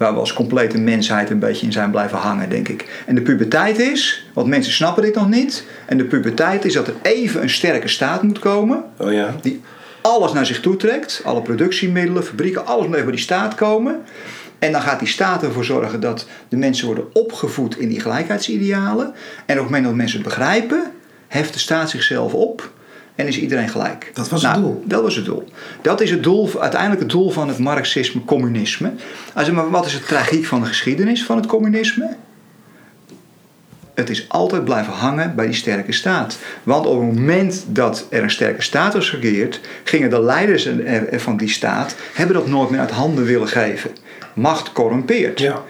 Waar 0.00 0.12
we 0.12 0.18
als 0.18 0.32
complete 0.32 0.78
mensheid 0.78 1.30
een 1.30 1.38
beetje 1.38 1.66
in 1.66 1.72
zijn 1.72 1.90
blijven 1.90 2.18
hangen, 2.18 2.48
denk 2.48 2.68
ik. 2.68 3.02
En 3.06 3.14
de 3.14 3.22
puberteit 3.22 3.78
is, 3.78 4.26
want 4.32 4.46
mensen 4.46 4.72
snappen 4.72 5.02
dit 5.02 5.14
nog 5.14 5.28
niet. 5.28 5.66
En 5.86 5.98
de 5.98 6.04
puberteit 6.04 6.64
is 6.64 6.72
dat 6.72 6.86
er 6.86 6.94
even 7.02 7.42
een 7.42 7.50
sterke 7.50 7.88
staat 7.88 8.22
moet 8.22 8.38
komen. 8.38 8.84
Oh 8.96 9.12
ja. 9.12 9.34
Die 9.42 9.60
alles 10.00 10.32
naar 10.32 10.46
zich 10.46 10.60
toe 10.60 10.76
trekt. 10.76 11.22
Alle 11.24 11.42
productiemiddelen, 11.42 12.24
fabrieken, 12.24 12.66
alles 12.66 12.84
moet 12.84 12.94
even 12.94 13.06
bij 13.06 13.14
die 13.14 13.24
staat 13.24 13.54
komen. 13.54 14.00
En 14.58 14.72
dan 14.72 14.80
gaat 14.80 14.98
die 14.98 15.08
staat 15.08 15.42
ervoor 15.42 15.64
zorgen 15.64 16.00
dat 16.00 16.26
de 16.48 16.56
mensen 16.56 16.86
worden 16.86 17.14
opgevoed 17.14 17.78
in 17.78 17.88
die 17.88 18.00
gelijkheidsidealen. 18.00 19.06
En 19.46 19.56
op 19.56 19.62
het 19.62 19.64
moment 19.64 19.84
dat 19.84 19.94
mensen 19.94 20.18
het 20.18 20.28
begrijpen, 20.28 20.92
heft 21.28 21.52
de 21.52 21.58
staat 21.58 21.90
zichzelf 21.90 22.34
op. 22.34 22.70
En 23.20 23.26
is 23.26 23.40
iedereen 23.40 23.68
gelijk. 23.68 24.10
Dat 24.14 24.28
was 24.28 24.42
het 24.42 24.50
Nou, 24.50 24.62
doel. 24.62 24.82
Dat 24.86 25.02
was 25.02 25.16
het 25.16 25.24
doel. 25.24 25.44
Dat 25.82 26.00
is 26.00 26.10
het 26.10 26.22
doel, 26.22 26.60
uiteindelijk 26.60 27.00
het 27.00 27.10
doel 27.10 27.30
van 27.30 27.48
het 27.48 27.58
marxisme-communisme. 27.58 28.92
Also, 29.32 29.52
maar 29.52 29.70
wat 29.70 29.86
is 29.86 29.92
het 29.92 30.06
tragiek 30.06 30.44
van 30.44 30.60
de 30.60 30.66
geschiedenis 30.66 31.24
van 31.24 31.36
het 31.36 31.46
communisme? 31.46 32.16
Het 33.94 34.10
is 34.10 34.28
altijd 34.28 34.64
blijven 34.64 34.92
hangen 34.92 35.34
bij 35.34 35.46
die 35.46 35.54
sterke 35.54 35.92
staat. 35.92 36.38
Want 36.62 36.86
op 36.86 37.00
het 37.00 37.14
moment 37.18 37.64
dat 37.68 38.06
er 38.10 38.22
een 38.22 38.30
sterke 38.30 38.62
staat 38.62 38.94
was 38.94 39.08
geregeerd, 39.10 39.60
gingen 39.84 40.10
de 40.10 40.22
leiders 40.22 40.68
van 41.10 41.36
die 41.36 41.48
staat 41.48 41.94
hebben 42.14 42.36
dat 42.36 42.46
nooit 42.46 42.70
meer 42.70 42.80
uit 42.80 42.90
handen 42.90 43.24
willen 43.24 43.48
geven. 43.48 43.90
macht 44.34 44.72
corrumpeert. 44.72 45.40
Ja. 45.40 45.62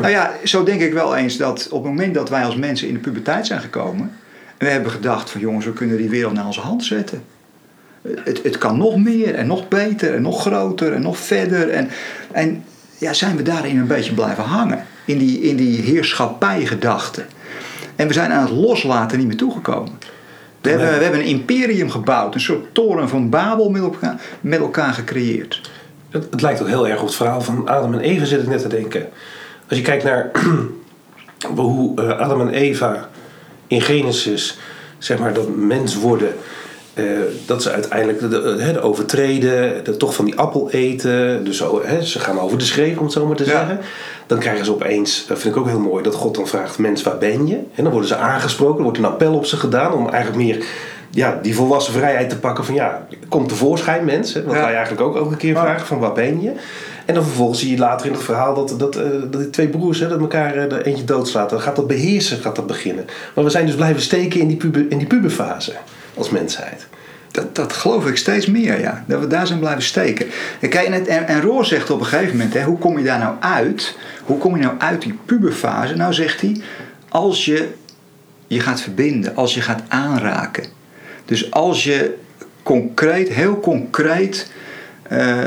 Nou 0.00 0.08
ja, 0.08 0.32
zo 0.44 0.64
denk 0.64 0.80
ik 0.80 0.92
wel 0.92 1.16
eens 1.16 1.36
dat 1.36 1.68
op 1.70 1.82
het 1.82 1.92
moment 1.92 2.14
dat 2.14 2.28
wij 2.28 2.44
als 2.44 2.56
mensen 2.56 2.88
in 2.88 2.94
de 2.94 3.00
puberteit 3.00 3.46
zijn 3.46 3.60
gekomen, 3.60 4.12
we 4.58 4.66
hebben 4.66 4.90
gedacht 4.90 5.30
van 5.30 5.40
jongens, 5.40 5.64
we 5.64 5.72
kunnen 5.72 5.96
die 5.96 6.08
wereld 6.08 6.32
naar 6.32 6.46
onze 6.46 6.60
hand 6.60 6.84
zetten. 6.84 7.24
Het, 8.02 8.42
het 8.42 8.58
kan 8.58 8.78
nog 8.78 8.96
meer 8.96 9.34
en 9.34 9.46
nog 9.46 9.68
beter 9.68 10.14
en 10.14 10.22
nog 10.22 10.40
groter 10.40 10.92
en 10.92 11.02
nog 11.02 11.18
verder. 11.18 11.70
En, 11.70 11.88
en 12.32 12.64
ja, 12.98 13.12
zijn 13.12 13.36
we 13.36 13.42
daarin 13.42 13.78
een 13.78 13.86
beetje 13.86 14.14
blijven 14.14 14.44
hangen. 14.44 14.84
In 15.04 15.18
die, 15.18 15.40
in 15.40 15.56
die 15.56 15.80
heerschappijgedachte. 15.80 17.24
En 17.96 18.06
we 18.06 18.12
zijn 18.12 18.32
aan 18.32 18.42
het 18.42 18.50
loslaten 18.50 19.18
niet 19.18 19.26
meer 19.26 19.36
toegekomen. 19.36 19.92
We 20.60 20.68
hebben, 20.68 20.98
we 20.98 21.02
hebben 21.02 21.20
een 21.20 21.26
imperium 21.26 21.90
gebouwd, 21.90 22.34
een 22.34 22.40
soort 22.40 22.74
toren 22.74 23.08
van 23.08 23.28
Babel 23.28 23.70
met 23.70 23.82
elkaar, 23.82 24.20
met 24.40 24.58
elkaar 24.58 24.92
gecreëerd. 24.92 25.70
Het, 26.10 26.26
het 26.30 26.40
lijkt 26.40 26.60
ook 26.60 26.68
heel 26.68 26.88
erg 26.88 27.00
op 27.00 27.06
het 27.06 27.16
verhaal 27.16 27.40
van 27.40 27.68
Adam 27.68 27.92
en 27.92 28.00
Eva, 28.00 28.24
zit 28.24 28.42
ik 28.42 28.48
net 28.48 28.60
te 28.60 28.68
denken. 28.68 29.08
Als 29.68 29.78
je 29.78 29.84
kijkt 29.84 30.04
naar 30.04 30.30
hoe 31.56 32.02
eh, 32.02 32.18
Adam 32.18 32.40
en 32.40 32.48
Eva 32.48 33.08
in 33.68 33.80
Genesis, 33.80 34.58
zeg 34.98 35.18
maar, 35.18 35.32
dat 35.32 35.56
mens 35.56 35.96
worden. 35.96 36.34
eh, 36.94 37.04
dat 37.46 37.62
ze 37.62 37.70
uiteindelijk 37.70 38.20
de, 38.20 38.28
de, 38.28 38.80
overtreden, 38.80 39.84
de, 39.84 39.96
toch 39.96 40.14
van 40.14 40.24
die 40.24 40.38
appel 40.38 40.70
eten. 40.70 41.44
Dus 41.44 41.56
zo, 41.56 41.80
hè, 41.84 42.02
ze 42.02 42.18
gaan 42.18 42.40
over 42.40 42.58
de 42.58 42.64
schreef, 42.64 42.96
om 42.98 43.04
het 43.04 43.12
zo 43.12 43.26
maar 43.26 43.36
te 43.36 43.44
Ja. 43.44 43.50
zeggen. 43.50 43.78
Dan 44.26 44.38
krijgen 44.38 44.64
ze 44.64 44.72
opeens, 44.72 45.26
dat 45.26 45.38
vind 45.38 45.54
ik 45.54 45.60
ook 45.60 45.66
heel 45.68 45.80
mooi, 45.80 46.02
dat 46.02 46.14
God 46.14 46.34
dan 46.34 46.46
vraagt: 46.46 46.78
Mens, 46.78 47.02
waar 47.02 47.18
ben 47.18 47.46
je? 47.46 47.54
En 47.74 47.82
dan 47.82 47.90
worden 47.92 48.08
ze 48.08 48.16
aangesproken, 48.16 48.76
er 48.76 48.82
wordt 48.82 48.98
een 48.98 49.04
appel 49.04 49.34
op 49.34 49.46
ze 49.46 49.56
gedaan 49.56 49.92
om 49.92 50.08
eigenlijk 50.08 50.44
meer 50.44 50.64
ja, 51.10 51.38
die 51.42 51.54
volwassen 51.54 51.92
vrijheid 51.92 52.30
te 52.30 52.38
pakken 52.38 52.64
van 52.64 52.74
ja, 52.74 53.06
kom 53.28 53.46
tevoorschijn, 53.46 54.04
mens. 54.04 54.34
Hè, 54.34 54.42
wat 54.44 54.54
Ja. 54.54 54.60
wij 54.60 54.72
eigenlijk 54.74 55.00
ook 55.06 55.16
elke 55.16 55.36
keer 55.36 55.54
vragen: 55.56 55.86
van 55.86 55.98
waar 55.98 56.12
ben 56.12 56.42
je? 56.42 56.52
En 57.08 57.14
dan 57.14 57.24
vervolgens 57.24 57.60
zie 57.60 57.70
je 57.70 57.78
later 57.78 58.06
in 58.06 58.12
het 58.12 58.22
verhaal 58.22 58.54
dat, 58.54 58.78
dat, 58.78 58.96
eh, 58.96 59.10
dat 59.30 59.40
die 59.40 59.50
twee 59.50 59.68
broers 59.68 59.98
hè, 59.98 60.08
dat 60.08 60.20
elkaar 60.20 60.56
eh, 60.56 60.72
er 60.72 60.82
eentje 60.82 61.04
doodslaat. 61.04 61.50
Dan 61.50 61.60
gaat 61.60 61.76
dat 61.76 61.86
beheersen 61.86 62.38
gaat 62.38 62.56
dat 62.56 62.66
beginnen. 62.66 63.04
Maar 63.34 63.44
we 63.44 63.50
zijn 63.50 63.66
dus 63.66 63.74
blijven 63.74 64.02
steken 64.02 64.40
in 64.40 64.48
die, 64.48 64.88
in 64.88 64.98
die 64.98 65.06
puberfase 65.06 65.72
als 66.14 66.30
mensheid. 66.30 66.86
Dat, 67.30 67.54
dat 67.54 67.72
geloof 67.72 68.06
ik 68.06 68.16
steeds 68.16 68.46
meer, 68.46 68.80
ja. 68.80 69.04
Dat 69.06 69.20
we 69.20 69.26
daar 69.26 69.46
zijn 69.46 69.58
blijven 69.58 69.82
steken. 69.82 70.26
En, 70.60 70.68
kijk, 70.68 70.86
en, 70.86 71.06
en, 71.06 71.26
en 71.26 71.40
Roor 71.40 71.64
zegt 71.64 71.90
op 71.90 72.00
een 72.00 72.06
gegeven 72.06 72.36
moment, 72.36 72.54
hè, 72.54 72.62
hoe 72.62 72.78
kom 72.78 72.98
je 72.98 73.04
daar 73.04 73.18
nou 73.18 73.34
uit? 73.40 73.96
Hoe 74.24 74.38
kom 74.38 74.56
je 74.56 74.62
nou 74.62 74.78
uit 74.78 75.02
die 75.02 75.18
puberfase? 75.24 75.96
Nou 75.96 76.12
zegt 76.12 76.40
hij, 76.40 76.60
als 77.08 77.44
je 77.44 77.68
je 78.46 78.60
gaat 78.60 78.80
verbinden, 78.80 79.36
als 79.36 79.54
je 79.54 79.60
gaat 79.60 79.82
aanraken. 79.88 80.64
Dus 81.24 81.50
als 81.50 81.84
je 81.84 82.16
concreet, 82.62 83.28
heel 83.28 83.60
concreet, 83.60 84.50
eh, 85.02 85.44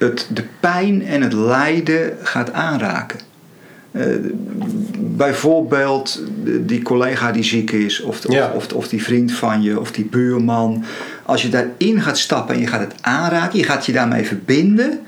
het, 0.00 0.26
de 0.34 0.44
pijn 0.60 1.06
en 1.06 1.22
het 1.22 1.32
lijden 1.32 2.12
gaat 2.22 2.52
aanraken. 2.52 3.18
Eh, 3.92 4.06
bijvoorbeeld 4.98 6.22
die 6.60 6.82
collega 6.82 7.32
die 7.32 7.42
ziek 7.42 7.70
is, 7.70 8.00
of, 8.00 8.32
Ja. 8.32 8.52
of, 8.54 8.72
of 8.72 8.88
die 8.88 9.02
vriend 9.02 9.32
van 9.32 9.62
je, 9.62 9.80
of 9.80 9.92
die 9.92 10.04
buurman. 10.04 10.84
Als 11.24 11.42
je 11.42 11.48
daarin 11.48 12.00
gaat 12.02 12.18
stappen 12.18 12.54
en 12.54 12.60
je 12.60 12.66
gaat 12.66 12.80
het 12.80 12.94
aanraken, 13.00 13.58
je 13.58 13.64
gaat 13.64 13.86
je 13.86 13.92
daarmee 13.92 14.26
verbinden, 14.26 15.00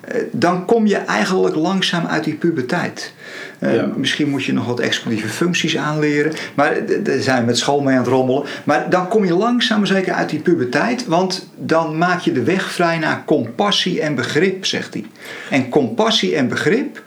eh, 0.00 0.22
dan 0.32 0.64
kom 0.64 0.86
je 0.86 0.96
eigenlijk 0.96 1.54
langzaam 1.54 2.06
uit 2.06 2.24
die 2.24 2.34
puberteit. 2.34 3.12
Eh, 3.58 3.74
Ja. 3.74 3.90
Misschien 3.96 4.28
moet 4.28 4.44
je 4.44 4.52
nog 4.52 4.66
wat 4.66 4.80
explosieve 4.80 5.28
functies 5.28 5.76
aanleren, 5.76 6.32
maar 6.54 6.74
d- 6.84 7.04
daar 7.06 7.20
zijn 7.20 7.40
we 7.40 7.46
met 7.46 7.58
school 7.58 7.80
mee 7.80 7.94
aan 7.94 8.00
het 8.02 8.10
rommelen. 8.10 8.42
Maar 8.64 8.90
dan 8.90 9.08
kom 9.08 9.24
je 9.24 9.34
langzaam 9.34 9.86
zeker 9.86 10.12
uit 10.12 10.28
die 10.28 10.38
puberteit, 10.40 11.06
want 11.06 11.48
dan 11.56 11.98
maak 11.98 12.20
je 12.20 12.32
de 12.32 12.42
weg 12.42 12.70
vrij 12.72 12.98
naar 12.98 13.22
compassie 13.24 14.00
en 14.00 14.14
begrip, 14.14 14.66
zegt 14.66 14.94
hij. 14.94 15.04
En 15.50 15.68
compassie 15.68 16.36
en 16.36 16.48
begrip, 16.48 17.02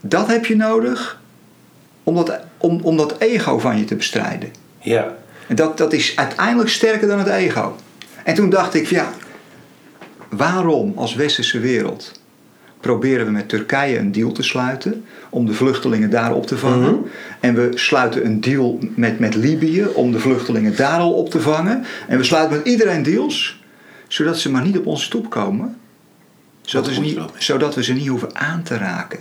dat 0.00 0.26
heb 0.26 0.46
je 0.46 0.56
nodig 0.56 1.20
om 2.02 2.14
dat, 2.14 2.40
om, 2.56 2.80
om 2.82 2.96
dat 2.96 3.14
ego 3.18 3.58
van 3.58 3.78
je 3.78 3.84
te 3.84 3.94
bestrijden. 3.94 4.48
Ja, 4.80 5.14
En 5.46 5.54
dat, 5.54 5.78
dat 5.78 5.92
is 5.92 6.12
uiteindelijk 6.16 6.68
sterker 6.70 7.08
dan 7.08 7.18
het 7.18 7.28
ego. 7.28 7.76
En 8.24 8.34
toen 8.34 8.50
dacht 8.50 8.74
ik, 8.74 8.86
ja, 8.86 9.08
waarom 10.30 10.92
als 10.96 11.14
westerse 11.14 11.58
wereld 11.58 12.20
proberen 12.84 13.26
we 13.26 13.32
met 13.32 13.48
Turkije 13.48 13.98
een 13.98 14.12
deal 14.12 14.32
te 14.32 14.42
sluiten 14.42 15.04
om 15.30 15.46
de 15.46 15.52
vluchtelingen 15.52 16.10
daar 16.10 16.34
op 16.34 16.46
te 16.46 16.58
vangen? 16.58 16.94
Mhm. 16.94 17.02
En 17.40 17.54
we 17.54 17.70
sluiten 17.74 18.26
een 18.26 18.40
deal 18.40 18.78
met, 18.94 19.18
met 19.18 19.34
Libië 19.34 19.86
om 19.86 20.12
de 20.12 20.18
vluchtelingen 20.18 20.76
daar 20.76 20.98
al 20.98 21.12
op 21.12 21.30
te 21.30 21.40
vangen. 21.40 21.84
En 22.08 22.18
we 22.18 22.24
sluiten 22.24 22.56
met 22.56 22.66
iedereen 22.66 23.02
deals, 23.02 23.62
zodat 24.08 24.38
ze 24.38 24.50
maar 24.50 24.62
niet 24.62 24.78
op 24.78 24.86
onze 24.86 25.04
stoep 25.04 25.30
komen. 25.30 25.76
Zodat, 26.62 26.88
we 26.88 26.94
ze 26.94 27.00
niet, 27.00 27.18
zodat 27.38 27.74
we 27.74 27.82
ze 27.82 27.92
niet 27.92 28.08
hoeven 28.08 28.36
aan 28.36 28.62
te 28.62 28.76
raken. 28.76 29.18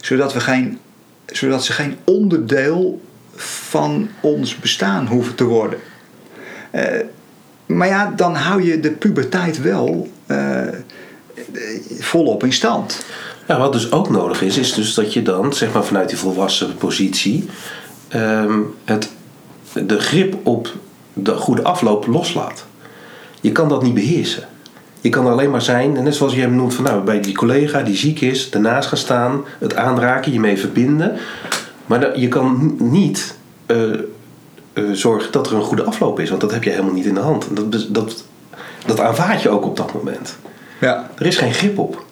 Zodat, 0.00 0.32
we 0.32 0.40
geen, 0.40 0.78
zodat 1.26 1.64
ze 1.64 1.72
geen 1.72 1.96
onderdeel 2.04 3.02
van 3.36 4.08
ons 4.20 4.56
bestaan 4.56 5.06
hoeven 5.06 5.34
te 5.34 5.44
worden. 5.44 5.78
Eh, 6.70 6.84
maar 7.66 7.88
ja, 7.88 8.12
dan 8.16 8.34
hou 8.34 8.62
je 8.62 8.80
de 8.80 8.90
puberteit 8.90 9.62
wel 9.62 10.08
eh, 10.26 10.68
volop 11.98 12.44
in 12.44 12.52
stand. 12.52 13.04
Ja, 13.48 13.58
wat 13.58 13.72
dus 13.72 13.92
ook 13.92 14.10
nodig 14.10 14.42
is, 14.42 14.58
is 14.58 14.72
dus 14.72 14.94
dat 14.94 15.12
je 15.12 15.22
dan, 15.22 15.52
zeg 15.52 15.72
maar 15.72 15.84
vanuit 15.84 16.08
die 16.08 16.18
volwassen 16.18 16.76
positie, 16.76 17.48
ehm, 18.08 18.58
het, 18.84 19.10
de 19.72 19.98
grip 19.98 20.36
op 20.42 20.68
de 21.12 21.34
goede 21.34 21.62
afloop 21.62 22.06
loslaat. 22.06 22.64
Je 23.40 23.52
kan 23.52 23.68
dat 23.68 23.82
niet 23.82 23.94
beheersen. 23.94 24.48
Je 25.00 25.08
kan 25.08 25.26
alleen 25.26 25.50
maar 25.50 25.62
zijn, 25.62 25.96
en 25.96 26.04
net 26.04 26.14
zoals 26.14 26.34
je 26.34 26.40
hem 26.40 26.54
noemt, 26.54 26.74
van, 26.74 26.84
nou, 26.84 27.02
bij 27.02 27.20
die 27.20 27.34
collega 27.34 27.82
die 27.82 27.96
ziek 27.96 28.20
is, 28.20 28.50
ernaast 28.50 28.88
gaan 28.88 28.98
staan, 28.98 29.44
het 29.58 29.74
aanraken, 29.74 30.32
je 30.32 30.40
mee 30.40 30.58
verbinden. 30.58 31.16
Maar 31.86 32.18
je 32.18 32.28
kan 32.28 32.76
niet 32.78 33.34
eh, 33.66 33.92
eh, 34.72 34.84
zorgen 34.92 35.32
dat 35.32 35.46
er 35.46 35.54
een 35.54 35.62
goede 35.62 35.82
afloop 35.82 36.20
is, 36.20 36.28
want 36.28 36.40
dat 36.40 36.52
heb 36.52 36.64
je 36.64 36.70
helemaal 36.70 36.92
niet 36.92 37.06
in 37.06 37.14
de 37.14 37.20
hand. 37.20 37.46
Dat, 37.50 37.86
dat, 37.88 38.24
dat 38.86 39.00
aanvaard 39.00 39.42
je 39.42 39.48
ook 39.48 39.64
op 39.64 39.76
dat 39.76 39.94
moment. 39.94 40.36
Ja. 40.82 41.10
Er 41.18 41.26
is 41.26 41.36
geen 41.36 41.54
grip 41.54 41.78
op. 41.78 42.04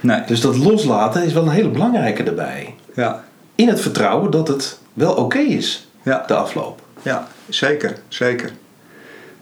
Nee. 0.00 0.20
Dus 0.26 0.40
dat 0.40 0.56
loslaten 0.56 1.24
is 1.24 1.32
wel 1.32 1.42
een 1.42 1.48
hele 1.50 1.68
belangrijke 1.70 2.22
erbij. 2.22 2.74
Ja. 2.94 3.24
In 3.54 3.68
het 3.68 3.80
vertrouwen 3.80 4.30
dat 4.30 4.48
het 4.48 4.78
wel 4.92 5.12
oké 5.12 5.38
is, 5.38 5.88
Ja. 6.02 6.24
de 6.26 6.34
afloop. 6.34 6.80
ja, 7.02 7.28
zeker. 7.48 7.96
Zeker. 8.08 8.50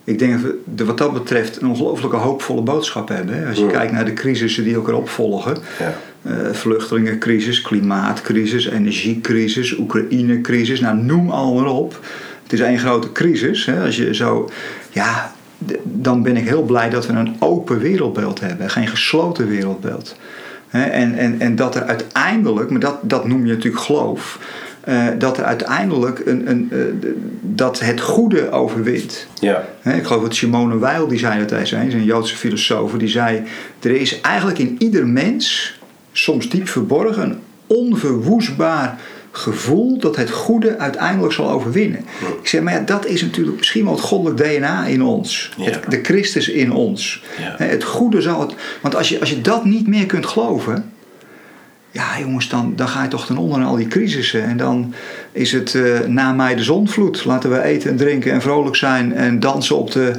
Ik 0.04 0.18
denk 0.18 0.32
dat 0.32 0.40
we 0.42 0.58
de- 0.74 0.84
wat 0.84 0.98
dat 0.98 1.12
betreft 1.12 1.60
een 1.60 1.68
ongelooflijke 1.68 2.16
hoopvolle 2.16 2.60
boodschap 2.62 3.08
hebben. 3.08 3.34
Hè? 3.42 3.48
Als 3.48 3.58
je 3.58 3.66
kijkt 3.66 3.92
naar 3.92 4.04
de 4.04 4.12
crisissen 4.12 4.64
die 4.64 4.74
elkaar 4.74 4.94
opvolgen. 4.94 5.56
Ja. 5.78 5.94
Eh, 6.22 6.52
vluchtelingencrisis, 6.52 7.60
klimaatcrisis, 7.62 8.66
energiecrisis, 8.66 9.76
Oekraïne-crisis. 9.78 10.80
Nou, 10.80 10.96
noem 10.96 11.30
al 11.30 11.54
maar 11.54 11.66
op. 11.66 12.00
Het 12.42 12.52
is 12.52 12.60
één 12.60 12.78
grote 12.78 13.12
crisis. 13.12 13.66
Hè? 13.66 13.84
Als 13.84 13.96
je 13.96 14.14
zo, 14.14 14.50
ja, 14.90 15.32
dan 15.82 16.22
ben 16.22 16.36
ik 16.36 16.48
heel 16.48 16.62
blij 16.62 16.90
dat 16.90 17.06
we 17.06 17.12
een 17.12 17.36
open 17.38 17.78
wereldbeeld 17.78 18.40
hebben. 18.40 18.70
Geen 18.70 18.88
gesloten 18.88 19.48
wereldbeeld. 19.48 20.16
En, 20.70 21.14
en, 21.14 21.40
en 21.40 21.56
dat 21.56 21.74
er 21.74 21.82
uiteindelijk, 21.82 22.70
maar 22.70 22.80
dat, 22.80 22.96
dat 23.02 23.26
noem 23.26 23.46
je 23.46 23.52
natuurlijk 23.52 23.84
geloof. 23.84 24.38
eh, 24.80 25.06
dat 25.18 25.38
er 25.38 25.44
uiteindelijk 25.44 26.22
een, 26.24 26.50
een, 26.50 26.68
eh, 26.72 26.78
dat 27.40 27.80
het 27.80 28.00
goede 28.00 28.50
overwint. 28.50 29.26
Ja. 29.40 29.64
Ik 29.84 30.04
geloof 30.04 30.22
dat 30.22 30.34
Simone 30.34 30.78
Weil, 30.78 31.08
die 31.08 31.18
zei 31.18 31.46
dat 31.46 31.50
eens, 31.58 31.72
een 31.72 32.04
Joodse 32.04 32.36
filosoof, 32.36 32.92
die 32.92 33.08
zei: 33.08 33.42
Er 33.80 34.00
is 34.00 34.20
eigenlijk 34.20 34.58
in 34.58 34.76
ieder 34.78 35.06
mens, 35.06 35.78
soms 36.12 36.48
diep 36.48 36.68
verborgen, 36.68 37.22
een 37.22 37.38
onverwoestbaar 37.66 38.98
gevoel 39.30 39.98
dat 39.98 40.16
het 40.16 40.30
goede 40.30 40.78
uiteindelijk 40.78 41.32
zal 41.32 41.50
overwinnen. 41.50 42.00
Ik 42.40 42.48
zeg, 42.48 42.60
maar 42.60 42.72
ja, 42.72 42.80
dat 42.80 43.06
is 43.06 43.22
natuurlijk 43.22 43.56
misschien 43.56 43.84
wel 43.84 43.92
het 43.92 44.02
goddelijk 44.02 44.36
DNA 44.36 44.84
in 44.86 45.02
ons, 45.02 45.50
Ja. 45.56 45.64
het, 45.64 45.80
de 45.88 46.00
Christus 46.02 46.48
in 46.48 46.72
ons. 46.72 47.22
Ja. 47.38 47.54
Het 47.64 47.84
goede 47.84 48.20
zal 48.20 48.40
het. 48.40 48.54
Want 48.80 48.94
als 48.96 49.08
je, 49.08 49.20
als 49.20 49.30
je 49.30 49.40
dat 49.40 49.64
niet 49.64 49.86
meer 49.86 50.06
kunt 50.06 50.26
geloven. 50.26 50.92
Ja, 51.90 52.18
jongens, 52.20 52.48
dan, 52.48 52.72
dan 52.76 52.88
ga 52.88 53.02
je 53.02 53.08
toch 53.08 53.26
ten 53.26 53.36
onder 53.36 53.58
aan 53.58 53.66
al 53.66 53.76
die 53.76 53.86
crisissen. 53.86 54.44
En 54.44 54.56
dan 54.56 54.94
is 55.32 55.52
het 55.52 55.74
eh, 55.74 56.00
na 56.06 56.32
mij 56.32 56.54
de 56.54 56.62
zonvloed. 56.62 57.24
Laten 57.24 57.50
we 57.50 57.62
eten 57.62 57.90
en 57.90 57.96
drinken 57.96 58.32
en 58.32 58.40
vrolijk 58.42 58.76
zijn 58.76 59.14
en 59.14 59.40
dansen 59.40 59.76
op 59.76 59.90
de, 59.90 60.12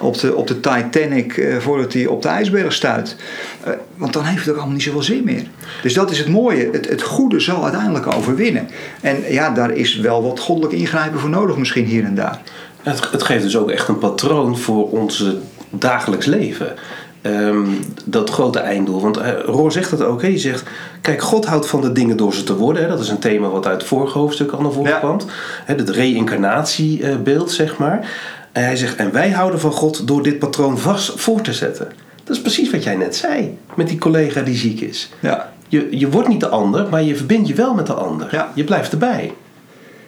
op 0.00 0.18
de, 0.18 0.34
op 0.34 0.46
de 0.46 0.60
Titanic 0.60 1.36
eh, 1.36 1.56
voordat 1.56 1.92
hij 1.92 2.06
op 2.06 2.22
de 2.22 2.28
ijsberg 2.28 2.72
stuit. 2.72 3.16
Eh, 3.64 3.72
want 3.96 4.12
dan 4.12 4.24
heeft 4.24 4.40
het 4.40 4.48
ook 4.48 4.56
allemaal 4.56 4.74
niet 4.74 4.82
zoveel 4.82 5.02
zin 5.02 5.24
meer. 5.24 5.46
Dus 5.82 5.94
dat 5.94 6.10
is 6.10 6.18
het 6.18 6.28
mooie. 6.28 6.68
Het, 6.72 6.88
het 6.88 7.02
goede 7.02 7.40
zal 7.40 7.62
uiteindelijk 7.62 8.06
overwinnen. 8.14 8.68
En 9.00 9.32
ja, 9.32 9.50
daar 9.50 9.70
is 9.70 9.96
wel 9.96 10.22
wat 10.22 10.40
goddelijk 10.40 10.74
ingrijpen 10.74 11.20
voor 11.20 11.30
nodig, 11.30 11.56
misschien 11.56 11.84
hier 11.84 12.04
en 12.04 12.14
daar. 12.14 12.40
Het, 12.82 13.10
het 13.10 13.22
geeft 13.22 13.42
dus 13.42 13.56
ook 13.56 13.70
echt 13.70 13.88
een 13.88 13.98
patroon 13.98 14.58
voor 14.58 14.90
ons 14.90 15.24
dagelijks 15.70 16.26
leven. 16.26 16.74
Ehm, 17.22 17.66
dat 18.04 18.30
grote 18.30 18.58
einddoel. 18.58 19.00
Want 19.00 19.16
eh, 19.16 19.32
Roor 19.44 19.72
zegt 19.72 19.90
het 19.90 20.02
ook. 20.02 20.22
Hè? 20.22 20.28
Hij 20.28 20.38
zegt, 20.38 20.62
kijk, 21.00 21.22
God 21.22 21.46
houdt 21.46 21.66
van 21.66 21.80
de 21.80 21.92
dingen 21.92 22.16
door 22.16 22.34
ze 22.34 22.42
te 22.42 22.56
worden. 22.56 22.82
Hè? 22.82 22.88
Dat 22.88 23.00
is 23.00 23.08
een 23.08 23.18
thema 23.18 23.48
wat 23.48 23.66
uit 23.66 23.80
het 23.80 23.88
vorige 23.88 24.18
hoofdstuk 24.18 24.50
al 24.50 24.62
naar 24.62 24.72
voren 24.72 24.90
Ja. 24.90 24.98
kwam. 24.98 25.20
Het 25.64 25.90
reïncarnatiebeeld, 25.90 27.50
zeg 27.52 27.78
maar. 27.78 28.10
En 28.52 28.64
hij 28.64 28.76
zegt, 28.76 28.96
en 28.96 29.12
wij 29.12 29.30
houden 29.30 29.60
van 29.60 29.72
God 29.72 30.06
door 30.06 30.22
dit 30.22 30.38
patroon 30.38 30.78
vast 30.78 31.20
voor 31.20 31.40
te 31.40 31.52
zetten. 31.52 31.92
Dat 32.24 32.36
is 32.36 32.42
precies 32.42 32.70
wat 32.70 32.82
jij 32.84 32.96
net 32.96 33.16
zei. 33.16 33.58
Met 33.74 33.88
die 33.88 33.98
collega 33.98 34.42
die 34.42 34.56
ziek 34.56 34.80
is. 34.80 35.10
Ja. 35.20 35.52
Je, 35.68 35.98
je 35.98 36.10
wordt 36.10 36.28
niet 36.28 36.40
de 36.40 36.48
ander, 36.48 36.88
maar 36.88 37.02
je 37.02 37.16
verbindt 37.16 37.48
je 37.48 37.54
wel 37.54 37.74
met 37.74 37.86
de 37.86 37.92
ander. 37.94 38.28
Ja. 38.30 38.52
Je 38.54 38.64
blijft 38.64 38.92
erbij. 38.92 39.32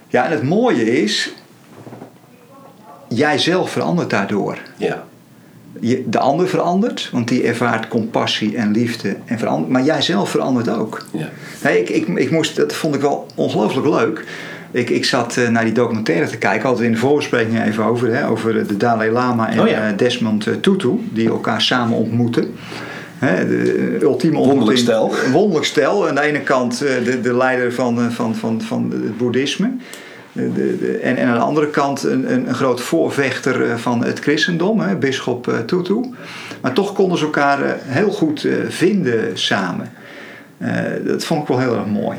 ja, 0.09 0.25
en 0.25 0.31
het 0.31 0.43
mooie 0.43 1.03
is, 1.03 1.33
jij 3.09 3.39
zelf 3.39 3.71
verandert 3.71 4.11
daardoor. 4.11 4.59
Ja. 4.77 5.05
Je, 5.81 6.05
de 6.09 6.19
ander 6.19 6.49
verandert, 6.49 7.09
want 7.13 7.29
die 7.29 7.43
ervaart 7.43 7.89
compassie 7.89 8.57
en 8.57 8.71
liefde 8.71 9.17
en 9.25 9.39
verandert. 9.39 9.71
Maar 9.71 9.83
jij 9.83 10.03
zelf 10.03 10.31
verandert 10.31 10.69
ook. 10.69 11.07
ja. 11.13 11.31
Nee, 11.63 11.81
ik, 11.81 11.89
ik, 11.89 12.07
ik 12.19 12.31
moest, 12.31 12.57
dat 12.57 12.73
vond 12.73 12.95
ik 12.95 13.01
wel 13.01 13.27
ongelooflijk 13.35 13.87
leuk. 13.87 14.25
Ik, 14.73 14.91
ik 14.91 15.05
zat 15.05 15.37
eh, 15.37 15.49
naar 15.49 15.65
die 15.65 15.73
documentaire 15.73 16.27
te 16.27 16.39
kijken, 16.39 16.69
altijd 16.69 16.87
in 16.87 16.93
de 16.93 16.99
voorbespreking 16.99 17.63
even 17.65 17.85
over, 17.85 18.15
hè, 18.15 18.29
over 18.29 18.67
de 18.67 18.77
Dalai 18.77 19.11
Lama 19.11 19.51
en 19.51 19.61
Oh 19.61 19.69
ja. 19.69 19.89
eh, 19.89 19.97
Desmond 19.97 20.47
eh, 20.47 20.55
Tutu, 20.55 20.91
die 21.13 21.29
elkaar 21.29 21.61
samen 21.63 21.97
ontmoeten. 21.97 22.55
Hè, 23.19 23.49
de 23.49 23.99
ultieme 24.03 24.37
Wonderlijk 24.37 24.69
ontmoeting. 24.69 24.79
stel. 24.79 25.15
Wonderlijk 25.33 25.65
stel. 25.67 26.09
Aan 26.09 26.15
de 26.15 26.21
ene 26.21 26.41
kant 26.41 26.83
eh, 26.83 27.05
de, 27.05 27.21
de 27.21 27.35
leider 27.35 27.73
van, 27.73 27.99
eh, 27.99 28.07
van, 28.11 28.35
van, 28.35 28.61
van 28.61 28.91
het 28.91 29.17
boeddhisme. 29.19 29.71
De, 30.33 30.53
de, 30.53 30.99
en, 31.03 31.17
en 31.17 31.27
aan 31.29 31.35
de 31.35 31.41
andere 31.41 31.71
kant 31.71 32.03
een, 32.03 32.33
een, 32.33 32.49
een 32.49 32.55
groot 32.55 32.81
voorvechter 32.81 33.71
eh, 33.71 33.77
van 33.77 34.05
het 34.05 34.19
christendom, 34.19 34.81
hè, 34.81 34.97
bisschop 34.97 35.49
eh, 35.49 35.59
Tutu. 35.59 36.01
Maar 36.61 36.73
toch 36.73 36.93
konden 36.93 37.19
ze 37.19 37.25
elkaar 37.25 37.63
eh, 37.63 37.73
heel 37.83 38.11
goed 38.11 38.45
eh, 38.45 38.53
vinden 38.69 39.39
samen. 39.39 39.93
Eh, 40.59 40.75
dat 41.07 41.25
vond 41.25 41.43
ik 41.43 41.49
wel 41.49 41.59
heel 41.59 41.75
erg 41.77 41.87
mooi. 41.87 42.19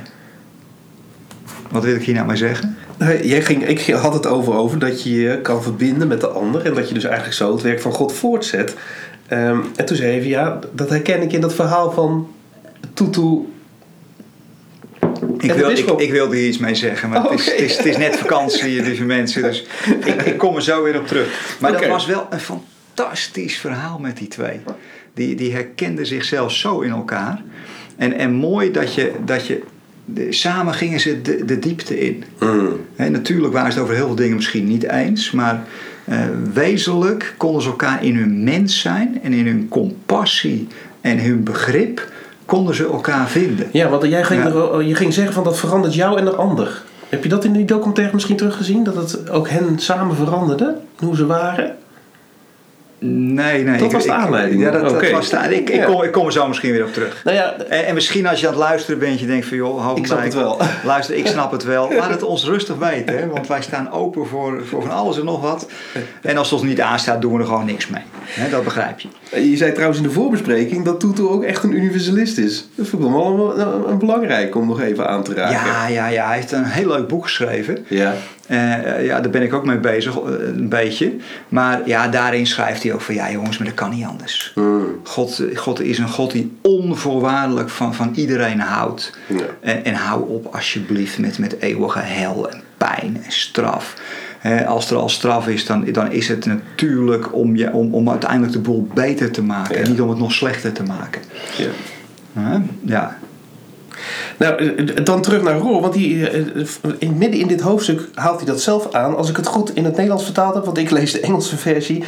Wat 1.73 1.83
wil 1.83 1.95
ik 1.95 2.03
hier 2.03 2.13
nou 2.15 2.27
mee 2.27 2.35
zeggen? 2.35 2.77
Nee, 2.97 3.27
Jij 3.27 3.41
ging, 3.41 3.67
ik 3.67 3.89
had 3.89 4.13
het 4.13 4.27
over, 4.27 4.53
over 4.53 4.79
dat 4.79 5.03
je 5.03 5.21
je 5.21 5.41
kan 5.41 5.63
verbinden 5.63 6.07
met 6.07 6.21
de 6.21 6.27
ander. 6.27 6.65
En 6.65 6.73
dat 6.73 6.87
je 6.87 6.93
dus 6.93 7.03
eigenlijk 7.03 7.35
zo 7.35 7.51
het 7.51 7.61
werk 7.61 7.81
van 7.81 7.91
God 7.91 8.13
voortzet. 8.13 8.75
Ehm, 9.27 9.59
en 9.75 9.85
toen 9.85 9.97
zei 9.97 10.13
je, 10.15 10.27
ja, 10.27 10.59
dat 10.71 10.89
herken 10.89 11.21
ik 11.21 11.33
in 11.33 11.41
dat 11.41 11.53
verhaal 11.53 11.91
van 11.91 12.27
Tutu. 12.93 13.47
Ik, 15.37 15.51
wil, 15.51 15.99
ik, 15.99 16.11
wilde 16.11 16.35
hier 16.35 16.47
iets 16.47 16.57
mee 16.57 16.75
zeggen, 16.75 17.09
maar 17.09 17.25
Oh, 17.25 17.31
het, 17.31 17.39
is, 17.39 17.45
het, 17.45 17.59
is, 17.59 17.77
het 17.77 17.85
is 17.85 17.97
net 17.97 18.15
vakantie, 18.15 18.81
lieve 18.83 19.03
mensen. 19.03 19.41
Dus 19.41 19.65
ik, 20.05 20.21
ik 20.21 20.37
kom 20.37 20.55
er 20.55 20.61
zo 20.61 20.83
weer 20.83 20.99
op 20.99 21.07
terug. 21.07 21.57
Maar 21.59 21.71
dat 21.71 21.85
was 21.85 22.05
wel 22.05 22.27
een 22.29 22.39
fantastisch 22.39 23.57
verhaal 23.57 23.99
met 23.99 24.17
die 24.17 24.27
twee. 24.27 24.59
Die, 25.13 25.35
die 25.35 25.53
herkenden 25.53 26.05
zichzelf 26.05 26.51
zo 26.51 26.79
in 26.79 26.91
elkaar. 26.91 27.41
En, 27.95 28.13
en 28.13 28.31
mooi 28.31 28.71
dat 28.71 28.93
je, 28.93 29.11
dat 29.25 29.47
je 29.47 29.63
de- 30.05 30.31
samen 30.33 30.73
gingen 30.73 30.99
ze 30.99 31.21
de, 31.21 31.45
de 31.45 31.59
diepte 31.59 31.99
in. 31.99 32.23
Hè, 32.95 33.09
natuurlijk 33.09 33.53
waren 33.53 33.71
ze 33.71 33.77
het 33.77 33.83
over 33.87 33.97
heel 33.97 34.07
veel 34.07 34.15
dingen 34.15 34.35
misschien 34.35 34.67
niet 34.67 34.83
eens, 34.89 35.31
maar 35.31 35.63
eh, 36.05 36.17
wezenlijk 36.53 37.33
konden 37.37 37.61
ze 37.61 37.69
elkaar 37.69 38.03
in 38.05 38.15
hun 38.15 38.43
mens 38.43 38.79
zijn 38.79 39.19
en 39.23 39.33
in 39.33 39.45
hun 39.45 39.67
compassie 39.69 40.67
en 41.01 41.19
hun 41.19 41.43
begrip 41.43 42.11
konden 42.45 42.75
ze 42.75 42.83
elkaar 42.85 43.27
vinden. 43.29 43.67
Ja, 43.71 43.89
want 43.89 44.03
jij 44.03 44.23
ging, 44.23 44.43
Ja. 44.43 44.79
je 44.79 44.95
ging 44.95 45.13
zeggen 45.13 45.33
van 45.33 45.43
dat 45.43 45.59
verandert 45.59 45.93
jou 45.95 46.17
en 46.17 46.25
de 46.25 46.35
ander. 46.35 46.83
Heb 47.09 47.23
je 47.23 47.29
dat 47.29 47.43
in 47.45 47.53
die 47.53 47.65
documentaire 47.65 48.13
misschien 48.13 48.35
teruggezien? 48.37 48.83
Dat 48.83 48.95
het 48.95 49.29
ook 49.29 49.49
hen 49.49 49.79
samen 49.79 50.15
veranderde? 50.15 50.75
Hoe 50.99 51.15
ze 51.15 51.25
waren? 51.25 51.75
Nee, 53.05 53.63
nee. 53.63 53.77
Dat 53.77 53.85
ik- 53.87 53.91
was 53.91 54.03
de 54.03 54.09
ik- 54.09 54.15
aanleiding. 54.15 54.61
Ja, 54.61 54.71
dat, 54.71 54.81
was 54.81 55.29
de 55.29 55.37
Ik, 55.55 55.69
ik, 55.69 55.83
kom, 55.83 56.03
ik 56.03 56.11
kom 56.11 56.25
er 56.25 56.31
zo 56.31 56.47
misschien 56.47 56.71
weer 56.71 56.83
op 56.83 56.93
terug. 56.93 57.21
Nou 57.23 57.37
ja, 57.37 57.55
En, 57.69 57.85
en 57.85 57.93
misschien 57.93 58.27
als 58.27 58.39
je 58.39 58.47
aan 58.47 58.53
het 58.53 58.61
luisteren 58.61 58.99
bent, 58.99 59.19
je 59.19 59.25
denkt 59.25 59.45
van 59.45 59.57
joh, 59.57 59.81
hou 59.81 59.97
Ik 59.97 60.05
snap 60.05 60.17
bij. 60.17 60.25
het 60.27 60.35
wel. 60.35 60.61
Luister, 60.83 61.15
ik 61.15 61.27
snap 61.27 61.51
het 61.51 61.63
wel. 61.63 61.93
Laat 61.93 62.09
het 62.09 62.23
ons 62.23 62.45
rustig 62.45 62.75
weten, 62.75 63.17
hè, 63.17 63.27
want 63.27 63.47
wij 63.47 63.61
staan 63.61 63.91
open 63.91 64.27
voor, 64.27 64.61
voor 64.65 64.81
van 64.81 64.91
alles 64.91 65.19
en 65.19 65.25
nog 65.25 65.41
wat. 65.41 65.67
En 66.21 66.37
als 66.37 66.49
het 66.49 66.59
ons 66.59 66.69
niet 66.69 66.81
aanstaat, 66.81 67.21
doen 67.21 67.33
we 67.33 67.39
er 67.39 67.45
gewoon 67.45 67.65
niks 67.65 67.87
mee. 67.87 68.01
Hè, 68.25 68.49
dat 68.49 68.63
begrijp 68.63 68.99
je. 68.99 69.07
je 69.49 69.57
zei 69.57 69.71
trouwens 69.71 69.99
in 69.99 70.05
de 70.07 70.11
voorbespreking 70.13 70.85
dat 70.85 70.99
Tutu 70.99 71.21
ook 71.21 71.43
echt 71.43 71.63
een 71.63 71.71
universalist 71.75 72.37
is. 72.37 72.67
Dat 72.75 72.87
vind 72.87 73.03
ik 73.03 73.09
wel 73.09 73.53
een, 73.57 73.59
een, 73.67 73.89
een 73.89 73.97
belangrijk 73.97 74.55
om 74.55 74.67
nog 74.67 74.81
even 74.81 75.07
aan 75.09 75.23
te 75.23 75.33
raken. 75.33 75.51
Ja, 75.67 75.87
ja, 75.87 76.07
ja. 76.07 76.25
Hij 76.27 76.35
heeft 76.35 76.51
een 76.51 76.63
heel 76.65 76.87
leuk 76.87 77.07
boek 77.07 77.23
geschreven. 77.23 77.85
Ja. 77.87 78.13
Eh, 78.53 79.05
ja, 79.05 79.19
daar 79.21 79.31
ben 79.31 79.41
ik 79.41 79.53
ook 79.53 79.65
mee 79.65 79.77
bezig, 79.77 80.15
eh, 80.15 80.47
een 80.47 80.69
beetje. 80.69 81.15
Maar 81.49 81.81
ja, 81.85 82.07
daarin 82.07 82.47
schrijft 82.47 82.83
hij 82.83 82.93
ook 82.93 83.01
van 83.01 83.15
ja 83.15 83.31
jongens, 83.31 83.57
maar 83.57 83.67
dat 83.67 83.75
kan 83.75 83.89
niet 83.89 84.05
anders. 84.05 84.51
Hmm. 84.55 84.99
God, 85.03 85.41
God 85.55 85.81
is 85.81 85.97
een 85.97 86.09
God 86.09 86.31
die 86.31 86.57
onvoorwaardelijk 86.61 87.69
van, 87.69 87.95
van 87.95 88.11
iedereen 88.15 88.59
houdt. 88.59 89.17
Ja. 89.27 89.35
En, 89.61 89.85
en 89.85 89.93
hou 89.93 90.29
op 90.29 90.55
alsjeblieft 90.55 91.17
met, 91.17 91.37
met 91.37 91.59
eeuwige 91.59 91.99
hel 91.99 92.49
en 92.51 92.61
pijn 92.77 93.21
en 93.25 93.31
straf. 93.31 93.93
Als 94.65 94.91
er 94.91 94.97
al 94.97 95.09
straf 95.09 95.47
is, 95.47 95.65
dan, 95.65 95.85
dan 95.91 96.11
is 96.11 96.27
het 96.27 96.45
natuurlijk 96.45 97.35
om, 97.35 97.55
je, 97.55 97.71
om, 97.71 97.93
om 97.93 98.09
uiteindelijk 98.09 98.53
de 98.53 98.59
boel 98.59 98.87
beter 98.93 99.31
te 99.31 99.43
maken. 99.43 99.75
Ja. 99.75 99.81
En 99.81 99.89
niet 99.89 100.01
om 100.01 100.09
het 100.09 100.17
nog 100.17 100.31
slechter 100.31 100.71
te 100.71 100.83
maken. 100.83 101.21
ja. 101.57 102.61
Ja. 102.81 103.17
Nou, 104.37 104.75
eh, 104.75 105.05
dan 105.05 105.21
terug 105.21 105.41
naar 105.41 105.57
Roor, 105.57 105.81
want 105.81 105.93
die, 105.93 106.29
eh, 106.29 106.41
in, 106.97 107.17
midden 107.17 107.39
in 107.39 107.47
dit 107.47 107.61
hoofdstuk 107.61 108.01
haalt 108.13 108.37
hij 108.37 108.45
dat 108.45 108.61
zelf 108.61 108.93
aan. 108.93 109.15
Als 109.15 109.29
ik 109.29 109.35
het 109.35 109.47
goed 109.47 109.75
in 109.75 109.83
het 109.83 109.93
Nederlands 109.93 110.23
vertaald 110.23 110.55
heb, 110.55 110.65
want 110.65 110.77
ik 110.77 110.89
lees 110.89 111.11
de 111.11 111.19
Engelse 111.19 111.57
versie, 111.57 112.03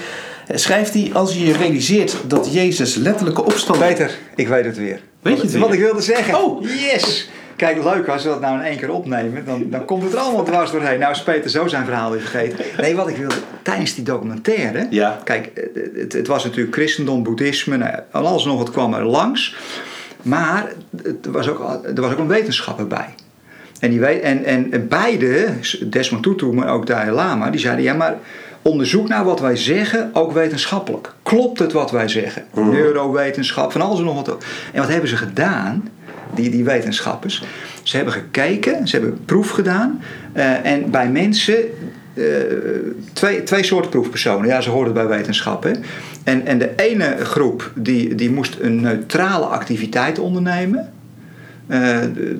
eh, 0.47 0.57
schrijft 0.57 0.93
hij: 0.93 1.09
Als 1.13 1.33
je 1.33 1.45
je 1.45 1.53
realiseert 1.53 2.15
dat 2.27 2.53
Jezus 2.53 2.95
letterlijke 2.95 3.43
opstand. 3.43 3.79
Peter, 3.79 4.17
ik 4.35 4.47
weet 4.47 4.65
het 4.65 4.77
weer. 4.77 4.99
Weet 5.21 5.35
je 5.35 5.41
het 5.41 5.51
weer? 5.51 5.61
Wat 5.61 5.73
ik 5.73 5.79
wilde 5.79 6.01
zeggen. 6.01 6.43
Oh. 6.43 6.63
Yes! 6.63 7.29
Kijk, 7.55 7.83
leuk 7.83 8.07
als 8.07 8.23
we 8.23 8.29
dat 8.29 8.41
nou 8.41 8.59
in 8.59 8.65
één 8.65 8.77
keer 8.77 8.91
opnemen, 8.91 9.45
dan, 9.45 9.69
dan 9.69 9.85
komt 9.85 10.03
het 10.03 10.13
er 10.13 10.19
allemaal 10.19 10.43
dwars 10.43 10.71
doorheen. 10.71 10.99
Nou 10.99 11.11
is 11.11 11.23
Peter 11.23 11.49
zo 11.49 11.67
zijn 11.67 11.85
verhaal 11.85 12.11
weer 12.11 12.19
vergeten. 12.19 12.65
Nee, 12.77 12.95
wat 12.95 13.07
ik 13.07 13.17
wilde, 13.17 13.35
tijdens 13.61 13.95
die 13.95 14.03
documentaire... 14.03 14.87
Ja. 14.89 15.19
Kijk, 15.23 15.47
eh, 15.47 15.63
het, 15.95 16.13
het 16.13 16.27
was 16.27 16.43
natuurlijk 16.43 16.75
christendom, 16.75 17.23
boeddhisme, 17.23 17.77
nou, 17.77 17.93
alles 18.11 18.45
nog 18.45 18.57
wat 18.57 18.71
kwam 18.71 18.93
er 18.93 19.05
langs. 19.05 19.55
Maar 20.26 20.71
er 21.23 21.32
was 21.32 21.49
ook, 21.49 21.80
er 21.95 22.01
was 22.01 22.11
ook 22.11 22.17
een 22.19 22.28
wetenschapper 22.28 22.88
bij. 22.88 23.13
En, 23.80 23.89
die 23.89 24.05
en, 24.05 24.45
en 24.71 24.88
beide, 24.88 25.47
Desmond 25.86 26.23
Tutu, 26.23 26.45
maar 26.45 26.67
ook 26.67 26.88
Dalai 26.88 27.11
Lama, 27.11 27.49
die 27.49 27.59
zeiden... 27.59 27.84
Ja, 27.84 27.93
maar 27.93 28.17
onderzoek 28.61 29.07
nou 29.07 29.26
wat 29.26 29.39
wij 29.39 29.55
zeggen, 29.55 30.09
ook 30.13 30.32
wetenschappelijk. 30.32 31.13
Klopt 31.23 31.59
het 31.59 31.71
wat 31.71 31.91
wij 31.91 32.07
zeggen? 32.07 32.43
Neurowetenschap, 32.53 33.71
van 33.71 33.82
alles 33.82 33.99
en 33.99 34.05
nog 34.05 34.15
wat. 34.15 34.43
En 34.73 34.80
wat 34.80 34.89
hebben 34.89 35.09
ze 35.09 35.17
gedaan, 35.17 35.89
die, 36.36 36.49
die 36.49 36.63
wetenschappers? 36.63 37.43
Ze 37.84 37.95
hebben 37.95 38.13
gekeken, 38.13 38.88
ze 38.88 38.95
hebben 38.95 39.13
een 39.13 39.26
proef 39.26 39.49
gedaan. 39.49 40.01
eh, 40.34 40.65
en 40.65 40.91
bij 40.91 41.09
mensen, 41.09 41.55
eh, 42.13 42.23
twee, 43.13 43.43
twee 43.43 43.63
soorten 43.63 43.91
proefpersonen. 43.91 44.47
Ja, 44.47 44.61
ze 44.61 44.69
hoorden 44.69 44.93
bij 44.93 45.07
wetenschap. 45.07 45.63
Hè? 45.63 45.71
En, 46.26 46.45
en 46.45 46.57
de 46.57 46.73
ene 46.76 47.15
groep, 47.26 47.71
die, 47.76 48.15
die 48.15 48.32
moest 48.32 48.57
een 48.61 48.82
neutrale 48.82 49.45
activiteit 49.45 50.19
ondernemen. 50.19 50.93
Eh, 51.67 51.80
de- 52.13 52.39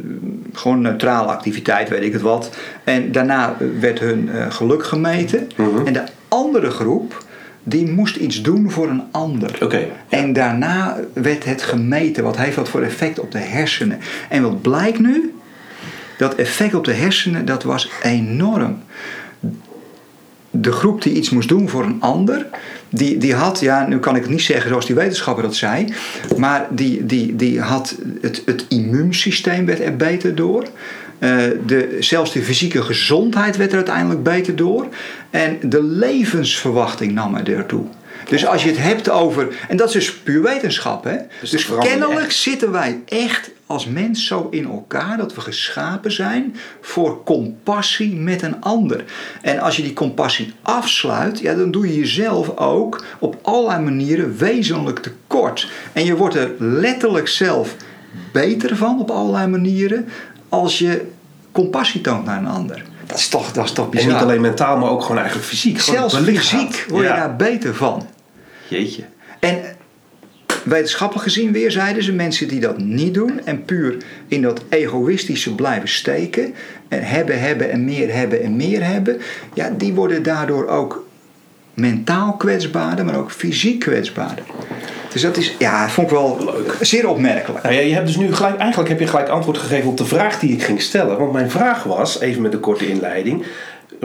gewoon 0.54 0.76
een 0.78 0.82
neutrale 0.84 1.28
activiteit, 1.28 1.90
weet 1.90 2.04
ik 2.04 2.14
het 2.14 2.22
wat. 2.22 2.50
En 2.84 3.12
daarna 3.12 3.56
werd 3.80 4.00
hun 4.00 4.30
eh, 4.30 4.52
geluk 4.52 4.86
gemeten. 4.86 5.48
Mhm. 5.56 5.86
En 5.88 5.94
de 5.94 6.04
andere 6.28 6.70
groep, 6.70 7.24
die 7.64 7.92
moest 7.92 8.16
iets 8.16 8.42
doen 8.42 8.72
voor 8.72 8.90
een 8.90 9.04
ander. 9.12 9.58
Oké. 9.64 9.86
En 10.10 10.34
daarna 10.34 11.00
werd 11.14 11.46
het 11.46 11.62
gemeten. 11.62 12.24
Wat 12.24 12.38
heeft 12.38 12.56
dat 12.56 12.70
voor 12.70 12.82
effect 12.82 13.20
op 13.20 13.32
de 13.32 13.40
hersenen? 13.40 14.00
En 14.30 14.42
wat 14.42 14.62
blijkt 14.62 15.00
nu? 15.00 15.34
Dat 16.18 16.36
effect 16.36 16.74
op 16.74 16.86
de 16.86 16.94
hersenen, 16.94 17.46
dat 17.46 17.64
was 17.64 17.90
enorm. 18.04 18.78
De 20.52 20.72
groep 20.72 21.02
die 21.02 21.14
iets 21.14 21.30
moest 21.30 21.50
doen 21.50 21.70
voor 21.70 21.84
een 21.84 21.98
ander, 22.02 22.46
die, 22.90 23.18
die 23.18 23.34
had, 23.34 23.60
ja, 23.60 23.88
nu 23.88 24.00
kan 24.00 24.16
ik 24.16 24.22
het 24.22 24.32
niet 24.32 24.42
zeggen 24.42 24.70
zoals 24.70 24.86
die 24.86 24.96
wetenschapper 24.96 25.44
dat 25.44 25.56
zei, 25.56 25.94
maar 26.38 26.68
die, 26.70 27.06
die, 27.06 27.36
die 27.36 27.62
had 27.62 27.96
het, 28.22 28.42
het 28.46 28.66
immuunsysteem 28.70 29.66
werd 29.66 29.80
er 29.80 29.96
beter 29.96 30.36
door. 30.36 30.68
Eh, 31.20 31.38
de, 31.66 31.98
zelfs 32.00 32.32
de 32.32 32.42
fysieke 32.42 32.82
gezondheid 32.82 33.58
werd 33.58 33.70
er 33.70 33.76
uiteindelijk 33.76 34.24
beter 34.24 34.56
door. 34.56 34.88
En 35.30 35.58
de 35.62 35.84
levensverwachting 35.84 37.12
nam 37.12 37.36
er 37.36 37.56
ertoe. 37.56 37.86
Dus 38.30 38.46
als 38.46 38.64
je 38.64 38.70
het 38.70 38.78
hebt 38.78 39.10
over. 39.10 39.48
En 39.68 39.78
dat 39.78 39.88
is 39.88 39.94
dus 39.94 40.14
puur 40.14 40.42
wetenschap, 40.42 41.04
hè? 41.04 41.16
Dus 41.42 41.50
Dus, 41.50 41.70
kennelijk 41.80 42.20
echt. 42.26 42.36
zitten 42.36 42.72
wij 42.72 43.02
echt 43.06 43.50
als 43.66 43.86
mens 43.86 44.28
zo 44.28 44.48
in 44.52 44.66
elkaar 44.66 45.18
dat 45.18 45.36
we 45.36 45.42
geschapen 45.42 46.12
zijn 46.12 46.56
voor 46.82 47.24
compassie 47.24 48.16
met 48.16 48.42
een 48.42 48.62
ander. 48.62 49.04
En 49.42 49.60
als 49.60 49.76
je 49.76 49.82
die 49.84 49.94
compassie 49.94 50.54
afsluit, 50.62 51.40
ja, 51.40 51.54
dan 51.54 51.72
doe 51.72 51.88
je 51.88 52.00
jezelf 52.00 52.58
ook 52.58 53.04
op 53.20 53.38
allerlei 53.42 53.80
manieren 53.84 54.38
wezenlijk 54.38 55.00
tekort. 55.00 55.68
En 55.94 56.06
je 56.06 56.16
wordt 56.16 56.36
er 56.36 56.52
letterlijk 56.58 57.28
zelf 57.28 57.76
beter 58.32 58.78
van 58.78 59.00
op 59.00 59.10
allerlei 59.12 59.48
manieren 59.48 60.08
als 60.50 60.80
je 60.80 61.06
compassie 61.52 62.02
toont 62.02 62.26
naar 62.26 62.38
een 62.38 62.48
ander. 62.48 62.84
Dat 63.06 63.18
is 63.18 63.28
toch, 63.28 63.52
dat 63.52 63.66
is 63.66 63.72
toch 63.72 63.86
En 63.86 63.92
bizar. 63.92 64.12
niet 64.12 64.22
alleen 64.22 64.42
mentaal, 64.42 64.78
maar 64.78 64.90
ook 64.90 65.02
gewoon 65.02 65.18
eigenlijk 65.18 65.48
fysiek. 65.48 65.80
Gewoon 65.80 66.10
Zelfs 66.10 66.28
fysiek 66.30 66.86
word 66.90 67.04
je 67.04 67.10
Ja. 67.10 67.16
daar 67.16 67.36
beter 67.36 67.76
van. 67.76 68.08
Jeetje. 68.68 69.04
En 69.40 69.62
wetenschappelijk 70.64 71.26
gezien 71.26 71.52
weer 71.52 71.72
zeiden 71.72 72.04
ze 72.04 72.14
mensen 72.14 72.48
die 72.48 72.60
dat 72.60 72.78
niet 72.78 73.14
doen 73.14 73.42
en 73.46 73.66
puur 73.66 73.98
in 74.28 74.42
dat 74.42 74.64
egoïstische 74.70 75.56
blijven 75.56 75.90
steken 75.90 76.54
en 76.88 77.04
hebben, 77.04 77.40
hebben 77.40 77.72
en 77.72 77.86
meer 77.86 78.14
hebben 78.14 78.44
en 78.44 78.56
meer 78.56 78.86
hebben, 78.86 79.22
ja, 79.54 79.70
die 79.78 79.94
worden 79.94 80.24
daardoor 80.24 80.68
ook 80.68 81.08
mentaal 81.74 82.34
kwetsbaarder, 82.34 83.06
maar 83.06 83.18
ook 83.18 83.32
fysiek 83.32 83.80
kwetsbaarder. 83.80 84.44
Dus 85.12 85.24
dat 85.24 85.38
is, 85.38 85.56
ja, 85.60 85.90
vond 85.90 86.08
ik 86.08 86.14
wel 86.14 86.38
Leuk. 86.46 86.76
zeer 86.82 87.08
opmerkelijk. 87.10 87.64
Nou 87.64 87.76
ja, 87.76 87.82
je 87.82 87.94
hebt 87.94 88.08
dus 88.08 88.18
nu 88.18 88.34
gelijk, 88.34 88.58
eigenlijk 88.58 88.90
heb 88.90 89.00
je 89.00 89.08
gelijk 89.08 89.30
antwoord 89.30 89.58
gegeven 89.58 89.90
op 89.90 89.98
de 89.98 90.06
vraag 90.06 90.40
die 90.40 90.52
ik 90.52 90.64
ging 90.64 90.82
stellen. 90.82 91.18
Want 91.18 91.32
mijn 91.32 91.50
vraag 91.50 91.84
was, 91.84 92.20
even 92.20 92.42
met 92.42 92.54
een 92.54 92.60
korte 92.60 92.88
inleiding. 92.88 93.46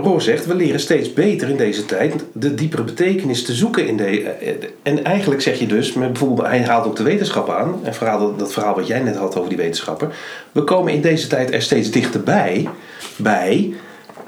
Roor 0.03 0.23
zegt, 0.23 0.47
we 0.47 0.55
leren 0.55 0.81
steeds 0.81 1.13
beter 1.13 1.49
in 1.49 1.57
deze 1.57 1.85
tijd 1.85 2.15
de 2.33 2.55
diepere 2.55 2.83
betekenis 2.83 3.45
te 3.45 3.55
zoeken. 3.55 3.87
In 3.87 3.97
de, 3.97 4.23
eh, 4.23 4.53
en 4.83 5.05
eigenlijk 5.05 5.43
zeg 5.43 5.59
je 5.59 5.67
dus, 5.67 5.93
met 5.93 6.09
bijvoorbeeld, 6.13 6.47
hij 6.49 6.63
haalt 6.65 6.87
ook 6.87 6.97
de 6.97 7.03
wetenschap 7.03 7.51
aan. 7.51 7.75
En 7.83 7.95
verhaal, 7.95 8.37
dat 8.37 8.53
verhaal 8.53 8.75
wat 8.75 8.87
jij 8.87 9.01
net 9.01 9.17
had 9.17 9.37
over 9.37 9.49
die 9.49 9.59
wetenschapper. 9.59 10.09
We 10.53 10.65
komen 10.65 10.93
in 10.93 11.01
deze 11.01 11.27
tijd 11.27 11.53
er 11.53 11.63
steeds 11.63 11.91
dichterbij 11.91 12.69
bij 13.17 13.73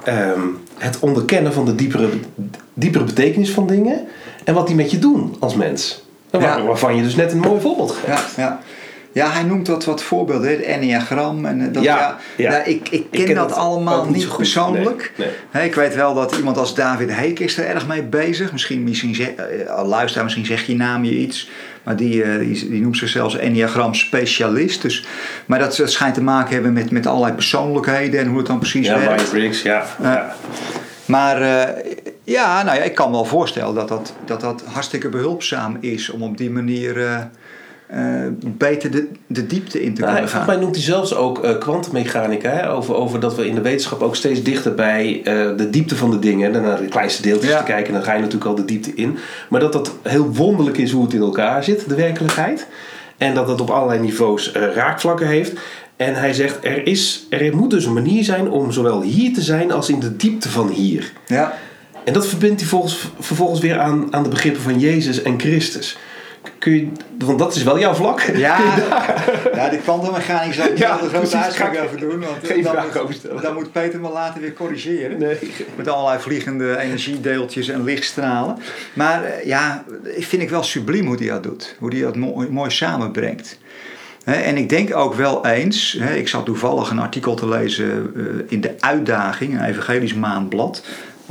ehm, 0.04 0.40
het 0.78 0.98
onderkennen 1.00 1.52
van 1.52 1.64
de 1.64 1.74
diepere, 1.74 2.08
diepere 2.74 3.04
betekenis 3.04 3.50
van 3.50 3.66
dingen. 3.66 4.06
En 4.44 4.54
wat 4.54 4.66
die 4.66 4.76
met 4.76 4.90
je 4.90 4.98
doen 4.98 5.36
als 5.38 5.54
mens. 5.54 6.04
En 6.30 6.40
waar- 6.40 6.58
Ja. 6.58 6.64
Waarvan 6.66 6.96
je 6.96 7.02
dus 7.02 7.14
net 7.16 7.32
een 7.32 7.38
mooi 7.38 7.60
voorbeeld 7.60 7.90
geeft. 7.90 8.06
Ja, 8.36 8.42
ja. 8.42 8.60
Ja, 9.12 9.30
hij 9.30 9.42
noemt 9.42 9.68
wat, 9.68 9.84
wat 9.84 10.02
voorbeelden, 10.02 10.50
het 10.50 10.62
enneagram. 10.62 11.44
En, 11.44 11.60
eh, 11.60 11.72
dat, 11.72 11.82
Ja, 11.82 11.98
ja, 11.98 12.18
ja. 12.36 12.50
nou, 12.50 12.62
ik, 12.62 12.88
ik 12.88 13.06
ken 13.10 13.24
ken 13.24 13.34
dat, 13.34 13.48
dat 13.48 13.58
allemaal 13.58 14.06
niet 14.10 14.26
goed. 14.26 14.36
persoonlijk. 14.36 15.12
Nee, 15.16 15.26
nee. 15.26 15.36
Hè, 15.50 15.62
ik 15.62 15.74
weet 15.74 15.94
wel 15.94 16.14
dat 16.14 16.36
iemand 16.36 16.58
als 16.58 16.74
David 16.74 17.12
Heek 17.14 17.38
is 17.38 17.58
er 17.58 17.66
erg 17.66 17.86
mee 17.86 18.02
bezig. 18.02 18.52
Misschien, 18.52 18.84
misschien 18.84 19.14
zeg, 19.14 19.28
eh, 19.28 19.88
luister, 19.88 20.22
misschien 20.22 20.46
zegt 20.46 20.66
je 20.66 20.76
naam 20.76 21.04
je 21.04 21.10
iets. 21.10 21.50
Maar 21.82 21.96
die, 21.96 22.22
eh, 22.22 22.38
die, 22.38 22.68
die 22.68 22.80
noemt 22.80 22.96
zichzelf 22.96 23.30
zelfs 23.30 23.46
enneagram 23.46 23.94
specialist. 23.94 24.82
Dus, 24.82 25.04
maar 25.46 25.58
dat, 25.58 25.76
dat 25.76 25.90
schijnt 25.90 26.14
te 26.14 26.22
maken 26.22 26.54
hebben 26.54 26.72
met, 26.72 26.90
met 26.90 27.06
allerlei 27.06 27.32
persoonlijkheden 27.34 28.20
en 28.20 28.26
hoe 28.26 28.38
het 28.38 28.46
dan 28.46 28.58
precies 28.58 28.86
Ja, 28.86 28.98
werkt. 28.98 29.10
Myers-Briggs, 29.10 29.62
ja. 29.62 29.84
ja. 30.02 30.34
Maar 31.04 31.40
ja, 32.24 32.62
nou 32.62 32.76
ja, 32.76 32.82
ik 32.82 32.94
kan 32.94 33.10
me 33.10 33.16
wel 33.16 33.24
voorstellen 33.24 33.74
dat 33.74 33.88
dat, 33.88 34.14
dat 34.24 34.40
dat 34.40 34.62
hartstikke 34.66 35.08
behulpzaam 35.08 35.76
is 35.80 36.10
om 36.10 36.22
op 36.22 36.36
die 36.36 36.50
manier 36.50 37.30
eh, 37.92 38.02
beter 38.44 38.90
de, 38.90 39.08
de 39.26 39.46
diepte 39.46 39.82
in 39.82 39.94
te 39.94 40.00
Nou, 40.00 40.12
kunnen 40.12 40.30
volgens 40.30 40.32
gaan. 40.32 40.46
mij 40.46 40.56
noemt 40.56 40.74
hij 40.74 40.84
zelfs 40.84 41.14
ook 41.14 41.44
eh, 41.44 41.58
kwantummechanica. 41.58 42.66
over, 42.66 42.94
over 42.94 43.20
dat 43.20 43.34
we 43.34 43.46
in 43.46 43.54
de 43.54 43.60
wetenschap 43.60 44.02
ook 44.02 44.16
steeds 44.16 44.42
dichter 44.42 44.74
bij 44.74 45.20
eh, 45.24 45.56
de 45.56 45.70
diepte 45.70 45.96
van 45.96 46.10
de 46.10 46.18
dingen. 46.18 46.54
En 46.54 46.62
naar 46.62 46.80
de 46.80 46.86
kleinste 46.88 47.22
deeltjes 47.22 47.50
Ja. 47.50 47.58
te 47.58 47.64
kijken. 47.64 47.92
Dan 47.92 48.02
ga 48.02 48.12
je 48.12 48.18
natuurlijk 48.20 48.46
al 48.50 48.54
de 48.54 48.64
diepte 48.64 48.94
in. 48.94 49.18
Maar 49.48 49.60
dat 49.60 49.72
dat 49.72 49.92
heel 50.02 50.32
wonderlijk 50.34 50.78
is 50.78 50.90
hoe 50.90 51.04
het 51.04 51.12
in 51.14 51.20
elkaar 51.20 51.64
zit, 51.64 51.88
de 51.88 51.94
werkelijkheid. 51.94 52.66
En 53.18 53.34
dat 53.34 53.48
het 53.48 53.60
op 53.60 53.70
allerlei 53.70 54.00
niveaus 54.00 54.52
raakvlakken 54.52 55.26
heeft. 55.26 55.52
En 55.96 56.14
hij 56.14 56.32
zegt, 56.32 56.58
er, 56.64 56.86
is, 56.86 57.26
er 57.30 57.56
moet 57.56 57.70
dus 57.70 57.84
een 57.84 57.92
manier 57.92 58.24
zijn 58.24 58.50
om 58.50 58.72
zowel 58.72 59.02
hier 59.02 59.34
te 59.34 59.40
zijn 59.42 59.72
als 59.72 59.88
in 59.88 60.00
de 60.00 60.16
diepte 60.16 60.48
van 60.50 60.68
hier. 60.68 61.12
Ja, 61.26 61.58
En 62.04 62.12
dat 62.12 62.26
verbindt 62.26 62.60
hij 62.60 62.68
volgens, 62.68 63.10
vervolgens 63.20 63.60
weer 63.60 63.78
aan, 63.78 64.06
aan 64.10 64.22
de 64.22 64.28
begrippen 64.28 64.62
van 64.62 64.78
Jezus 64.78 65.22
en 65.22 65.40
Christus. 65.40 65.96
Kun 66.58 66.72
je, 66.72 66.88
want 67.18 67.38
dat 67.38 67.54
is 67.56 67.62
wel 67.62 67.78
jouw 67.78 67.94
vlak. 67.94 68.20
ja, 68.20 68.58
ja 69.54 69.68
de 69.68 69.78
kwantummechanica 69.82 70.52
zou 70.52 70.66
ik 70.66 70.72
niet 70.72 70.82
Ja, 70.82 70.96
de 70.96 71.08
grote 71.08 71.36
uitspraak 71.36 71.78
over 71.84 71.98
doen. 71.98 72.20
Want 72.20 72.36
geen 72.42 72.62
dan, 72.62 72.72
vraag 72.72 73.02
moet, 73.06 73.42
dan 73.42 73.54
moet 73.54 73.72
Peter 73.72 74.00
me 74.00 74.08
later 74.08 74.40
weer 74.40 74.52
corrigeren. 74.52 75.18
Nee. 75.18 75.38
Met 75.76 75.88
allerlei 75.88 76.20
vliegende 76.20 76.78
energiedeeltjes 76.78 77.68
en 77.68 77.84
lichtstralen. 77.84 78.58
Maar 78.92 79.24
eh, 79.24 79.46
ja, 79.46 79.84
vind 80.18 80.42
ik 80.42 80.50
wel 80.50 80.62
subliem 80.62 81.06
hoe 81.06 81.16
hij 81.16 81.26
dat 81.26 81.42
doet. 81.42 81.76
Hoe 81.78 81.90
hij 81.90 82.00
dat 82.00 82.16
mooi, 82.16 82.48
mooi 82.50 82.70
samenbrengt. 82.70 83.58
En 84.24 84.56
ik 84.56 84.68
denk 84.68 84.96
ook 84.96 85.14
wel 85.14 85.46
eens, 85.46 85.94
ik 85.94 86.28
zat 86.28 86.44
toevallig 86.44 86.90
een 86.90 86.98
artikel 86.98 87.34
te 87.34 87.48
lezen 87.48 88.12
eh, 88.16 88.22
in 88.48 88.60
de 88.60 88.74
Uitdaging, 88.80 89.54
een 89.54 89.64
evangelisch 89.64 90.14
maandblad. 90.14 90.82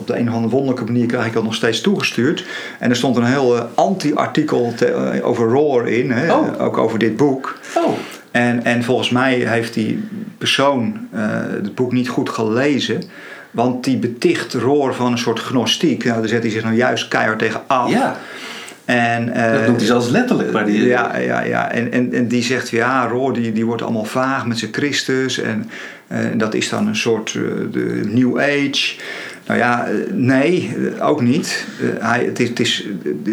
Op 0.01 0.07
de 0.07 0.17
een 0.17 0.27
of 0.27 0.33
andere 0.33 0.53
wonderlijke 0.53 0.91
manier 0.91 1.05
krijg 1.05 1.25
ik 1.25 1.33
dat 1.33 1.43
nog 1.43 1.55
steeds 1.55 1.81
toegestuurd. 1.81 2.45
En 2.79 2.89
er 2.89 2.95
stond 2.95 3.15
een 3.15 3.23
heel 3.25 3.57
eh, 3.57 3.63
anti-artikel 3.75 4.73
eh, 4.79 5.27
over 5.27 5.47
Roar 5.49 5.87
in, 5.87 6.11
hè, 6.11 6.33
Oh. 6.33 6.61
ook 6.61 6.77
over 6.77 6.99
dit 6.99 7.17
boek. 7.17 7.59
Oh, 7.77 7.93
En, 8.31 8.63
en 8.65 8.83
volgens 8.83 9.09
mij 9.09 9.33
heeft 9.33 9.73
die 9.73 10.03
persoon 10.37 11.07
eh, 11.11 11.21
het 11.51 11.75
boek 11.75 11.91
niet 11.91 12.09
goed 12.09 12.29
gelezen. 12.29 13.03
Want 13.51 13.83
die 13.83 13.97
beticht 13.97 14.53
Roor 14.53 14.93
van 14.93 15.11
een 15.11 15.17
soort 15.17 15.39
gnostiek. 15.39 16.03
Nou, 16.03 16.19
daar 16.19 16.29
zet 16.29 16.41
hij 16.41 16.51
zich 16.51 16.63
nou 16.63 16.75
juist 16.75 17.07
keihard 17.07 17.39
tegen 17.39 17.61
af. 17.67 17.89
ja. 17.91 18.15
En, 18.85 19.33
eh, 19.33 19.53
Dat 19.53 19.65
doet 19.65 19.75
hij 19.77 19.85
zelfs 19.85 20.09
letterlijk. 20.09 20.51
Maar 20.51 20.65
die, 20.65 20.85
ja, 20.85 21.17
ja, 21.17 21.41
ja. 21.41 21.71
En, 21.71 21.91
en, 21.91 22.13
en 22.13 22.27
die 22.27 22.43
zegt, 22.43 22.69
ja, 22.69 23.07
Roor 23.07 23.33
die, 23.33 23.51
die 23.51 23.65
wordt 23.65 23.81
allemaal 23.81 24.03
vaag 24.03 24.45
met 24.45 24.59
zijn 24.59 24.73
Christus. 24.73 25.39
En, 25.39 25.69
eh, 26.07 26.19
dat 26.33 26.53
is 26.53 26.69
dan 26.69 26.87
een 26.87 26.95
soort 26.95 27.27
eh, 27.35 27.41
de 27.71 28.01
New 28.05 28.39
Age. 28.39 28.95
Nou 29.51 29.63
ja, 29.63 29.85
eh, 29.85 30.13
nee, 30.13 30.75
eh, 30.97 31.07
ook 31.07 31.21
niet. 31.21 31.65
Eh, 31.81 32.07
hij, 32.07 32.25
het 32.25 32.39
is, 32.39 32.49
het 32.49 32.59
is, 32.59 32.87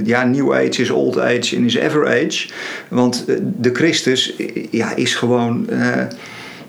ja, 0.05 0.25
New 0.25 0.53
Age 0.53 0.83
is 0.83 0.91
Old 0.91 1.19
Age 1.19 1.57
en 1.57 1.65
is 1.65 1.75
Ever 1.75 2.07
Age. 2.07 2.49
Want 2.89 3.25
de 3.61 3.71
Christus 3.73 4.35
ja, 4.71 4.95
is 4.95 5.15
gewoon... 5.15 5.69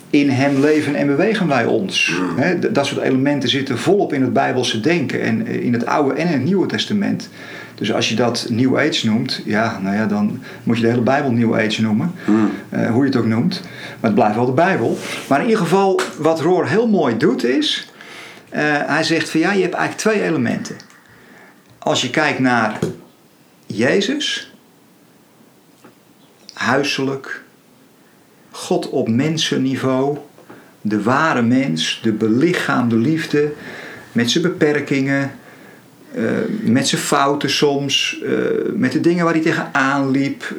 in 0.10 0.30
hem 0.30 0.60
leven 0.60 0.96
en 0.96 1.08
bewegen 1.08 1.48
wij 1.48 1.66
ons. 1.66 2.20
D- 2.60 2.76
dat 2.76 2.86
soort 2.86 3.02
elementen 3.02 3.50
zitten 3.50 3.78
volop 3.78 4.14
in 4.14 4.22
het 4.22 4.34
Bijbelse 4.34 4.80
denken. 4.80 5.22
En 5.22 5.48
in 5.48 5.74
het 5.74 5.86
Oude 5.86 6.14
en 6.14 6.28
in 6.28 6.34
het 6.34 6.44
Nieuwe 6.44 6.68
Testament. 6.68 7.30
Dus 7.76 7.94
als 7.94 8.10
je 8.10 8.16
dat 8.16 8.48
New 8.50 8.78
Age 8.78 9.06
noemt, 9.06 9.42
ja, 9.46 9.80
nou 9.84 9.96
ja, 9.96 10.06
dan 10.06 10.40
moet 10.64 10.76
je 10.78 10.82
de 10.84 10.90
hele 10.90 11.02
Bijbel 11.02 11.32
New 11.32 11.56
Age 11.56 11.82
noemen. 11.82 12.12
Eh, 12.70 12.92
hoe 12.92 13.02
je 13.02 13.10
het 13.10 13.20
ook 13.20 13.26
noemt. 13.26 13.62
Maar 14.00 14.10
het 14.10 14.14
blijft 14.14 14.36
wel 14.36 14.46
de 14.46 14.52
Bijbel. 14.52 14.98
Maar 15.28 15.40
in 15.40 15.46
ieder 15.46 15.62
geval, 15.62 16.00
wat 16.18 16.42
Roor 16.42 16.68
heel 16.68 16.88
mooi 16.88 17.18
doet 17.18 17.44
is... 17.44 17.89
eh, 18.50 18.62
hij 18.86 19.04
zegt 19.04 19.30
van 19.30 19.40
ja, 19.40 19.52
je 19.52 19.62
hebt 19.62 19.74
eigenlijk 19.74 20.10
twee 20.10 20.28
elementen. 20.28 20.76
Als 21.78 22.02
je 22.02 22.10
kijkt 22.10 22.40
naar 22.40 22.80
Jezus... 23.66 24.54
Huiselijk, 26.54 27.44
God 28.52 28.90
op 28.90 29.10
mensenniveau, 29.10 30.18
de 30.82 31.02
ware 31.04 31.42
mens, 31.42 32.00
de 32.04 32.12
belichaamde 32.12 32.96
liefde, 32.96 33.52
met 34.12 34.32
zijn 34.32 34.44
beperkingen, 34.44 35.32
eh, 36.14 36.24
met 36.62 36.88
zijn 36.88 37.02
fouten 37.02 37.50
soms, 37.50 38.22
eh, 38.24 38.32
met 38.74 38.92
de 38.92 39.00
dingen 39.00 39.24
waar 39.24 39.34
hij 39.34 39.44
tegenaan 39.44 40.12
liep, 40.12 40.56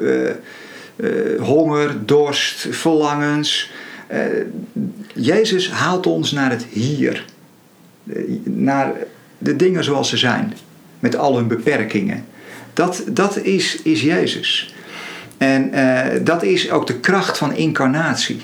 honger, 1.38 2.07
dorst, 2.07 2.66
verlangens. 2.70 3.70
Jezus 5.14 5.70
haalt 5.70 6.07
ons 6.07 6.32
naar 6.32 6.51
het 6.51 6.64
hier, 6.64 7.24
naar 8.45 8.93
de 9.39 9.57
dingen 9.57 9.85
zoals 9.85 10.09
ze 10.09 10.17
zijn, 10.17 10.53
met 10.99 11.17
al 11.17 11.37
hun 11.37 11.47
beperkingen. 11.49 12.25
Dat, 12.75 13.03
dat 13.09 13.37
is, 13.37 13.83
is 13.83 14.03
Jezus. 14.03 14.75
En 15.39 15.73
eh, 15.73 16.21
dat 16.25 16.43
is 16.43 16.71
ook 16.71 16.87
de 16.87 16.95
kracht 17.01 17.39
van 17.39 17.55
incarnatie. 17.55 18.41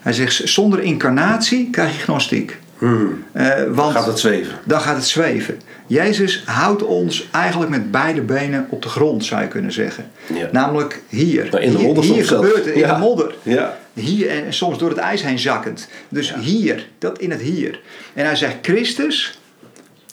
Hij 0.00 0.12
zegt, 0.12 0.40
zonder 0.44 0.80
incarnatie 0.82 1.70
krijg 1.70 1.96
je 1.96 2.02
gnostiek. 2.02 2.58
Hmm. 2.78 3.24
Eh, 3.32 3.50
want 3.68 3.92
Gaat 3.92 4.06
het 4.06 4.18
zweven? 4.18 4.54
dan 4.64 4.80
gaat 4.80 4.96
het 4.96 5.06
zweven. 5.06 5.60
Jezus 5.86 6.42
houdt 6.46 6.82
ons 6.84 7.28
eigenlijk 7.32 7.70
met 7.70 7.90
beide 7.90 8.20
benen 8.20 8.66
op 8.70 8.82
de 8.82 8.88
grond, 8.88 9.24
zou 9.24 9.40
je 9.42 9.48
kunnen 9.48 9.72
zeggen. 9.72 10.10
Ja. 10.34 10.48
Namelijk 10.52 11.02
hier. 11.08 11.48
Nou, 11.50 11.62
in 11.62 11.70
de 11.72 11.76
hier, 11.78 11.86
modder 11.86 12.04
hier 12.04 12.24
zelfs. 12.24 12.46
gebeurt 12.46 12.64
het, 12.64 12.74
in 12.74 12.80
Ja. 12.80 12.94
de 12.94 13.00
modder. 13.00 13.34
Ja. 13.42 13.78
Hier 13.98 14.28
en 14.28 14.52
soms 14.52 14.78
door 14.78 14.88
het 14.88 14.98
ijs 14.98 15.22
heen 15.22 15.38
zakkend. 15.38 15.88
Dus 16.08 16.34
hier, 16.34 16.88
dat 16.98 17.18
in 17.18 17.30
het 17.30 17.40
hier. 17.40 17.80
En 18.14 18.24
hij 18.24 18.36
zegt, 18.36 18.56
Christus, 18.62 19.38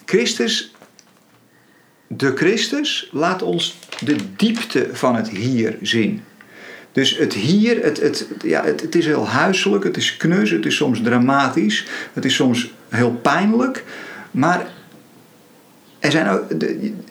Christus, 0.05 0.73
de 2.07 2.31
Christus, 2.35 3.09
laat 3.11 3.41
ons 3.41 3.77
de 3.99 4.15
diepte 4.35 4.89
van 4.91 5.15
het 5.15 5.29
hier 5.29 5.77
zien. 5.81 6.23
Dus 6.91 7.17
het 7.17 7.33
hier, 7.33 7.83
het, 7.83 8.01
het, 8.01 8.27
ja, 8.43 8.63
het, 8.63 8.81
het 8.81 8.95
is 8.95 9.05
heel 9.05 9.27
huiselijk, 9.27 9.83
het 9.83 9.97
is 9.97 10.17
knus, 10.17 10.49
het 10.49 10.65
is 10.65 10.75
soms 10.75 11.01
dramatisch, 11.01 11.85
het 12.13 12.25
is 12.25 12.35
soms 12.35 12.71
heel 12.89 13.11
pijnlijk. 13.11 13.83
Maar 14.31 14.67
er 16.05 16.11
zijn 16.11 16.27
ook, 16.29 16.43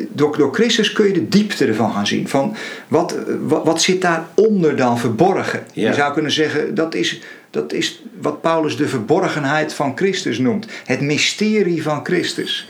door, 0.09 0.37
door 0.37 0.55
Christus 0.55 0.93
kun 0.93 1.07
je 1.07 1.13
de 1.13 1.29
diepte 1.29 1.67
ervan 1.67 1.93
gaan 1.93 2.07
zien. 2.07 2.29
Van 2.29 2.57
wat, 2.89 3.17
wat, 3.41 3.65
wat 3.65 3.83
zit 3.83 4.03
daaronder 4.03 4.77
dan 4.77 4.99
verborgen? 4.99 5.63
Ja. 5.73 5.89
Je 5.89 5.95
zou 5.95 6.13
kunnen 6.13 6.33
zeggen, 6.33 6.75
dat 6.75 6.95
is, 6.95 7.21
dat 7.51 7.73
is 7.73 8.03
wat 8.21 8.41
Paulus 8.41 8.77
de 8.77 8.89
verborgenheid 8.89 9.75
van 9.75 9.93
Christus 9.95 10.39
noemt. 10.39 10.67
Het 10.85 11.01
mysterie 11.01 11.83
van 11.83 12.01
Christus. 12.05 12.69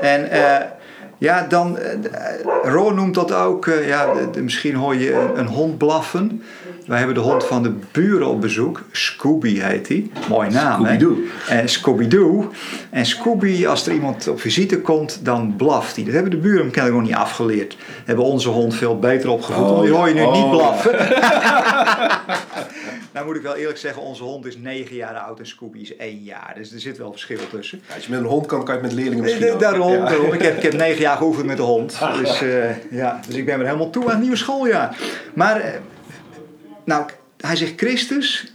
En 0.00 0.30
eh, 0.30 0.64
ja, 1.18 1.46
dan, 1.48 1.78
eh, 1.78 1.94
Roor 2.62 2.94
noemt 2.94 3.14
dat 3.14 3.32
ook, 3.32 3.66
eh, 3.66 3.88
ja, 3.88 4.12
de- 4.14 4.30
de- 4.30 4.42
misschien 4.42 4.74
hoor 4.74 4.94
je 4.96 5.12
een, 5.12 5.38
een 5.38 5.46
hond 5.46 5.78
blaffen. 5.78 6.42
Wij 6.88 6.98
hebben 6.98 7.14
de 7.14 7.20
hond 7.20 7.44
van 7.44 7.62
de 7.62 7.72
buren 7.92 8.26
op 8.28 8.40
bezoek. 8.40 8.82
Scooby 8.92 9.58
heet 9.60 9.88
hij. 9.88 10.10
Mooie 10.28 10.50
naam, 10.50 10.84
hè? 10.84 10.96
Scooby-Doo. 10.98 11.22
En 11.48 11.68
Scooby-Doo. 11.68 12.50
En 12.90 13.06
Scooby, 13.06 13.66
als 13.66 13.86
er 13.86 13.92
iemand 13.92 14.28
op 14.28 14.40
visite 14.40 14.80
komt, 14.80 15.24
dan 15.24 15.54
blaft 15.56 15.94
hij. 15.96 16.04
Dat 16.04 16.14
hebben 16.14 16.30
de 16.30 16.36
buren 16.36 16.60
hem 16.60 16.70
kennelijk 16.70 17.00
nog 17.00 17.10
niet 17.10 17.20
afgeleerd. 17.20 17.76
Hebben 18.04 18.24
onze 18.24 18.48
hond 18.48 18.74
veel 18.74 18.98
beter 18.98 19.28
opgevoed. 19.30 19.70
Oh, 19.70 19.80
die 19.80 19.90
hoor 19.90 20.08
je 20.08 20.14
nu 20.14 20.20
ja. 20.20 20.30
niet 20.30 20.44
Oh. 20.44 20.50
blaffen. 20.50 20.92
nou 23.14 23.26
moet 23.26 23.36
ik 23.36 23.42
wel 23.42 23.54
eerlijk 23.54 23.78
zeggen, 23.78 24.02
onze 24.02 24.22
hond 24.22 24.46
is 24.46 24.56
9 24.56 24.96
jaar 24.96 25.14
oud 25.14 25.38
en 25.38 25.46
Scooby 25.46 25.78
is 25.78 25.96
1 25.96 26.18
jaar. 26.22 26.52
Dus 26.56 26.72
er 26.72 26.80
zit 26.80 26.98
wel 26.98 27.10
verschil 27.10 27.38
tussen. 27.50 27.80
Als 27.94 28.04
je 28.04 28.10
met 28.10 28.20
een 28.20 28.26
hond 28.26 28.46
kan, 28.46 28.64
kan 28.64 28.74
je 28.74 28.80
het 28.80 28.90
met 28.90 29.00
leerlingen 29.00 29.24
misschien 29.24 29.52
ook. 29.52 29.60
Daarom, 29.60 29.92
Ja. 29.92 30.04
daarom. 30.04 30.32
Ik, 30.32 30.42
heb, 30.42 30.56
ik 30.56 30.62
heb 30.62 30.72
negen 30.86 31.00
jaar 31.00 31.16
geoefend 31.16 31.46
met 31.46 31.56
de 31.56 31.62
hond. 31.62 31.98
Dus, 32.20 32.42
eh, 32.42 32.90
ja, 32.90 33.20
dus 33.26 33.36
ik 33.36 33.44
ben 33.46 33.56
weer 33.58 33.66
helemaal 33.66 33.90
toe 33.90 34.04
aan 34.04 34.10
het 34.10 34.20
nieuwe 34.20 34.36
schooljaar. 34.36 34.96
Maar, 35.34 35.60
eh, 35.60 35.70
nou, 36.88 37.06
hij 37.36 37.56
zegt 37.56 37.72
Christus. 37.76 38.52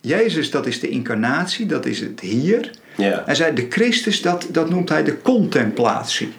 Jezus, 0.00 0.50
dat 0.50 0.66
is 0.66 0.80
de 0.80 0.88
incarnatie, 0.88 1.66
dat 1.66 1.86
is 1.86 2.00
het 2.00 2.20
hier. 2.20 2.70
Ja. 2.96 3.22
Hij 3.26 3.34
zei, 3.34 3.54
de 3.54 3.66
Christus, 3.68 4.22
dat, 4.22 4.46
dat 4.50 4.70
noemt 4.70 4.88
hij 4.88 5.04
de 5.04 5.22
contemplatie. 5.22 6.32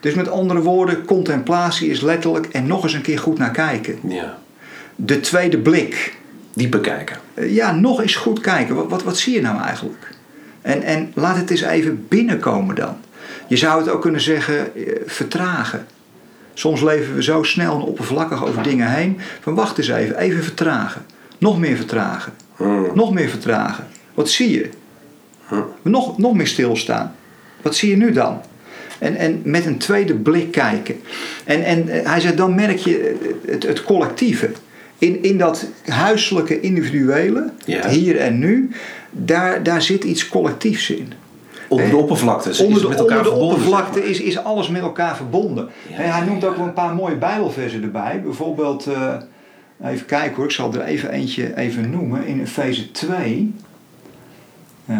Dus 0.00 0.14
met 0.14 0.28
andere 0.28 0.60
woorden, 0.60 1.04
contemplatie 1.04 1.90
is 1.90 2.00
letterlijk 2.00 2.46
en 2.46 2.66
nog 2.66 2.82
eens 2.82 2.92
een 2.92 3.02
keer 3.02 3.18
goed 3.18 3.38
naar 3.38 3.50
kijken. 3.50 3.98
ja. 4.08 4.40
De 4.96 5.20
tweede 5.20 5.58
blik. 5.58 6.16
Dieper 6.54 6.80
kijken. 6.80 7.16
Eh, 7.34 7.54
ja, 7.54 7.72
nog 7.72 8.00
eens 8.00 8.14
goed 8.14 8.40
kijken. 8.40 8.74
Wat, 8.74 8.88
wat, 8.88 9.02
wat 9.02 9.16
zie 9.16 9.34
je 9.34 9.40
nou 9.40 9.62
eigenlijk? 9.62 10.10
En, 10.62 10.82
en 10.82 11.12
laat 11.14 11.36
het 11.36 11.50
eens 11.50 11.60
even 11.60 12.06
binnenkomen 12.08 12.74
dan. 12.74 12.96
Je 13.48 13.56
zou 13.56 13.80
het 13.80 13.88
ook 13.90 14.00
kunnen 14.00 14.20
zeggen, 14.20 14.74
eh, 14.74 14.82
vertragen. 15.06 15.86
Soms 16.54 16.80
leven 16.82 17.14
we 17.14 17.22
zo 17.22 17.42
snel 17.42 17.74
en 17.74 17.82
oppervlakkig 17.82 18.44
over 18.46 18.62
dingen 18.62 18.90
heen. 18.94 19.18
Van 19.40 19.54
wacht 19.54 19.78
eens 19.78 19.88
even, 19.88 20.18
even 20.18 20.42
vertragen. 20.42 21.02
Nog 21.38 21.58
meer 21.58 21.76
vertragen. 21.76 22.32
Hmm. 22.56 22.90
Nog 22.94 23.12
meer 23.14 23.28
vertragen. 23.28 23.86
Wat 24.14 24.30
zie 24.30 24.50
je? 24.50 24.68
Nog, 25.82 26.18
nog 26.18 26.34
meer 26.34 26.46
stilstaan. 26.46 27.14
Wat 27.62 27.74
zie 27.76 27.90
je 27.90 27.96
nu 27.96 28.12
dan? 28.12 28.40
En, 28.98 29.16
en 29.16 29.40
met 29.44 29.66
een 29.66 29.78
tweede 29.78 30.14
blik 30.14 30.50
kijken. 30.50 31.00
En, 31.44 31.64
en 31.64 31.88
eh, 31.88 32.06
hij 32.10 32.20
zegt, 32.20 32.36
dan 32.36 32.54
merk 32.54 32.78
je 32.78 32.98
eh, 32.98 33.50
het, 33.52 33.62
het 33.62 33.82
collectieve. 33.84 34.50
In, 34.98 35.22
in 35.22 35.38
dat 35.38 35.66
huiselijke, 35.84 36.60
individuele, 36.60 37.50
Ja. 37.64 37.88
hier 37.88 38.16
en 38.16 38.38
nu, 38.38 38.70
daar, 39.10 39.62
daar 39.62 39.82
zit 39.82 40.04
iets 40.04 40.28
collectiefs 40.28 40.90
in. 40.90 41.12
Onder 41.72 41.90
de 41.90 41.96
oppervlakte. 41.96 42.64
Onder 42.64 42.82
de, 42.82 42.88
met 42.88 42.98
elkaar 42.98 43.18
onder 43.18 43.32
de 43.32 43.38
oppervlakte 43.44 44.08
is, 44.08 44.20
is 44.20 44.38
alles 44.44 44.68
met 44.68 44.82
elkaar 44.82 45.16
verbonden. 45.16 45.68
Ja. 45.88 45.96
En 45.96 46.12
hij 46.12 46.24
noemt 46.24 46.44
ook 46.44 46.56
wel 46.56 46.66
een 46.66 46.72
paar 46.72 46.94
mooie 46.94 47.16
Bijbelversen 47.16 47.82
erbij. 47.82 48.20
Bijvoorbeeld, 48.24 48.86
eh, 48.86 49.14
even 49.84 50.06
kijken 50.06 50.36
hoor, 50.36 50.44
ik 50.44 50.50
zal 50.50 50.74
er 50.74 50.82
even 50.82 51.10
eentje 51.10 51.56
even 51.56 51.90
noemen. 51.90 52.26
In 52.26 52.40
Efeze 52.40 52.90
2. 52.90 53.54
eh, 54.86 54.96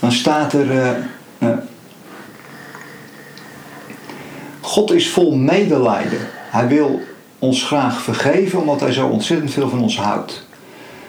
dan 0.00 0.12
staat 0.12 0.52
er. 0.52 0.70
eh, 1.38 1.48
God 4.60 4.92
is 4.92 5.10
vol 5.10 5.36
medelijden. 5.36 6.18
Hij 6.50 6.68
wil 6.68 7.00
ons 7.38 7.64
graag 7.64 8.00
vergeven 8.02 8.60
omdat 8.60 8.80
hij 8.80 8.92
zo 8.92 9.06
ontzettend 9.08 9.52
veel 9.52 9.68
van 9.68 9.82
ons 9.82 9.98
houdt. 9.98 10.46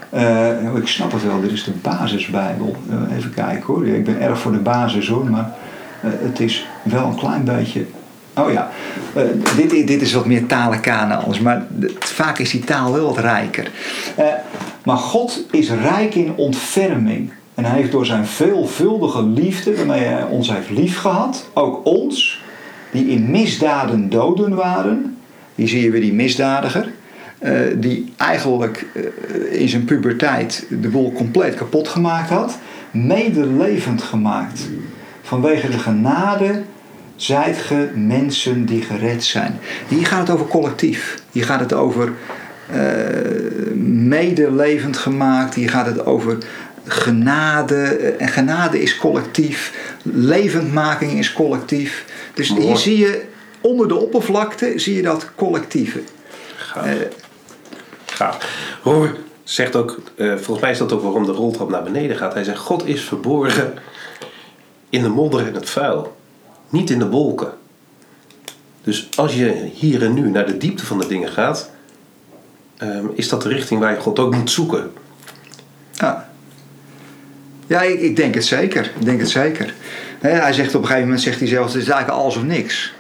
Eh, 0.10 0.76
ik 0.76 0.88
snap 0.88 1.12
het 1.12 1.24
wel, 1.24 1.42
dit 1.42 1.52
is 1.52 1.64
de 1.64 1.72
basisbijbel. 1.82 2.76
Eh, 2.90 3.18
even 3.18 3.34
kijken 3.34 3.66
hoor. 3.66 3.88
Ik 3.88 4.04
ben 4.04 4.22
erg 4.22 4.40
voor 4.40 4.52
de 4.52 4.58
basis 4.58 5.08
hoor, 5.08 5.26
maar 5.26 5.54
eh, 6.02 6.10
het 6.12 6.40
is 6.40 6.68
wel 6.84 7.06
een 7.06 7.16
klein 7.16 7.44
beetje. 7.44 7.86
Oh 8.34 8.52
ja, 8.52 8.70
dit, 9.56 9.88
dit 9.88 10.02
is 10.02 10.14
wat 10.14 10.26
meer 10.26 10.46
talenkanen 10.46 11.18
anders, 11.18 11.40
maar 11.40 11.66
vaak 12.00 12.38
is 12.40 12.50
die 12.50 12.64
taal 12.64 12.94
wel 12.94 13.06
wat 13.06 13.18
rijker. 13.18 13.72
Maar 14.84 14.98
God 14.98 15.46
is 15.52 15.72
rijk 15.72 16.16
in 16.16 16.34
ontferming. 16.36 17.32
En 17.56 17.66
hij 17.66 17.78
heeft 17.78 17.92
door 17.92 18.06
zijn 18.06 18.26
veelvuldige 18.26 19.24
liefde, 19.24 19.76
waarmee 19.76 20.04
hij 20.04 20.24
ons 20.24 20.52
heeft 20.52 20.70
liefgehad, 20.70 21.50
ook 21.54 21.86
ons, 21.86 22.42
die 22.92 23.08
in 23.08 23.32
misdaden 23.32 24.10
doden 24.10 24.56
waren. 24.56 25.18
Hier 25.56 25.68
zie 25.68 25.84
je 25.84 25.92
weer 25.92 26.02
die 26.02 26.14
misdadiger. 26.14 26.92
Eh, 27.40 27.60
die 27.76 28.14
eigenlijk 28.18 28.86
eh, 28.94 29.62
in 29.62 29.70
zijn 29.70 29.86
puberteit 29.86 30.66
de 30.70 30.88
boel 30.88 31.12
compleet 31.12 31.56
kapot 31.56 31.88
gemaakt 31.88 32.30
had. 32.30 32.58
Medelevend 32.92 34.02
gemaakt. 34.02 34.70
Vanwege 35.22 35.70
de 35.70 35.80
genade 35.80 36.62
zijt 37.16 37.58
ge 37.58 37.90
mensen 37.96 38.66
die 38.66 38.82
gered 38.82 39.24
zijn. 39.24 39.60
Hier 39.88 40.06
gaat 40.06 40.20
het 40.20 40.30
over 40.30 40.48
collectief. 40.48 41.22
Hier 41.32 41.46
gaat 41.46 41.60
het 41.60 41.74
over 41.74 42.14
eh, 42.72 42.80
medelevend 43.84 44.98
gemaakt. 44.98 45.56
Hier 45.56 45.70
gaat 45.70 45.86
het 45.86 46.06
over 46.06 46.38
genade. 46.86 47.84
En 48.18 48.28
genade 48.28 48.82
is 48.82 48.98
collectief. 48.98 49.74
Levendmaking 50.04 51.12
is 51.12 51.34
collectief. 51.34 52.06
Dus 52.34 52.54
hier 52.58 52.78
zie 52.78 52.98
je 52.98 53.22
onder 53.62 53.88
de 53.88 53.96
oppervlakte 53.96 54.74
zie 54.76 54.96
je 54.96 55.02
dat 55.02 55.30
collectieve. 55.36 56.00
Roor 58.84 59.16
zegt 59.44 59.76
ook, 59.76 60.00
eh, 60.16 60.28
volgens 60.36 60.60
mij 60.60 60.72
is 60.72 60.78
dat 60.78 60.92
ook 60.92 61.02
waarom 61.02 61.26
de 61.26 61.32
roltrap 61.32 61.70
naar 61.70 61.84
beneden 61.84 62.18
gaat. 62.18 62.34
Hij 62.34 62.44
zegt, 62.44 62.58
God 62.60 62.86
is 62.88 63.02
verborgen 63.04 63.74
in 64.90 65.02
de 65.04 65.10
modder 65.10 65.48
en 65.48 65.54
het 65.54 65.70
vuil. 65.70 66.18
Niet 66.70 66.90
in 66.90 67.00
de 67.00 67.10
wolken. 67.10 67.52
Dus 68.84 69.10
als 69.16 69.36
je 69.36 69.70
hier 69.74 70.04
en 70.04 70.14
nu 70.14 70.30
naar 70.30 70.46
de 70.46 70.58
diepte 70.58 70.86
van 70.86 71.00
de 71.00 71.08
dingen 71.08 71.30
gaat, 71.30 71.70
ehm, 72.78 73.06
is 73.14 73.30
dat 73.30 73.42
de 73.42 73.50
richting 73.50 73.80
waar 73.80 73.92
je 73.92 74.00
God 74.00 74.20
ook 74.20 74.36
moet 74.36 74.52
zoeken. 74.52 74.92
Ja, 75.92 76.30
ja 77.68 77.82
ik, 77.82 78.00
ik 78.00 78.16
denk 78.16 78.34
het 78.34 78.46
zeker. 78.46 78.86
Ik 79.00 79.06
denk 79.06 79.20
het 79.20 79.30
zeker. 79.30 79.74
Hij 80.20 80.54
zegt 80.54 80.76
op 80.76 80.82
een 80.82 80.88
gegeven 80.88 81.06
moment, 81.08 81.22
zegt 81.24 81.40
hij 81.40 81.48
zelf, 81.48 81.66
het 81.74 81.82
is 81.82 81.90
eigenlijk 81.90 82.20
alles 82.22 82.36
of 82.36 82.44
niks. 82.44 82.94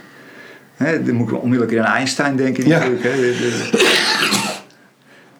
Dan 0.77 1.13
moet 1.15 1.29
ik 1.31 1.41
onmiddellijk 1.41 1.77
aan 1.79 1.95
Einstein 1.95 2.35
denken 2.35 2.67
Ja. 2.67 2.77
natuurlijk. 2.79 3.03
De- 3.03 3.69
de- 3.71 3.98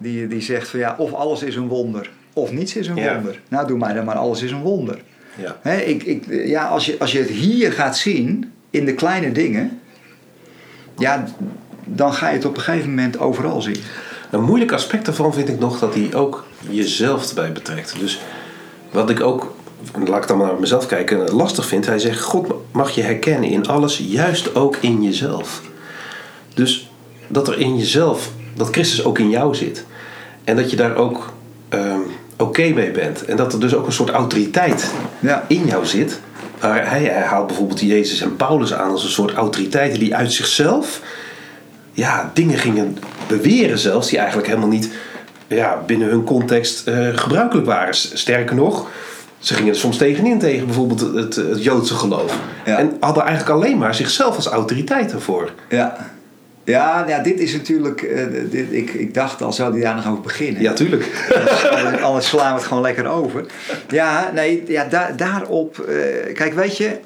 Die, 0.01 0.27
die 0.27 0.41
zegt 0.41 0.67
van 0.69 0.79
ja, 0.79 0.95
of 0.97 1.13
alles 1.13 1.43
is 1.43 1.55
een 1.55 1.67
wonder, 1.67 2.09
of 2.33 2.51
niets 2.51 2.75
is 2.75 2.87
een 2.87 2.95
Ja. 2.95 3.13
wonder. 3.13 3.39
Nou, 3.49 3.67
doe 3.67 3.77
mij 3.77 3.93
dan 3.93 4.05
maar 4.05 4.15
alles 4.15 4.41
is 4.41 4.51
een 4.51 4.61
wonder. 4.61 5.01
Ja. 5.35 5.57
Hè, 5.61 5.77
ik, 5.77 6.03
ik, 6.03 6.23
ja, 6.47 6.67
als, 6.67 6.85
je, 6.85 6.95
als 6.99 7.11
je 7.11 7.19
het 7.19 7.29
hier 7.29 7.71
gaat 7.71 7.97
zien, 7.97 8.51
in 8.69 8.85
de 8.85 8.93
kleine 8.93 9.31
dingen, 9.31 9.79
ja, 10.97 11.25
dan 11.85 12.13
ga 12.13 12.27
je 12.29 12.35
het 12.35 12.45
op 12.45 12.55
een 12.57 12.61
gegeven 12.63 12.89
moment 12.89 13.19
overal 13.19 13.61
zien. 13.61 13.77
Een 14.31 14.43
moeilijk 14.43 14.71
aspect 14.71 15.05
daarvan 15.05 15.33
vind 15.33 15.49
ik 15.49 15.59
nog 15.59 15.79
dat 15.79 15.93
hij 15.93 16.13
ook 16.13 16.45
jezelf 16.69 17.29
erbij 17.29 17.51
betrekt. 17.51 17.95
Dus 17.99 18.21
wat 18.91 19.09
ik 19.09 19.21
ook, 19.21 19.55
laat 20.05 20.21
ik 20.21 20.27
dan 20.27 20.37
maar 20.37 20.47
naar 20.47 20.59
mezelf 20.59 20.85
kijken, 20.85 21.31
lastig 21.31 21.65
vind. 21.65 21.85
Hij 21.85 21.99
zegt, 21.99 22.21
God 22.21 22.47
mag 22.71 22.89
je 22.91 23.01
herkennen 23.01 23.49
in 23.49 23.67
alles, 23.67 23.97
juist 23.97 24.55
ook 24.55 24.75
in 24.81 25.03
jezelf. 25.03 25.61
Dus 26.53 26.91
dat 27.27 27.47
er 27.47 27.59
in 27.59 27.77
jezelf, 27.77 28.31
dat 28.59 28.69
Christus 28.71 29.03
ook 29.03 29.19
in 29.19 29.29
jou 29.29 29.55
zit. 29.55 29.85
En 30.43 30.55
dat 30.55 30.69
je 30.69 30.75
daar 30.75 30.95
ook 30.95 31.33
ehm, 31.69 31.99
oké 32.37 32.69
mee 32.69 32.91
bent. 32.91 33.25
En 33.25 33.37
dat 33.37 33.53
er 33.53 33.59
dus 33.59 33.73
ook 33.75 33.85
een 33.85 33.91
soort 33.91 34.09
autoriteit 34.09 34.91
Ja. 35.19 35.43
in 35.47 35.65
jou 35.65 35.85
zit. 35.85 36.19
Waar 36.59 36.89
hij, 36.89 37.03
hij 37.03 37.23
haalt 37.23 37.47
bijvoorbeeld 37.47 37.79
Jezus 37.79 38.21
en 38.21 38.35
Paulus 38.35 38.73
aan 38.73 38.91
als 38.91 39.03
een 39.03 39.09
soort 39.09 39.33
autoriteiten 39.33 39.99
die 39.99 40.15
uit 40.15 40.31
zichzelf 40.33 41.01
ja, 41.91 42.31
dingen 42.33 42.57
gingen 42.57 42.97
beweren 43.27 43.77
zelfs 43.77 44.09
die 44.09 44.17
eigenlijk 44.17 44.47
helemaal 44.47 44.69
niet 44.69 44.89
ja, 45.47 45.83
binnen 45.85 46.07
hun 46.09 46.23
context 46.23 46.87
eh, 46.87 47.07
gebruikelijk 47.13 47.67
waren. 47.67 47.93
Sterker 47.93 48.55
nog, 48.55 48.87
ze 49.39 49.53
gingen 49.53 49.73
er 49.73 49.79
soms 49.79 49.97
tegenin 49.97 50.39
tegen 50.39 50.65
bijvoorbeeld 50.65 50.99
het, 50.99 51.35
het 51.35 51.63
Joodse 51.63 51.93
geloof. 51.93 52.37
Ja. 52.65 52.77
En 52.77 52.97
hadden 52.99 53.23
eigenlijk 53.23 53.55
alleen 53.55 53.77
maar 53.77 53.95
zichzelf 53.95 54.35
als 54.35 54.45
autoriteit 54.47 55.11
ervoor. 55.11 55.51
Ja. 55.69 56.11
Ja, 56.69 57.05
ja, 57.07 57.19
dit 57.19 57.39
is 57.39 57.53
natuurlijk. 57.53 58.01
eh, 58.01 58.25
dit, 58.49 58.71
ik, 58.71 58.93
ik 58.93 59.13
dacht 59.13 59.41
al, 59.41 59.53
zou 59.53 59.73
die 59.73 59.81
daar 59.81 59.95
nog 59.95 60.07
over 60.07 60.21
beginnen? 60.21 60.61
Ja, 60.61 60.73
tuurlijk. 60.73 61.27
Anders, 61.71 62.01
anders 62.01 62.27
slaan 62.27 62.53
we 62.53 62.59
het 62.59 62.67
gewoon 62.67 62.83
lekker 62.83 63.07
over. 63.07 63.45
Ja, 63.87 64.31
nee, 64.33 64.63
ja, 64.67 64.85
daar, 64.85 65.17
daarop. 65.17 65.79
eh, 65.79 66.33
kijk, 66.33 66.53
weet 66.53 66.77
je, 66.77 66.99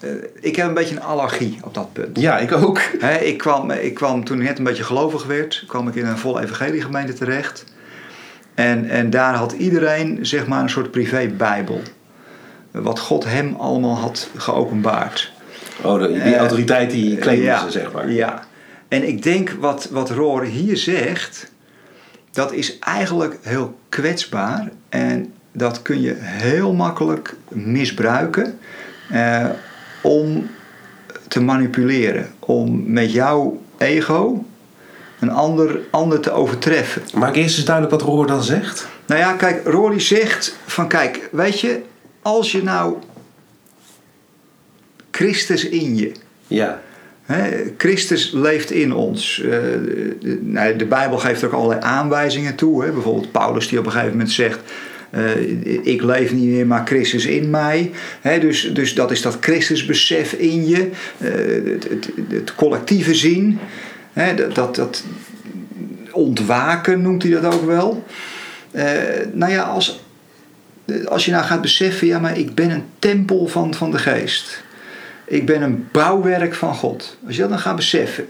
eh, 0.00 0.10
ik 0.40 0.56
heb 0.56 0.66
een 0.66 0.74
beetje 0.74 0.94
een 0.94 1.02
allergie 1.02 1.58
op 1.64 1.74
dat 1.74 1.92
punt. 1.92 2.20
Ja, 2.20 2.38
ik 2.38 2.52
ook. 2.52 2.80
Ik, 3.20 3.38
kwam, 3.38 3.70
ik 3.70 3.94
kwam 3.94 4.24
toen 4.24 4.40
ik 4.40 4.46
net 4.48 4.58
een 4.58 4.64
beetje 4.64 4.84
gelovig 4.84 5.24
werd, 5.26 5.64
kwam 5.66 5.88
ik 5.88 5.94
in 5.94 6.06
een 6.06 6.18
volle 6.18 6.42
evangeliegemeente 6.42 7.12
terecht. 7.12 7.64
En, 8.54 8.90
en 8.90 9.10
daar 9.10 9.34
had 9.34 9.52
iedereen 9.52 10.18
zeg 10.22 10.46
maar 10.46 10.62
een 10.62 10.70
soort 10.70 10.90
privé-bijbel. 10.90 11.80
Wat 12.70 12.98
God 12.98 13.24
hem 13.24 13.54
allemaal 13.58 13.96
had 13.96 14.28
geopenbaard. 14.36 15.32
Oh, 15.82 16.02
die 16.02 16.36
autoriteit 16.36 16.90
die 16.90 17.16
claimen 17.18 17.44
ja, 17.44 17.64
ze, 17.64 17.70
zeg 17.70 17.92
maar. 17.92 18.10
Ja. 18.10 18.46
En 18.88 19.08
ik 19.08 19.22
denk 19.22 19.50
wat, 19.50 19.88
wat 19.90 20.10
Roor 20.10 20.42
hier 20.44 20.76
zegt, 20.76 21.50
dat 22.30 22.52
is 22.52 22.78
eigenlijk 22.78 23.38
heel 23.42 23.78
kwetsbaar. 23.88 24.70
En 24.88 25.32
dat 25.52 25.82
kun 25.82 26.00
je 26.00 26.14
heel 26.18 26.72
makkelijk 26.72 27.36
misbruiken 27.48 28.58
eh, 29.10 29.46
om 30.02 30.50
te 31.28 31.40
manipuleren. 31.40 32.32
Om 32.38 32.92
met 32.92 33.12
jouw 33.12 33.62
ego 33.78 34.44
een 35.20 35.30
ander, 35.30 35.80
ander 35.90 36.20
te 36.20 36.30
overtreffen. 36.30 37.02
Maak 37.14 37.34
eerst 37.34 37.56
eens 37.56 37.64
duidelijk 37.66 37.94
wat 37.94 38.04
Roor 38.08 38.26
dan 38.26 38.42
zegt. 38.42 38.88
Nou 39.06 39.20
ja, 39.20 39.32
kijk, 39.32 39.66
Rory 39.66 40.00
zegt 40.00 40.56
van 40.66 40.88
kijk, 40.88 41.28
weet 41.32 41.60
je, 41.60 41.82
als 42.22 42.52
je 42.52 42.62
nou 42.62 42.96
Christus 45.10 45.64
in 45.64 45.96
je, 45.96 46.12
Ja. 46.46 46.80
Christus 47.76 48.30
leeft 48.32 48.70
in 48.70 48.92
ons. 48.92 49.40
Eh, 49.40 49.50
de, 50.20 50.38
nou, 50.42 50.76
de 50.76 50.84
Bijbel 50.84 51.18
geeft 51.18 51.44
ook 51.44 51.52
allerlei 51.52 51.80
aanwijzingen 51.80 52.54
toe. 52.54 52.90
Bijvoorbeeld 52.92 53.32
Paulus 53.32 53.68
die 53.68 53.78
op 53.78 53.84
een 53.84 53.90
gegeven 53.90 54.12
moment 54.12 54.30
zegt, 54.30 54.58
eh, 55.10 55.86
ik 55.86 56.02
leef 56.02 56.32
niet 56.32 56.48
meer, 56.48 56.66
maar 56.66 56.86
Christus 56.86 57.26
in 57.26 57.50
mij. 57.50 57.90
Dus, 58.40 58.70
dus 58.72 58.94
dat 58.94 59.10
is 59.10 59.22
dat 59.22 59.36
Christusbesef 59.40 60.32
in 60.32 60.68
je, 60.68 60.90
eh, 61.18 61.30
het, 62.28 62.54
collectieve 62.54 63.14
zien. 63.14 63.58
Dat, 64.52 65.04
ontwaken 66.12 67.02
noemt 67.02 67.22
hij 67.22 67.32
dat 67.32 67.54
ook 67.54 67.66
wel. 67.66 68.04
Nou 69.32 69.52
ja, 69.52 69.62
als, 69.62 70.04
als 71.04 71.24
je 71.24 71.30
nou 71.30 71.44
gaat 71.44 71.60
beseffen, 71.60 72.06
ja, 72.06 72.18
maar 72.18 72.38
ik 72.38 72.54
ben 72.54 72.70
een 72.70 72.84
tempel 72.98 73.46
van, 73.46 73.74
van 73.74 73.90
de 73.90 73.98
geest. 73.98 74.66
Ik 75.28 75.46
ben 75.46 75.62
een 75.62 75.88
bouwwerk 75.92 76.54
van 76.54 76.74
God. 76.74 77.16
Als 77.26 77.34
je 77.34 77.40
dat 77.40 77.50
dan 77.50 77.58
gaat 77.58 77.76
beseffen. 77.76 78.28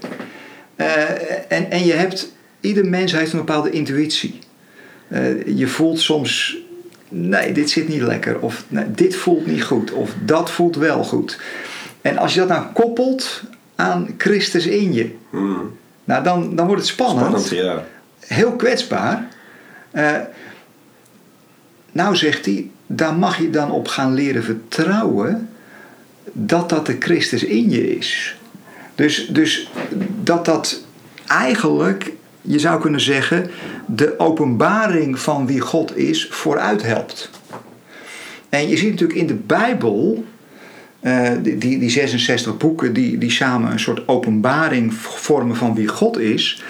eh, 0.75 1.51
en, 1.51 1.71
en 1.71 1.85
je 1.85 1.93
hebt, 1.93 2.33
ieder 2.59 2.85
mens 2.85 3.11
heeft 3.11 3.31
een 3.31 3.39
bepaalde 3.39 3.69
intuïtie. 3.69 4.39
Eh, 5.07 5.57
je 5.57 5.67
voelt 5.67 5.99
soms, 5.99 6.57
nee, 7.09 7.51
dit 7.51 7.69
zit 7.69 7.87
niet 7.87 8.01
lekker. 8.01 8.39
Of 8.39 8.63
nee, 8.67 8.91
dit 8.91 9.15
voelt 9.15 9.45
niet 9.45 9.63
goed. 9.63 9.91
Of 9.91 10.15
dat 10.25 10.51
voelt 10.51 10.75
wel 10.75 11.03
goed. 11.03 11.39
En 12.01 12.17
als 12.17 12.33
je 12.33 12.39
dat 12.39 12.49
nou 12.49 12.65
koppelt 12.73 13.43
aan 13.75 14.07
Christus 14.17 14.65
in 14.67 14.93
je. 14.93 15.15
Hmm. 15.29 15.77
Nou, 16.03 16.23
dan, 16.23 16.55
dan 16.55 16.65
wordt 16.65 16.81
het 16.81 16.91
spannend. 16.91 17.41
Spannend, 17.41 17.49
ja. 17.49 17.85
Heel 18.19 18.51
kwetsbaar. 18.51 19.27
Eh, 19.91 20.15
nou 21.91 22.15
zegt 22.15 22.45
hij, 22.45 22.69
daar 22.87 23.13
mag 23.13 23.37
je 23.37 23.49
dan 23.49 23.71
op 23.71 23.87
gaan 23.87 24.13
leren 24.13 24.43
vertrouwen 24.43 25.48
dat 26.33 26.69
dat 26.69 26.85
de 26.85 26.95
Christus 26.99 27.43
in 27.43 27.69
je 27.69 27.97
is. 27.97 28.37
Dus, 28.95 29.27
dus 29.27 29.69
dat 30.23 30.45
dat 30.45 30.83
eigenlijk, 31.27 32.13
je 32.41 32.59
zou 32.59 32.81
kunnen 32.81 33.01
zeggen, 33.01 33.49
de 33.85 34.19
openbaring 34.19 35.19
van 35.19 35.47
wie 35.47 35.59
God 35.59 35.97
is 35.97 36.27
vooruit 36.29 36.81
helpt. 36.81 37.29
En 38.49 38.69
je 38.69 38.77
ziet 38.77 38.89
natuurlijk 38.89 39.19
in 39.19 39.27
de 39.27 39.35
Bijbel, 39.35 40.25
eh, 40.99 41.29
die, 41.41 41.57
die, 41.57 41.79
die 41.79 41.89
66 41.89 42.57
boeken 42.57 42.93
die, 42.93 43.17
die 43.17 43.31
samen 43.31 43.71
een 43.71 43.79
soort 43.79 44.07
openbaring 44.07 44.93
vormen 44.93 45.55
van 45.55 45.75
wie 45.75 45.87
God 45.87 46.17
is, 46.17 46.63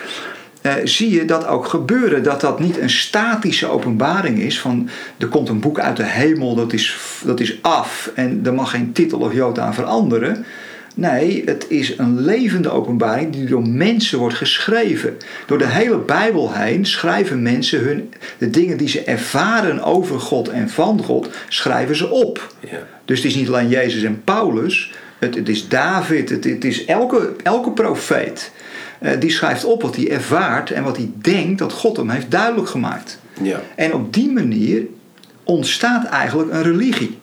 eh, 0.77 0.85
zie 0.85 1.09
je 1.09 1.25
dat 1.25 1.47
ook 1.47 1.65
gebeuren. 1.65 2.23
Dat 2.23 2.41
dat 2.41 2.59
niet 2.59 2.77
een 2.77 2.89
statische 2.89 3.67
openbaring 3.67 4.39
is 4.39 4.59
van 4.59 4.89
er 5.17 5.27
komt 5.27 5.49
een 5.49 5.59
boek 5.59 5.79
uit 5.79 5.97
de 5.97 6.05
hemel, 6.05 6.55
dat 6.55 6.73
is, 6.73 6.97
dat 7.23 7.39
is 7.39 7.57
af 7.61 8.11
en 8.15 8.41
er 8.43 8.53
mag 8.53 8.69
geen 8.69 8.91
titel 8.91 9.19
of 9.19 9.33
jood 9.33 9.59
aan 9.59 9.73
veranderen. 9.73 10.45
Nee, 10.95 11.43
het 11.45 11.65
is 11.69 11.97
een 11.97 12.21
levende 12.21 12.69
openbaring 12.69 13.31
die 13.31 13.45
door 13.45 13.67
mensen 13.67 14.19
wordt 14.19 14.35
geschreven. 14.35 15.17
Door 15.45 15.57
de 15.57 15.67
hele 15.67 15.97
Bijbel 15.97 16.53
heen 16.53 16.85
schrijven 16.85 17.41
mensen 17.41 17.79
hun, 17.79 18.13
de 18.37 18.49
dingen 18.49 18.77
die 18.77 18.87
ze 18.87 19.03
ervaren 19.03 19.83
over 19.83 20.19
God 20.19 20.49
en 20.49 20.69
van 20.69 21.03
God, 21.03 21.29
schrijven 21.47 21.95
ze 21.95 22.09
op. 22.09 22.53
ja. 22.59 22.87
Dus 23.05 23.17
het 23.17 23.27
is 23.27 23.35
niet 23.35 23.47
alleen 23.47 23.69
Jezus 23.69 24.03
en 24.03 24.21
Paulus, 24.23 24.91
het, 25.19 25.35
het 25.35 25.49
is 25.49 25.67
David, 25.67 26.29
het, 26.29 26.43
het 26.43 26.65
is 26.65 26.85
elke, 26.85 27.31
elke 27.43 27.71
profeet. 27.71 28.51
Eh, 28.99 29.19
die 29.19 29.29
schrijft 29.31 29.65
op 29.65 29.81
wat 29.81 29.95
hij 29.95 30.11
ervaart 30.11 30.71
en 30.71 30.83
wat 30.83 30.97
hij 30.97 31.11
denkt 31.15 31.59
dat 31.59 31.73
God 31.73 31.97
hem 31.97 32.09
heeft 32.09 32.31
duidelijk 32.31 32.69
gemaakt. 32.69 33.19
Ja. 33.41 33.61
En 33.75 33.93
op 33.93 34.13
die 34.13 34.31
manier 34.31 34.81
ontstaat 35.43 36.05
eigenlijk 36.05 36.51
een 36.51 36.63
religie. 36.63 37.17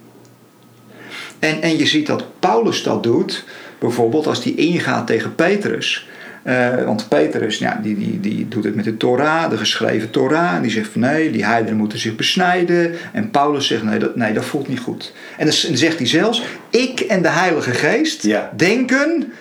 En, 1.38 1.62
en 1.62 1.78
je 1.78 1.86
ziet 1.86 2.06
dat 2.06 2.24
Paulus 2.40 2.82
dat 2.82 3.02
doet, 3.02 3.44
bijvoorbeeld 3.78 4.26
als 4.26 4.44
hij 4.44 4.52
ingaat 4.52 5.06
tegen 5.06 5.34
Petrus. 5.34 6.08
Eh, 6.42 6.84
want 6.84 7.08
Petrus 7.08 7.58
ja, 7.58 7.80
die, 7.82 7.98
die, 7.98 8.20
die 8.20 8.48
doet 8.48 8.64
het 8.64 8.74
met 8.74 8.84
de 8.84 8.96
Torah, 8.96 9.50
de 9.50 9.56
geschreven 9.56 10.10
Torah. 10.10 10.54
En 10.54 10.62
die 10.62 10.70
zegt 10.70 10.90
van 10.90 11.00
nee, 11.00 11.30
die 11.30 11.44
heidenen 11.44 11.76
moeten 11.78 11.98
zich 11.98 12.16
besnijden. 12.16 12.94
En 13.12 13.30
Paulus 13.30 13.66
zegt 13.66 13.82
nee, 13.82 13.98
dat, 13.98 14.16
nee, 14.16 14.32
dat 14.32 14.44
voelt 14.44 14.68
niet 14.68 14.80
goed. 14.80 15.12
En 15.36 15.44
dan 15.46 15.54
zegt 15.54 15.98
hij 15.98 16.06
zelfs, 16.06 16.42
ik 16.70 17.00
en 17.00 17.22
de 17.22 17.28
Heilige 17.28 17.70
Geest 17.70 18.22
Ja. 18.22 18.52
denken. 18.56 19.32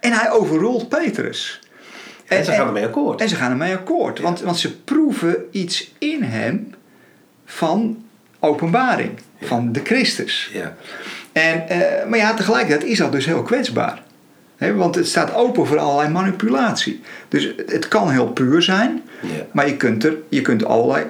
En 0.00 0.12
hij 0.12 0.30
overroelt 0.30 0.88
Petrus. 0.88 1.60
En 2.28 2.44
ze 2.44 2.52
gaan 2.52 2.66
ermee 2.66 2.84
akkoord. 2.84 3.20
En 3.20 3.28
ze 3.28 3.34
gaan 3.34 3.50
ermee 3.50 3.74
akkoord. 3.74 4.20
Want, 4.20 4.40
want 4.40 4.58
ze 4.58 4.76
proeven 4.78 5.36
iets 5.50 5.94
in 5.98 6.22
hem 6.22 6.74
van 7.44 8.04
openbaring. 8.40 9.10
Van 9.40 9.72
de 9.72 9.80
Christus. 9.84 10.50
Ja. 10.52 10.76
En, 11.32 11.68
eh, 11.68 12.08
maar 12.08 12.18
ja, 12.18 12.34
tegelijkertijd 12.34 12.90
is 12.90 12.98
dat 12.98 13.12
dus 13.12 13.26
heel 13.26 13.42
kwetsbaar. 13.42 14.02
Hè, 14.56 14.74
want 14.74 14.94
het 14.94 15.06
staat 15.08 15.34
open 15.34 15.66
voor 15.66 15.78
allerlei 15.78 16.08
manipulatie. 16.08 17.00
Dus 17.28 17.52
het- 17.66 17.88
kan 17.88 18.10
heel 18.10 18.28
puur 18.28 18.62
zijn. 18.62 19.02
Ja. 19.20 19.28
Maar 19.52 19.66
je 19.68 19.76
kunt, 19.76 20.04
er, 20.04 20.16
je 20.28 20.40
kunt 20.42 20.64
allerlei 20.64 21.04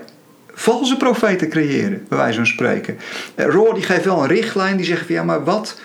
valse 0.53 0.97
profeten 0.97 1.49
creëren. 1.49 2.07
Bij 2.09 2.19
wijze 2.19 2.37
van 2.37 2.47
spreken. 2.47 2.99
Eh, 3.35 3.47
Roor 3.47 3.75
die 3.75 3.83
geeft 3.83 4.05
wel 4.05 4.23
een 4.23 4.29
richtlijn. 4.29 4.77
Die 4.77 4.87
zegt 4.87 5.07
van 5.07 5.15
ja, 5.15 5.23
maar 5.23 5.45
wat... 5.45 5.81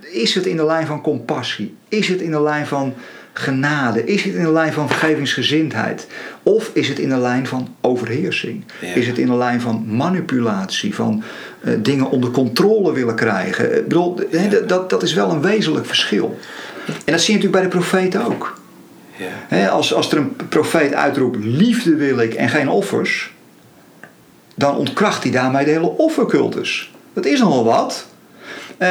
Is 0.00 0.34
het 0.34 0.46
in 0.46 0.56
de 0.56 0.64
lijn 0.64 0.86
van 0.86 1.00
compassie? 1.00 1.74
Is 1.88 2.08
het 2.08 2.20
in 2.20 2.30
de 2.30 2.42
lijn 2.42 2.66
van 2.66 2.94
genade? 3.32 4.04
Is 4.04 4.24
het 4.24 4.34
in 4.34 4.42
de 4.42 4.52
lijn 4.52 4.72
van 4.72 4.88
vergevingsgezindheid? 4.88 6.06
Of 6.42 6.70
is 6.72 6.88
het 6.88 6.98
in 6.98 7.08
de 7.08 7.16
lijn 7.18 7.46
van 7.46 7.74
overheersing? 7.80 8.64
Ja. 8.80 8.94
Is 8.94 9.06
het 9.06 9.18
in 9.18 9.26
de 9.26 9.34
lijn 9.36 9.60
van 9.60 9.84
manipulatie? 9.96 10.94
Van 10.94 11.22
eh, 11.60 11.72
dingen 11.78 12.10
onder 12.10 12.30
controle 12.30 12.92
willen 12.92 13.14
krijgen? 13.14 13.76
Ik 13.76 13.88
bedoel, 13.88 14.20
dat- 14.66 14.90
dat, 14.90 15.02
is 15.02 15.12
wel 15.14 15.30
een 15.30 15.42
wezenlijk 15.42 15.86
verschil. 15.86 16.38
En 16.86 17.12
dat 17.12 17.20
zie 17.20 17.34
je 17.34 17.40
natuurlijk 17.40 17.52
bij 17.52 17.62
de 17.62 17.68
profeten 17.68 18.24
ook. 18.26 18.60
Ja. 19.50 19.66
Als, 19.66 19.94
als 19.94 20.12
er 20.12 20.18
een 20.18 20.36
profeet 20.48 20.94
uitroept: 20.94 21.44
liefde 21.44 21.94
wil 21.96 22.18
ik 22.18 22.34
en 22.34 22.48
geen 22.48 22.68
offers, 22.68 23.32
dan 24.54 24.76
ontkracht 24.76 25.22
hij 25.22 25.32
daarmee 25.32 25.64
de 25.64 25.70
hele 25.70 25.96
offercultus. 25.96 26.92
Dat 27.12 27.24
is 27.24 27.40
nogal 27.40 27.64
wat. 27.64 28.06
Eh, 28.78 28.88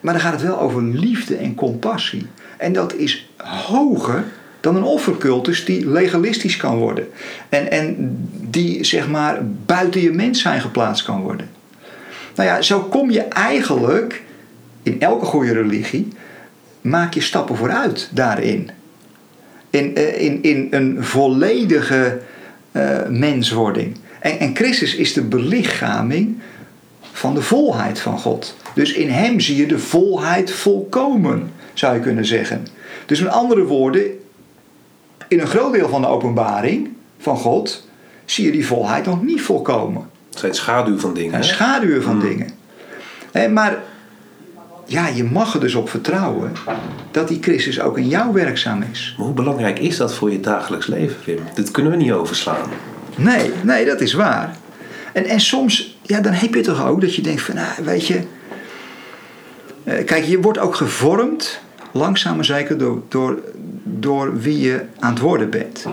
maar 0.00 0.12
dan 0.12 0.22
gaat 0.22 0.32
het 0.32 0.42
wel 0.42 0.60
over 0.60 0.82
liefde 0.82 1.36
en 1.36 1.54
compassie. 1.54 2.26
En 2.56 2.72
dat 2.72 2.94
is 2.94 3.29
hoger 3.44 4.24
dan 4.60 4.76
een 4.76 4.82
offercultus 4.82 5.64
die 5.64 5.90
legalistisch 5.90 6.56
kan 6.56 6.76
worden. 6.76 7.08
En, 7.48 7.70
en 7.70 7.96
die 8.40 8.84
zeg 8.84 9.08
maar 9.08 9.38
buiten 9.66 10.00
je 10.00 10.10
mens 10.10 10.40
zijn 10.40 10.60
geplaatst 10.60 11.04
kan 11.04 11.20
worden. 11.20 11.48
Nou 12.34 12.48
ja, 12.48 12.62
zo 12.62 12.80
kom 12.80 13.10
je 13.10 13.22
eigenlijk 13.22 14.22
in 14.82 15.00
elke 15.00 15.24
goede 15.24 15.52
religie, 15.52 16.08
maak 16.80 17.14
je 17.14 17.20
stappen 17.20 17.56
vooruit 17.56 18.08
daarin. 18.12 18.70
In, 19.70 19.96
eh, 19.96 20.20
in, 20.24 20.42
in 20.42 20.68
een 20.70 21.04
volledige 21.04 22.20
eh, 22.72 23.06
menswording. 23.08 23.96
En, 24.20 24.38
en 24.38 24.56
Christus 24.56 24.94
is 24.94 25.12
de 25.12 25.22
belichaming 25.22 26.38
van 27.12 27.34
de 27.34 27.42
volheid 27.42 28.00
van 28.00 28.18
God. 28.18 28.56
Dus 28.74 28.92
in 28.92 29.10
hem 29.10 29.40
zie 29.40 29.56
je 29.56 29.66
de 29.66 29.78
volheid 29.78 30.50
volkomen, 30.50 31.50
zou 31.74 31.94
je 31.94 32.00
kunnen 32.00 32.26
zeggen. 32.26 32.66
Dus 33.10 33.20
met 33.20 33.32
andere 33.32 33.64
woorden, 33.64 34.02
in 35.28 35.40
een 35.40 35.46
groot 35.46 35.72
deel 35.72 35.88
van 35.88 36.00
de 36.00 36.06
openbaring 36.06 36.88
van 37.18 37.36
God 37.36 37.86
zie 38.24 38.44
je 38.44 38.50
die 38.52 38.66
volheid 38.66 39.06
nog 39.06 39.22
niet 39.22 39.40
volkomen. 39.42 40.10
Het 40.30 40.38
zijn 40.38 40.54
schaduw 40.54 40.98
van 40.98 41.14
dingen. 41.14 41.34
Een 41.34 41.44
schaduwen 41.44 42.02
van 42.02 42.20
dingen. 42.20 42.50
Hè, 43.32 43.48
maar 43.48 43.78
ja, 44.84 45.08
je 45.08 45.24
mag 45.24 45.54
er 45.54 45.60
dus 45.60 45.74
op 45.74 45.88
vertrouwen 45.90 46.52
dat 47.10 47.28
die 47.28 47.38
Christus 47.42 47.80
ook 47.80 47.98
in 47.98 48.08
jou 48.08 48.32
werkzaam 48.32 48.84
is. 48.92 49.14
Maar 49.16 49.26
hoe 49.26 49.34
belangrijk 49.34 49.78
is 49.78 49.96
dat 49.96 50.14
voor 50.14 50.30
je 50.32 50.40
dagelijks 50.40 50.86
leven, 50.86 51.16
Wim? 51.24 51.38
Dit 51.54 51.70
kunnen 51.70 51.92
we 51.92 51.98
niet 51.98 52.12
overslaan. 52.12 52.70
Nee, 53.16 53.50
nee, 53.62 53.84
dat 53.84 54.00
is 54.00 54.12
waar. 54.12 54.56
En, 55.12 55.24
en 55.24 55.40
soms, 55.40 55.98
ja, 56.02 56.20
dan 56.20 56.32
heb 56.32 56.54
je 56.54 56.60
toch 56.60 56.86
ook 56.86 57.00
dat 57.00 57.14
je 57.14 57.22
denkt 57.22 57.42
van, 57.42 57.54
nou, 57.54 57.84
weet 57.84 58.06
je... 58.06 58.20
eh, 59.84 60.04
Kijk, 60.04 60.24
je 60.24 60.40
wordt 60.40 60.58
ook 60.58 60.74
gevormd, 60.74 61.60
langzaam 61.92 62.34
maar 62.36 62.44
zeker, 62.44 62.78
door, 62.78 63.02
door, 63.08 63.38
door 63.84 64.40
wie 64.40 64.60
je 64.60 64.80
aan 64.98 65.10
het 65.12 65.18
worden 65.22 65.50
bent. 65.50 65.86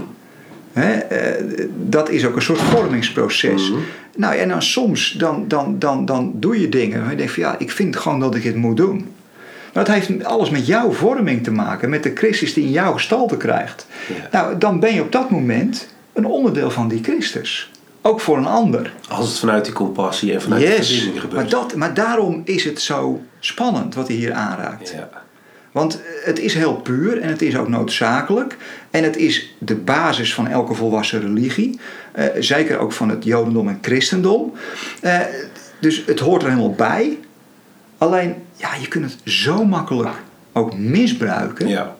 Hè, 0.73 0.91
eh, 0.93 1.43
dat 1.75 2.09
is 2.09 2.25
ook 2.25 2.35
een 2.35 2.41
soort 2.41 2.61
vormingsproces. 2.61 3.69
Mhm. 3.69 3.79
Nou 4.15 4.35
ja, 4.35 4.41
en 4.41 4.49
dan 4.49 4.61
soms 4.61 5.11
dan, 5.11 5.45
dan, 5.47 5.79
dan, 5.79 6.05
dan 6.05 6.31
doe 6.35 6.61
je 6.61 6.69
dingen. 6.69 7.01
waar 7.01 7.11
je 7.11 7.17
denkt 7.17 7.33
van 7.33 7.43
ja, 7.43 7.55
ik 7.59 7.71
vind 7.71 7.95
gewoon 7.95 8.19
dat 8.19 8.35
ik 8.35 8.43
het 8.43 8.55
moet 8.55 8.77
doen. 8.77 9.11
Maar 9.73 9.85
dat 9.85 9.95
heeft 9.95 10.23
alles 10.25 10.49
met 10.49 10.67
jouw 10.67 10.91
vorming 10.91 11.43
te 11.43 11.51
maken, 11.51 11.89
met 11.89 12.03
de 12.03 12.11
Christus 12.15 12.53
die 12.53 12.63
in 12.63 12.71
jouw 12.71 12.93
gestalte 12.93 13.37
krijgt. 13.37 13.87
Ja. 14.07 14.27
Nou, 14.31 14.57
dan 14.57 14.79
ben 14.79 14.93
je 14.93 15.01
op 15.01 15.11
dat 15.11 15.29
moment 15.29 15.87
een 16.13 16.25
onderdeel 16.25 16.71
van 16.71 16.87
die 16.87 17.03
Christus. 17.03 17.71
Ook 18.01 18.21
voor 18.21 18.37
een 18.37 18.45
ander. 18.45 18.93
Als 19.09 19.29
het 19.29 19.39
vanuit 19.39 19.65
die 19.65 19.73
compassie 19.73 20.33
en 20.33 20.41
vanuit 20.41 20.61
de 20.61 20.67
Yes. 20.67 20.87
verbinding 20.87 21.21
gebeurt. 21.21 21.41
Maar, 21.41 21.51
dat, 21.51 21.75
maar 21.75 21.93
daarom 21.93 22.41
is 22.45 22.63
het 22.63 22.81
zo 22.81 23.21
spannend 23.39 23.95
wat 23.95 24.07
hij 24.07 24.15
hier 24.15 24.33
aanraakt. 24.33 24.89
Ja. 24.89 25.09
Want 25.77 25.99
het 26.23 26.39
is 26.39 26.53
heel 26.53 26.73
puur 26.73 27.21
en 27.21 27.29
het 27.29 27.41
is 27.41 27.57
ook 27.57 27.67
noodzakelijk. 27.67 28.57
En 28.91 29.03
het 29.03 29.17
is 29.17 29.55
de 29.57 29.75
basis 29.75 30.33
van 30.33 30.47
elke 30.47 30.73
volwassen 30.73 31.21
religie. 31.21 31.79
Eh, 32.11 32.25
zeker 32.39 32.77
ook 32.77 32.91
van 32.91 33.09
het 33.09 33.23
Jodendom 33.23 33.67
en 33.67 33.77
Christendom. 33.81 34.53
Eh, 35.01 35.19
dus 35.79 36.03
het 36.05 36.19
hoort 36.19 36.41
er 36.41 36.49
helemaal 36.49 36.73
bij. 36.73 37.17
Alleen, 37.97 38.35
ja, 38.55 38.69
je 38.81 38.87
kunt 38.87 39.11
het 39.11 39.33
zo 39.33 39.65
makkelijk 39.65 40.15
ook 40.53 40.77
misbruiken. 40.77 41.67
Ja. 41.67 41.95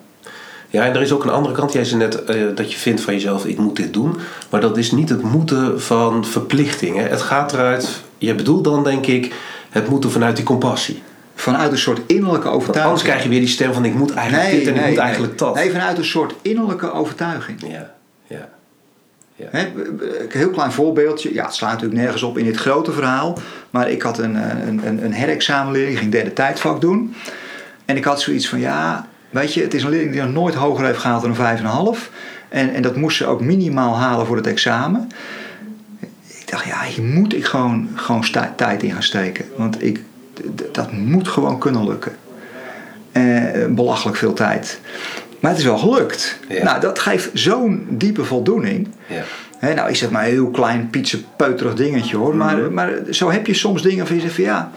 Ja, 0.70 0.84
en 0.84 0.94
er 0.94 1.02
is 1.02 1.12
ook 1.12 1.24
een 1.24 1.30
andere 1.30 1.54
kant. 1.54 1.72
Jij 1.72 1.84
zei 1.84 2.00
net 2.00 2.24
eh, 2.24 2.42
dat 2.54 2.72
je 2.72 2.78
vindt 2.78 3.00
van 3.00 3.14
jezelf, 3.14 3.46
ik 3.46 3.58
moet 3.58 3.76
dit 3.76 3.92
doen. 3.92 4.16
Maar 4.50 4.60
dat 4.60 4.76
is 4.76 4.90
niet 4.92 5.08
het 5.08 5.22
moeten 5.22 5.80
van 5.80 6.24
verplichtingen. 6.24 7.08
Het 7.08 7.22
gaat 7.22 7.52
eruit, 7.52 8.02
je 8.18 8.34
bedoelt 8.34 8.64
dan 8.64 8.84
denk 8.84 9.06
ik, 9.06 9.34
het 9.70 9.88
moeten 9.88 10.10
vanuit 10.10 10.36
die 10.36 10.44
compassie. 10.44 11.02
Vanuit 11.40 11.72
een 11.72 11.78
soort 11.78 12.00
innerlijke 12.06 12.48
overtuiging. 12.48 12.84
anders 12.84 13.02
krijg 13.02 13.22
je 13.22 13.28
weer 13.28 13.40
die 13.40 13.48
stem 13.48 13.72
van 13.72 13.84
ik 13.84 13.94
moet 13.94 14.14
eigenlijk 14.14 14.50
dit 14.50 14.66
en 14.66 14.74
ik 14.74 14.86
moet 14.88 14.98
eigenlijk 14.98 15.38
dat. 15.38 15.54
Nee, 15.54 15.70
vanuit 15.70 15.98
een 15.98 16.04
soort 16.04 16.34
innerlijke 16.42 16.92
overtuiging. 16.92 17.60
Ja, 17.66 17.94
ja. 18.26 18.48
B- 19.36 19.52
een 19.98 20.28
heel 20.30 20.50
klein 20.50 20.72
voorbeeldje. 20.72 21.34
Ja, 21.34 21.44
het 21.44 21.54
slaat 21.54 21.72
natuurlijk 21.72 22.00
nergens 22.00 22.22
op 22.22 22.38
in 22.38 22.44
dit 22.44 22.56
grote 22.56 22.92
verhaal. 22.92 23.38
Maar 23.70 23.90
ik 23.90 24.02
had 24.02 24.18
een, 24.18 24.36
eh, 24.36 24.66
een, 24.66 24.86
een, 24.86 25.04
een 25.04 25.12
herexamenleerling, 25.12 25.92
ik 25.92 25.98
ging 25.98 26.12
derde 26.12 26.32
tijdvak 26.32 26.80
doen. 26.80 27.14
En 27.84 27.96
ik 27.96 28.04
had 28.04 28.20
zoiets 28.20 28.48
van, 28.48 28.60
ja, 28.60 29.06
weet 29.30 29.54
je, 29.54 29.62
het 29.62 29.74
is 29.74 29.82
een 29.82 29.90
leerling 29.90 30.12
die 30.12 30.22
nog 30.22 30.32
nooit 30.32 30.54
hoger 30.54 30.84
heeft 30.84 30.98
gehaald 30.98 31.22
dan 31.22 31.30
een 31.30 31.96
5,5. 31.96 32.10
En, 32.48 32.74
en 32.74 32.82
dat 32.82 32.96
moest 32.96 33.16
ze 33.16 33.26
ook 33.26 33.40
minimaal 33.40 33.96
halen 33.98 34.26
voor 34.26 34.36
het 34.36 34.46
examen. 34.46 35.08
Ik 36.28 36.50
dacht, 36.50 36.64
ja, 36.64 36.82
hier 36.82 37.04
moet 37.04 37.34
ik 37.34 37.44
gewoon, 37.44 37.88
gewoon 37.94 38.24
tijd 38.56 38.82
in 38.82 38.92
gaan 38.92 39.02
steken. 39.02 39.44
Want 39.56 39.82
ik, 39.84 40.00
dat 40.72 40.92
moet 40.92 41.28
gewoon 41.28 41.58
kunnen 41.58 41.88
lukken. 41.88 42.12
Eh, 43.12 43.66
belachelijk 43.68 44.16
veel 44.16 44.32
tijd. 44.32 44.80
Maar 45.40 45.50
het 45.50 45.60
is 45.60 45.66
wel 45.66 45.78
gelukt. 45.78 46.38
Ja. 46.48 46.64
Nou, 46.64 46.80
dat 46.80 46.98
geeft 46.98 47.30
zo'n 47.32 47.86
diepe 47.90 48.24
voldoening. 48.24 48.88
ja. 49.06 49.22
Nou 49.60 49.90
is 49.90 50.00
het 50.00 50.10
maar 50.10 50.24
een 50.24 50.30
heel 50.30 50.50
klein, 50.50 50.90
pietsepeuterig 50.90 51.74
dingetje 51.74 52.16
hoor. 52.16 52.36
Maar, 52.36 52.72
maar 52.72 52.92
zo 53.10 53.30
heb 53.30 53.46
je 53.46 53.54
soms 53.54 53.82
dingen 53.82 54.06
van 54.06 54.16
je 54.16 54.22
zegt 54.22 54.34
van 54.34 54.44
ja, 54.44 54.70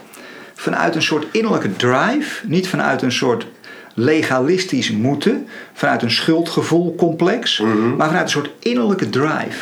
vanuit 0.54 0.94
een 0.94 1.02
soort 1.02 1.26
innerlijke 1.32 1.76
drive, 1.76 2.46
niet 2.46 2.68
vanuit 2.68 3.02
een 3.02 3.12
soort 3.12 3.46
legalistisch 3.94 4.90
moeten, 4.90 5.46
vanuit 5.72 6.02
een 6.02 6.10
schuldgevoelcomplex, 6.10 7.58
maar 7.96 8.06
vanuit 8.06 8.24
een 8.24 8.30
soort 8.30 8.50
innerlijke 8.58 9.10
drive. 9.10 9.58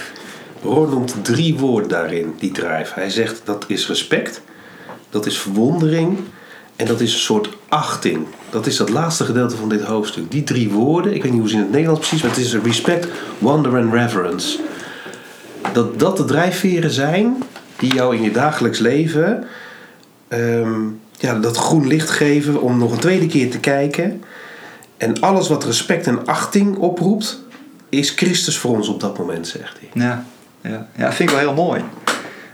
Roor 0.62 0.88
noemt 0.88 1.24
drie 1.24 1.56
woorden 1.56 1.88
daarin, 1.88 2.34
die 2.38 2.52
drijf. 2.52 2.94
Hij 2.94 3.10
zegt 3.10 3.40
dat 3.44 3.64
is 3.66 3.86
respect, 3.86 4.42
dat 5.10 5.26
is 5.26 5.38
verwondering 5.38 6.18
en 6.76 6.86
dat 6.86 7.00
is 7.00 7.12
een 7.12 7.18
soort 7.18 7.48
achting. 7.68 8.26
Dat 8.50 8.66
is 8.66 8.76
dat 8.76 8.88
laatste 8.88 9.24
gedeelte 9.24 9.56
van 9.56 9.68
dit 9.68 9.82
hoofdstuk. 9.82 10.30
Die 10.30 10.44
drie 10.44 10.70
woorden, 10.70 11.14
ik 11.14 11.22
weet 11.22 11.32
niet 11.32 11.40
hoe 11.40 11.50
ze 11.50 11.54
in 11.54 11.60
het 11.60 11.70
Nederlands 11.70 12.00
precies, 12.00 12.22
maar 12.22 12.36
het 12.36 12.44
is 12.44 12.54
respect, 12.54 13.08
wonder 13.38 13.76
en 13.76 13.90
reverence. 13.90 14.58
Dat 15.72 15.98
dat 15.98 16.16
de 16.16 16.24
drijfveren 16.24 16.90
zijn 16.90 17.42
die 17.76 17.94
jou 17.94 18.16
in 18.16 18.22
je 18.22 18.30
dagelijks 18.30 18.78
leven 18.78 19.44
ehm, 20.28 20.80
ja, 21.18 21.34
dat 21.38 21.56
groen 21.56 21.86
licht 21.86 22.10
geven 22.10 22.60
om 22.60 22.78
nog 22.78 22.92
een 22.92 22.98
tweede 22.98 23.26
keer 23.26 23.50
te 23.50 23.60
kijken. 23.60 24.22
En 24.96 25.20
alles 25.20 25.48
wat 25.48 25.64
respect 25.64 26.06
en 26.06 26.26
achting 26.26 26.76
oproept, 26.76 27.42
is 27.88 28.10
Christus 28.10 28.58
voor 28.58 28.76
ons 28.76 28.88
op 28.88 29.00
dat 29.00 29.18
moment, 29.18 29.48
zegt 29.48 29.78
hij. 29.78 30.02
Ja, 30.02 30.24
ja. 30.60 30.88
ja, 30.96 31.04
dat 31.04 31.14
vind 31.14 31.30
ik 31.30 31.36
wel 31.36 31.46
heel 31.46 31.64
mooi. 31.64 31.82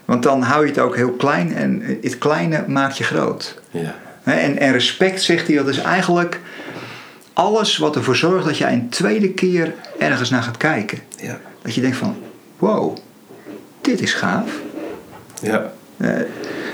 Want 0.06 0.22
dan 0.22 0.42
hou 0.42 0.62
je 0.64 0.68
het 0.70 0.78
ook 0.80 0.96
heel 0.96 1.10
klein 1.12 1.54
en 1.54 1.82
het 2.02 2.18
kleine 2.18 2.64
maakt 2.66 2.98
je 2.98 3.04
groot. 3.04 3.60
Ja. 3.70 3.94
En, 4.24 4.58
en 4.58 4.72
respect, 4.72 5.22
zegt 5.22 5.46
hij, 5.46 5.56
dat 5.56 5.68
is 5.68 5.78
eigenlijk 5.78 6.40
alles 7.32 7.76
wat 7.76 7.96
ervoor 7.96 8.16
zorgt 8.16 8.44
dat 8.44 8.58
jij 8.58 8.72
een 8.72 8.88
tweede 8.88 9.30
keer 9.32 9.74
ergens 9.98 10.30
naar 10.30 10.42
gaat 10.42 10.56
kijken. 10.56 10.98
Ja. 11.22 11.38
Dat 11.62 11.74
je 11.74 11.80
denkt 11.80 11.96
van, 11.96 12.16
wow, 12.58 12.96
dit 13.80 14.00
is 14.00 14.14
gaaf. 14.14 14.50
ja. 15.42 15.72
Eh, 15.96 16.10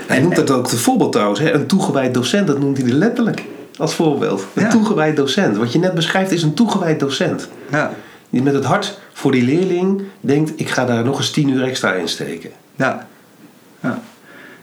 Hij 0.07 0.19
noemt 0.19 0.35
dat 0.35 0.51
ook 0.51 0.69
het 0.71 0.79
voorbeeld 0.79 1.11
trouwens. 1.11 1.39
Hè? 1.39 1.51
Een 1.51 1.65
toegewijd 1.67 2.13
docent, 2.13 2.47
dat 2.47 2.59
noemt 2.59 2.77
hij 2.77 2.87
letterlijk 2.91 3.43
als 3.77 3.93
voorbeeld. 3.95 4.45
Een 4.53 4.63
Ja. 4.63 4.69
toegewijd 4.69 5.15
docent. 5.15 5.57
Wat 5.57 5.71
je 5.73 5.79
net 5.79 5.93
beschrijft 5.93 6.31
is 6.31 6.43
een 6.43 6.53
toegewijd 6.53 6.99
docent. 6.99 7.47
ja, 7.71 7.93
Die 8.29 8.41
met 8.41 8.53
het 8.53 8.63
hart 8.65 8.99
voor 9.13 9.31
die 9.31 9.43
leerling 9.43 10.01
denkt, 10.19 10.51
ik 10.55 10.69
ga 10.69 10.85
daar 10.85 11.03
nog 11.03 11.17
eens 11.17 11.31
tien 11.31 11.49
uur 11.49 11.63
extra 11.63 11.93
in 11.93 12.07
steken. 12.07 12.49
ja, 12.75 13.07
ja. 13.83 14.01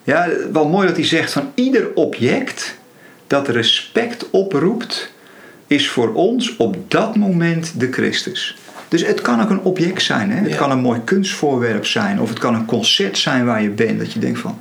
Ja, 0.02 0.28
wel 0.52 0.68
mooi 0.68 0.86
dat 0.86 0.96
hij 0.96 1.06
zegt 1.06 1.32
van 1.32 1.52
ieder 1.54 1.94
object 1.94 2.78
dat 3.26 3.48
respect 3.48 4.30
oproept, 4.30 5.12
is 5.66 5.88
voor 5.88 6.14
ons 6.14 6.56
op 6.56 6.76
dat 6.90 7.16
moment 7.16 7.80
de 7.80 7.92
Christus. 7.92 8.58
Dus 8.88 9.06
het 9.06 9.20
kan 9.20 9.42
ook 9.42 9.50
een 9.50 9.60
object 9.60 10.02
zijn. 10.02 10.30
Hè? 10.30 10.42
Het 10.48 10.56
kan 10.56 10.70
een 10.70 10.80
mooi 10.80 11.00
kunstvoorwerp 11.04 11.86
zijn. 11.86 12.20
Of 12.20 12.28
het 12.28 12.38
kan 12.38 12.54
een 12.54 12.64
concert 12.64 13.18
zijn 13.18 13.44
waar 13.44 13.62
je 13.62 13.68
bent. 13.68 13.98
Dat 13.98 14.12
je 14.12 14.20
denkt 14.20 14.38
van, 14.38 14.58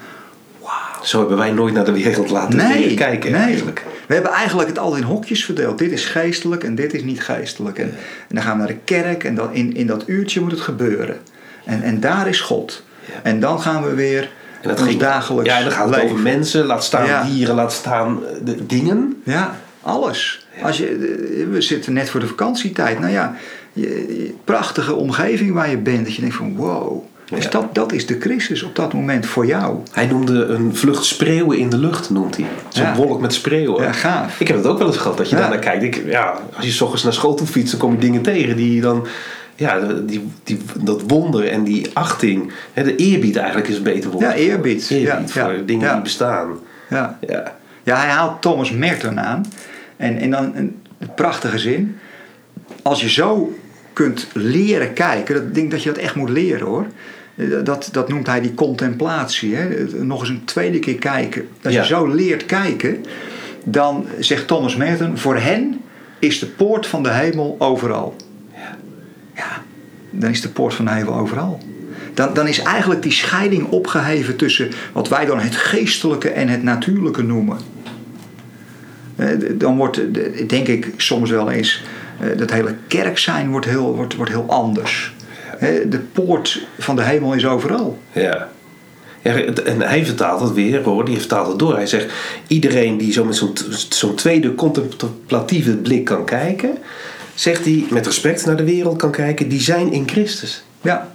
Zo 1.03 1.20
hebben 1.20 1.38
wij 1.38 1.51
nooit 1.51 1.74
naar 1.74 1.86
de 1.86 1.91
wereld 1.91 2.30
laten 2.30 2.57
nee, 2.57 2.93
kijken 2.93 3.32
nee. 3.32 3.41
eigenlijk. 3.41 3.86
We 4.07 4.14
hebben 4.14 4.32
eigenlijk 4.32 4.70
het 4.70 4.80
altijd 4.80 5.01
in 5.01 5.07
hokjes 5.07 5.45
verdeeld. 5.45 5.78
Dit 5.78 5.91
is 5.91 6.05
geestelijk 6.05 6.64
en 6.64 6.76
dit 6.76 6.93
is 6.93 7.03
niet 7.03 7.22
geestelijk. 7.22 7.78
En, 7.78 7.89
en 8.28 8.36
dan 8.36 8.43
gaan 8.43 8.51
we 8.51 8.57
naar 8.57 8.68
de 8.68 8.80
kerk 8.84 9.24
en 9.24 9.36
dan 9.36 9.53
in, 9.53 9.76
in 9.76 9.88
dat 9.88 10.03
uurtje 10.05 10.41
moet 10.41 10.51
het 10.51 10.62
gebeuren. 10.62 11.18
En, 11.66 11.82
en 11.82 11.99
daar 11.99 12.28
is 12.28 12.41
God. 12.41 12.84
Ja. 13.05 13.14
En 13.24 13.39
dan 13.39 13.62
gaan 13.62 13.84
we 13.84 13.93
weer 13.93 14.32
En 14.62 14.70
dat 14.70 14.82
ging, 14.82 14.99
dagelijks 14.99 15.49
ja, 15.49 15.57
en 15.57 15.64
dan 15.64 15.72
gaat 15.74 15.89
het 15.95 16.03
over 16.03 16.18
mensen, 16.18 16.66
laat 16.66 16.84
staan 16.84 17.05
Ja. 17.05 17.24
dieren, 17.24 17.55
laat 17.55 17.74
staan 17.74 18.20
eh, 18.26 18.32
de 18.43 18.66
dingen. 18.66 19.22
Ja, 19.24 19.55
alles. 19.82 20.47
Als 20.64 20.78
je, 20.78 20.86
eh, 20.88 21.51
we 21.53 21.62
zitten 21.62 21.93
net 21.93 22.10
voor 22.10 22.20
de 22.20 22.28
vakantietijd. 22.28 22.99
Nou 22.99 23.12
ja, 23.12 23.36
je, 23.74 23.82
je- 24.07 24.34
prachtige 24.43 24.95
omgeving 24.95 25.53
waar 25.53 25.70
je 25.70 25.78
bent. 25.78 26.05
Dat 26.05 26.16
je 26.16 26.22
denkt 26.22 26.36
van 26.36 26.55
wow. 26.55 27.03
Dus 27.30 27.43
Ja. 27.43 27.49
dat, 27.49 27.76
dat 27.76 27.91
is 27.91 28.05
de 28.05 28.18
crisis 28.18 28.64
op 28.64 28.76
dat 28.76 28.93
moment 28.93 29.26
voor 29.26 29.45
jou. 29.45 29.78
Hij 29.91 30.05
noemde 30.05 30.45
een 30.45 30.76
vlucht 30.76 31.05
spreeuwen 31.05 31.57
in 31.57 31.70
de 31.70 31.78
lucht, 31.78 32.10
noemt 32.10 32.36
hij. 32.36 32.45
Zo'n 32.70 32.86
Ja. 32.86 32.95
wolk 32.95 33.22
met 33.22 33.34
spreeuwen. 33.34 33.84
Ja, 33.84 33.91
gaaf. 33.91 34.39
Ik 34.39 34.47
heb 34.47 34.57
het 34.57 34.66
ook 34.66 34.78
wel 34.78 34.88
eens 34.88 34.97
gehad, 34.97 35.18
dat 35.18 35.30
je 35.30 35.36
daarnaar 35.36 35.60
kijkt. 35.60 35.84
Ik, 35.84 36.03
ja, 36.05 36.39
als 36.55 36.66
je 36.66 36.72
s 36.72 36.82
ochtends 36.82 37.03
naar 37.03 37.14
school 37.14 37.34
toe 37.36 37.47
fietst, 37.47 37.72
dan 37.72 37.80
kom 37.80 37.91
je 37.91 37.97
dingen 37.99 38.22
tegen 38.22 38.55
die 38.55 38.76
je 38.76 38.82
dan... 38.82 39.07
Ja, 39.60 39.80
die, 40.05 40.28
die, 40.43 40.57
dat 40.84 41.01
wonder 41.07 41.47
en 41.47 41.64
die 41.64 41.88
achting. 41.93 42.51
Hè, 42.74 42.84
de 42.84 42.95
eerbied 42.95 43.36
eigenlijk 43.36 43.68
is 43.68 43.78
een 43.78 43.84
beter 43.84 44.12
woord. 44.12 44.24
Ja, 44.24 44.34
eerbied. 44.34 44.89
Eerbied 44.89 45.34
Ja, 45.34 45.43
voor 45.43 45.53
ja, 45.53 45.62
dingen 45.66 45.88
ja. 45.88 45.93
die 45.93 46.01
bestaan. 46.01 46.60
Ja. 46.89 47.18
Ja. 47.28 47.57
Ja, 47.84 47.97
hij 47.97 48.10
haalt 48.10 48.41
Thomas 48.41 48.72
Merton 48.72 49.20
aan. 49.20 49.45
En, 49.97 50.18
en 50.18 50.30
dan 50.30 50.55
een 50.55 50.80
prachtige 51.16 51.57
zin. 51.57 51.97
Als 52.82 53.01
je 53.01 53.10
zo 53.10 53.57
kunt 53.93 54.28
leren 54.34 54.93
kijken, 54.93 55.36
dat 55.36 55.43
ik 55.43 55.53
denk 55.53 55.72
dat 55.72 55.84
je 55.84 55.89
dat 55.89 55.97
echt 55.97 56.16
moet 56.16 56.30
leren 56.30 56.68
hoor. 56.68 56.86
Eh, 57.36 57.45
Dat, 57.64 57.89
dat 57.91 58.10
noemt 58.10 58.28
hij 58.28 58.41
die 58.41 58.53
contemplatie. 58.53 59.55
Hè? 59.55 59.86
Nog 60.03 60.20
eens 60.20 60.30
een 60.30 60.45
tweede 60.45 60.80
keer 60.80 60.95
kijken. 60.97 61.47
Als 61.64 61.74
je 61.74 61.86
zo 61.86 62.07
leert 62.07 62.45
kijken, 62.45 63.05
dan 63.64 64.05
zegt 64.20 64.47
Thomas 64.47 64.76
Merton: 64.76 65.18
voor 65.18 65.38
hen 65.38 65.82
is 66.20 66.39
de 66.39 66.45
poort 66.47 66.88
van 66.88 67.03
de 67.03 67.12
hemel 67.12 67.55
overal. 67.60 68.16
Ja. 69.39 69.63
Dan 70.09 70.29
is 70.29 70.41
de 70.41 70.49
poort 70.49 70.73
van 70.73 70.85
de 70.85 70.91
hemel 70.91 71.13
overal. 71.13 71.59
Dan, 72.13 72.33
dan 72.33 72.47
is 72.47 72.61
eigenlijk 72.61 73.03
die 73.03 73.11
scheiding 73.11 73.69
opgeheven 73.69 74.35
tussen 74.35 74.71
wat 74.93 75.07
wij 75.07 75.25
dan 75.25 75.39
het 75.39 75.55
geestelijke 75.55 76.29
en 76.29 76.47
het 76.47 76.63
natuurlijke 76.63 77.23
noemen. 77.23 77.57
Eh, 79.15 79.27
Dan 79.53 79.77
wordt, 79.77 80.01
denk 80.49 80.67
ik, 80.67 80.93
soms 80.97 81.29
wel 81.29 81.51
eens 81.51 81.83
eh, 82.19 82.37
dat 82.37 82.51
hele 82.51 82.75
kerk 82.87 83.17
zijn 83.17 83.51
wordt 83.51 83.65
heel, 83.65 83.95
wordt, 83.95 84.15
wordt 84.15 84.31
heel 84.31 84.45
anders. 84.47 85.13
Eh, 85.59 85.69
De 85.89 85.99
poort 85.99 86.67
van 86.77 86.95
de 86.95 87.03
hemel 87.03 87.33
is 87.33 87.45
overal. 87.45 87.99
Ja. 88.11 88.49
Ja, 89.21 89.33
en 89.65 89.81
hij 89.81 90.05
vertaalt 90.05 90.41
het 90.41 90.53
weer, 90.53 90.83
hoor, 90.83 91.05
die 91.05 91.17
vertaalt 91.17 91.47
het 91.47 91.59
door. 91.59 91.75
Hij 91.75 91.87
zegt, 91.87 92.13
iedereen 92.47 92.97
die 92.97 93.11
zo 93.11 93.25
met 93.25 93.35
zo'n 93.35 93.53
zo'n 93.89 94.15
tweede 94.15 94.55
contemplatieve 94.55 95.75
blik 95.77 96.05
kan 96.05 96.25
kijken... 96.25 96.77
zegt 97.39 97.65
hij, 97.65 97.85
met 97.89 98.05
respect 98.05 98.45
naar 98.45 98.55
de 98.55 98.63
wereld 98.63 98.97
kan 98.97 99.11
kijken... 99.11 99.49
die 99.49 99.61
zijn 99.61 99.91
in 99.91 100.09
Christus. 100.09 100.63
Ja. 100.81 101.11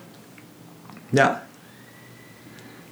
Ja. 1.10 1.46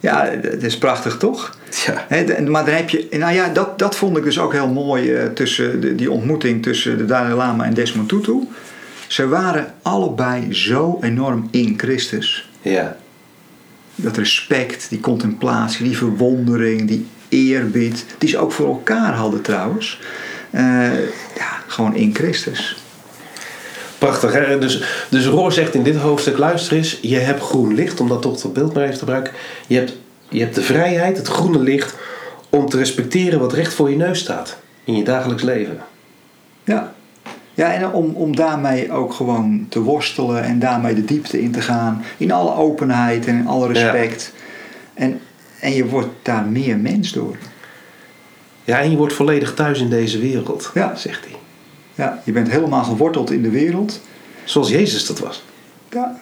Ja, 0.00 0.30
dat 0.36 0.62
is 0.62 0.78
prachtig 0.78 1.16
toch? 1.16 1.58
Ja. 1.86 2.06
Maar 2.48 2.64
dan 2.64 2.74
heb 2.74 2.90
je, 2.90 3.06
nou 3.10 3.34
ja, 3.34 3.48
dat, 3.48 3.78
dat 3.78 3.96
vond 3.96 4.16
ik 4.16 4.24
dus 4.24 4.38
ook 4.38 4.52
heel 4.52 4.68
mooi 4.68 5.14
eh, 5.14 5.26
tussen 5.26 5.80
de, 5.80 5.94
die 5.94 6.10
ontmoeting 6.10 6.62
tussen 6.62 6.98
de 6.98 7.04
Dalai 7.04 7.34
Lama 7.34 7.64
en 7.64 7.74
Desmond 7.74 8.08
Tutu. 8.08 8.48
Ze 9.06 9.28
waren 9.28 9.74
allebei 9.82 10.54
zo 10.54 10.98
enorm 11.00 11.48
in 11.50 11.74
Christus. 11.76 12.50
Ja. 12.62 12.96
Dat 13.94 14.16
respect, 14.16 14.86
die 14.88 15.00
contemplatie, 15.00 15.84
die 15.84 15.96
verwondering, 15.96 16.88
die 16.88 17.06
eerbied, 17.28 18.04
die 18.18 18.28
ze 18.28 18.38
ook 18.38 18.52
voor 18.52 18.68
elkaar 18.68 19.14
hadden 19.14 19.42
trouwens. 19.42 20.00
Eh, 20.50 20.98
ja, 21.36 21.62
gewoon 21.66 21.94
in 21.94 22.14
Christus. 22.14 22.81
Prachtig, 24.03 24.32
hè? 24.32 24.59
Dus, 24.59 24.82
dus 25.09 25.26
Roor 25.26 25.53
zegt 25.53 25.74
in 25.74 25.82
dit 25.82 25.96
hoofdstuk, 25.96 26.38
luister 26.38 26.76
eens... 26.76 26.98
je 27.03 27.18
hebt 27.18 27.40
groen 27.40 27.74
licht, 27.74 28.00
om 28.00 28.09
dat 28.09 28.22
toch 28.22 28.38
tot 28.38 28.53
beeld 28.53 28.74
maar 28.74 28.82
even 28.82 28.94
te 28.94 28.98
gebruiken. 28.98 29.32
Je 29.66 29.76
hebt, 29.76 29.96
je 30.28 30.40
hebt 30.40 30.55
de 30.55 30.62
vrijheid, 30.62 31.16
het 31.16 31.28
groene 31.28 31.59
licht... 31.59 31.94
om 32.50 32.68
te 32.68 32.76
respecteren 32.76 33.40
wat 33.40 33.53
recht 33.53 33.74
voor 33.74 33.90
je 33.90 33.96
neus 33.96 34.18
staat. 34.18 34.57
In 34.84 34.96
je 34.96 35.05
dagelijks 35.05 35.42
leven. 35.42 35.78
Ja. 36.64 36.92
Ja, 37.55 37.72
en 37.72 37.92
om, 37.92 38.14
om 38.14 38.36
daarmee 38.36 38.92
ook 38.92 39.12
gewoon 39.12 39.66
te 39.68 39.80
worstelen 39.80 40.42
en 40.42 40.59
daarmee 40.59 40.94
de 40.94 41.05
diepte 41.05 41.40
in 41.42 41.53
te 41.53 41.61
gaan. 41.61 42.05
In 42.16 42.32
alle 42.32 42.55
openheid 42.55 43.26
en 43.26 43.38
in 43.38 43.46
alle 43.46 43.72
respect. 43.72 44.32
En, 44.94 45.20
en 45.61 45.72
je 45.72 45.86
wordt 45.86 46.09
daar 46.22 46.44
meer 46.44 46.76
mens 46.76 47.12
door. 47.12 47.36
Ja, 48.64 48.80
en 48.80 48.90
je 48.90 48.96
wordt 48.96 49.14
volledig 49.14 49.55
thuis 49.55 49.80
in 49.80 49.90
deze 49.90 50.18
wereld, 50.18 50.70
Ja. 50.74 50.94
zegt 50.94 51.24
hij. 51.24 51.36
Ja, 52.03 52.20
je 52.24 52.32
bent 52.32 52.50
helemaal 52.50 52.84
geworteld 52.84 53.30
in 53.30 53.42
de 53.42 53.50
wereld. 53.50 54.00
Zoals 54.44 54.68
Jezus 54.68 55.07
dat 55.07 55.18
was. 55.18 55.44
Ja. 55.90 56.18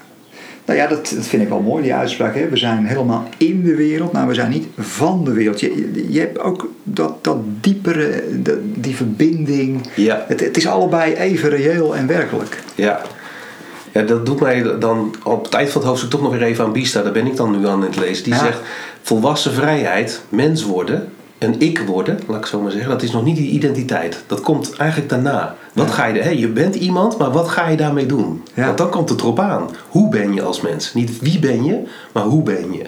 Nou 0.64 0.78
ja, 0.78 0.86
dat, 0.86 1.12
dat 1.16 1.26
vind 1.26 1.42
ik 1.42 1.48
wel 1.48 1.60
mooi, 1.60 1.82
die 1.82 1.94
uitspraak. 1.94 2.34
Hè? 2.34 2.48
We 2.48 2.56
zijn 2.56 2.86
helemaal 2.86 3.28
in 3.36 3.62
de 3.62 3.74
wereld, 3.74 4.12
maar 4.12 4.26
we 4.26 4.34
zijn 4.34 4.50
niet 4.50 4.66
van 4.78 5.24
de 5.24 5.32
wereld. 5.32 5.60
Je, 5.60 5.90
je, 5.94 6.12
je 6.12 6.18
hebt 6.20 6.38
ook 6.40 6.70
dat, 6.82 7.24
dat 7.24 7.36
diepere, 7.60 8.22
dat- 8.42 8.58
die 8.62 8.96
verbinding. 8.96 9.80
Ja. 9.94 10.24
Het, 10.28 10.40
het 10.40 10.56
is 10.56 10.66
allebei 10.66 11.14
even 11.14 11.48
reëel 11.50 11.96
en 11.96 12.06
werkelijk. 12.06 12.62
Ja. 12.74 13.00
Ja, 13.92 14.02
dat 14.02 14.26
doet 14.26 14.40
mij 14.40 14.78
dan 14.78 15.14
op 15.24 15.44
het 15.44 15.54
eind 15.54 15.70
van 15.70 15.80
het 15.80 15.88
hoofdstuk 15.90 16.10
toch 16.10 16.22
nog 16.22 16.32
weer 16.32 16.42
even 16.42 16.64
aan 16.64 16.72
Bista. 16.72 17.02
Daar 17.02 17.12
ben 17.12 17.26
ik 17.26 17.36
dan 17.36 17.58
nu 17.60 17.66
aan 17.66 17.82
het 17.82 17.96
lezen. 17.96 18.24
Die 18.24 18.32
Ja. 18.34 18.38
zegt, 18.40 18.58
volwassen 19.02 19.52
vrijheid, 19.52 20.20
mens 20.28 20.62
worden, 20.64 21.08
een 21.38 21.54
ik 21.60 21.78
worden, 21.78 22.18
laat 22.26 22.38
ik 22.40 22.46
zo 22.46 22.60
maar 22.60 22.70
zeggen. 22.70 22.90
Dat 22.90 23.02
is 23.02 23.10
nog 23.10 23.24
niet 23.24 23.36
die 23.36 23.50
identiteit. 23.50 24.22
Dat 24.26 24.40
komt 24.40 24.74
eigenlijk 24.76 25.10
daarna. 25.10 25.56
Wat 25.72 25.90
ga 25.90 26.06
je, 26.06 26.20
hè, 26.20 26.30
je 26.30 26.48
bent 26.48 26.74
iemand, 26.74 27.18
maar 27.18 27.30
wat 27.30 27.48
ga 27.48 27.68
je 27.68 27.76
daarmee 27.76 28.06
doen? 28.06 28.42
Want 28.54 28.78
dan 28.78 28.90
komt 28.90 29.08
het 29.08 29.20
erop 29.20 29.38
aan. 29.38 29.68
Hoe 29.88 30.08
ben 30.08 30.34
je 30.34 30.42
als 30.42 30.60
mens? 30.60 30.94
Niet 30.94 31.20
wie 31.20 31.38
ben 31.38 31.64
je, 31.64 31.82
maar 32.12 32.22
hoe 32.22 32.42
ben 32.42 32.72
je? 32.72 32.84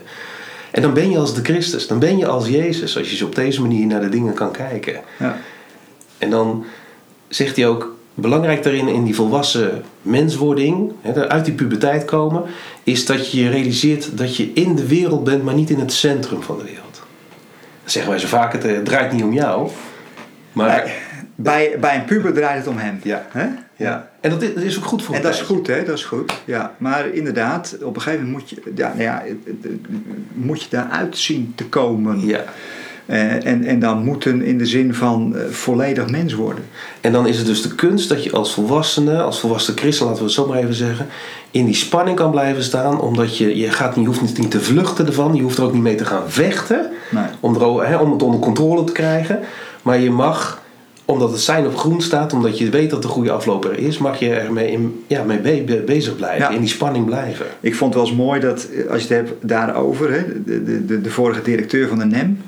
En 0.70 0.82
dan 0.82 0.92
ben 0.94 1.10
je 1.10 1.18
als 1.18 1.34
de 1.34 1.42
Christus. 1.42 1.86
Dan 1.86 1.98
ben 1.98 2.18
je 2.18 2.26
als 2.26 2.48
Jezus. 2.48 2.96
Als 2.96 3.10
je 3.10 3.16
zo 3.16 3.24
op 3.24 3.34
deze 3.34 3.60
manier 3.60 3.86
naar 3.86 4.00
de 4.00 4.08
dingen 4.08 4.34
kan 4.34 4.50
kijken. 4.50 5.00
Ja. 5.18 5.36
En 6.18 6.30
dan 6.30 6.64
zegt 7.28 7.56
hij 7.56 7.66
ook, 7.66 7.96
belangrijk 8.14 8.62
daarin 8.62 8.88
in 8.88 9.04
die 9.04 9.14
volwassen 9.14 9.84
menswording, 10.02 10.92
hè, 11.00 11.28
uit 11.28 11.44
die 11.44 11.54
puberteit 11.54 12.04
komen, 12.04 12.42
is 12.82 13.06
dat 13.06 13.30
je 13.30 13.48
realiseert 13.48 14.18
dat 14.18 14.36
je 14.36 14.50
in 14.54 14.74
de 14.74 14.86
wereld 14.86 15.24
bent, 15.24 15.42
maar 15.42 15.54
niet 15.54 15.70
in 15.70 15.78
het 15.78 15.92
centrum 15.92 16.42
van 16.42 16.58
de 16.58 16.64
wereld. 16.64 17.02
Dan 17.82 17.90
zeggen 17.90 18.10
wij 18.10 18.20
zo 18.20 18.26
vaak, 18.26 18.52
het, 18.52 18.64
eh, 18.64 18.74
het 18.74 18.84
draait 18.84 19.12
niet 19.12 19.22
om 19.22 19.32
jou. 19.32 19.68
Maar 20.52 20.92
Bij, 21.42 21.76
bij, 21.80 21.96
een 21.96 22.04
puber 22.04 22.32
draait 22.32 22.58
het 22.58 22.66
om 22.66 22.78
hem. 22.78 22.98
Ja. 23.02 23.26
Hè? 23.28 23.46
ja. 23.76 24.10
En 24.20 24.30
dat 24.30 24.42
is, 24.42 24.54
dat 24.54 24.62
is 24.62 24.78
ook 24.78 24.84
goed 24.84 25.02
voor 25.02 25.14
En 25.14 25.22
dat 25.22 25.34
is 25.34 25.40
goed, 25.40 25.66
hè? 25.66 25.84
Dat 25.84 25.98
is 25.98 26.04
goed. 26.04 26.32
Ja, 26.44 26.74
maar 26.78 27.08
inderdaad, 27.08 27.76
op 27.82 27.96
een 27.96 28.02
gegeven 28.02 28.24
moment 28.26 28.42
moet 28.42 28.50
je, 28.50 28.72
ja, 28.74 28.88
nou 28.88 29.02
ja, 29.02 29.22
moet 30.32 30.62
je 30.62 30.68
daaruit 30.70 31.16
zien 31.16 31.52
te 31.56 31.66
komen. 31.66 32.26
Ja. 32.26 32.44
Eh, 33.06 33.46
en, 33.46 33.64
en 33.64 33.78
dan 33.78 34.04
moeten 34.04 34.42
in 34.42 34.58
de 34.58 34.66
zin 34.66 34.94
van 34.94 35.36
eh, 35.36 35.44
volledig 35.50 36.10
mens 36.10 36.34
worden. 36.34 36.64
En 37.00 37.12
dan 37.12 37.26
is 37.26 37.36
het 37.36 37.46
dus 37.46 37.62
de 37.62 37.74
kunst 37.74 38.08
dat 38.08 38.24
je 38.24 38.32
als 38.32 38.54
volwassene, 38.54 39.22
als 39.22 39.40
volwassen 39.40 39.76
christen, 39.76 40.06
laten 40.06 40.20
we 40.20 40.26
het 40.26 40.34
zo 40.34 40.46
maar 40.46 40.58
even 40.58 40.74
zeggen, 40.74 41.06
in 41.50 41.64
die 41.64 41.74
spanning 41.74 42.16
kan 42.16 42.30
blijven 42.30 42.62
staan. 42.62 43.00
Omdat 43.00 43.36
je, 43.36 43.56
je, 43.56 43.70
gaat, 43.70 43.96
niet- 43.96 44.04
je 44.04 44.18
hoeft 44.18 44.38
niet 44.38 44.50
te 44.50 44.60
vluchten 44.60 45.06
ervan, 45.06 45.34
je 45.34 45.42
hoeft 45.42 45.58
er 45.58 45.64
ook 45.64 45.72
niet 45.72 45.82
mee 45.82 45.94
te 45.94 46.04
gaan 46.04 46.30
vechten. 46.30 46.90
Nee. 47.10 47.24
Om, 47.40 47.54
er, 47.54 48.00
om 48.00 48.12
het 48.12 48.22
onder 48.22 48.40
controle 48.40 48.84
te 48.84 48.92
krijgen. 48.92 49.40
Maar 49.82 49.98
je 49.98 50.10
mag, 50.10 50.61
omdat 51.12 51.30
het 51.30 51.40
zijn 51.40 51.66
op 51.66 51.76
groen 51.76 52.00
staat, 52.02 52.32
omdat 52.32 52.58
je 52.58 52.70
weet 52.70 52.90
dat 52.90 53.02
de 53.02 53.08
goede 53.08 53.30
afloper 53.30 53.70
er 53.70 53.78
is, 53.78 53.98
mag 53.98 54.18
je 54.18 54.30
ermee 54.34 54.70
in, 54.70 55.04
ja, 55.06 55.22
mee 55.22 55.38
be- 55.38 55.62
be- 55.66 55.82
bezig 55.86 56.16
blijven. 56.16 56.38
Ja. 56.38 56.50
In 56.50 56.60
die 56.60 56.68
spanning 56.68 57.04
blijven. 57.04 57.46
Ik 57.60 57.74
vond 57.74 57.94
het 57.94 58.02
wel 58.02 58.10
eens 58.12 58.20
mooi 58.20 58.40
dat, 58.40 58.64
eh, 58.68 58.90
als 58.90 59.02
je 59.02 59.14
het 59.14 59.26
hebt 59.26 59.32
daarover, 59.48 60.12
hè, 60.12 60.24
de, 60.44 60.84
de, 60.86 61.00
de, 61.00 61.10
vorige 61.10 61.42
directeur 61.42 61.88
van 61.88 61.98
de 61.98 62.04
NEM, 62.04 62.38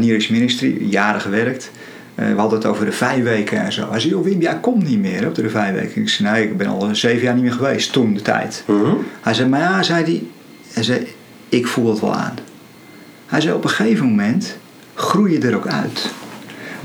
Nearest 0.00 0.30
Ministry, 0.30 0.76
jaren 0.90 1.20
gewerkt. 1.20 1.70
eh, 2.14 2.28
we 2.28 2.34
hadden 2.40 2.58
het 2.58 2.68
over 2.68 2.84
de 2.84 2.92
vijf 2.92 3.22
weken 3.22 3.60
en 3.64 3.72
zo. 3.72 3.90
Hij 3.90 4.00
zei, 4.00 4.12
joh 4.12 4.24
Wim, 4.24 4.40
jij 4.40 4.58
komt 4.60 4.88
niet 4.88 4.98
meer 4.98 5.26
op 5.26 5.34
de 5.34 5.50
vijf 5.50 5.74
weken. 5.74 6.00
Ik 6.02 6.08
zei, 6.08 6.30
nee, 6.32 6.42
ik 6.44 6.56
ben 6.56 6.66
al 6.66 6.88
zeven 6.92 7.22
jaar 7.22 7.34
niet 7.34 7.42
meer 7.44 7.52
geweest, 7.52 7.92
toen 7.92 8.14
de 8.14 8.22
tijd. 8.22 8.62
Mhm. 8.66 8.94
Hij 9.20 9.34
zei, 9.34 9.48
maar 9.48 9.60
ja, 9.60 9.82
zei 9.82 10.04
hij, 10.04 10.22
hij 10.72 10.82
zei, 10.82 11.06
ik 11.48 11.66
voel 11.66 11.90
het 11.90 12.00
wel 12.00 12.14
aan. 12.14 12.34
Hij 13.26 13.40
zei, 13.40 13.54
op 13.54 13.64
een 13.64 13.70
gegeven 13.70 14.06
moment 14.06 14.56
groei 14.94 15.32
je 15.32 15.46
er 15.46 15.56
ook 15.56 15.66
uit. 15.66 16.10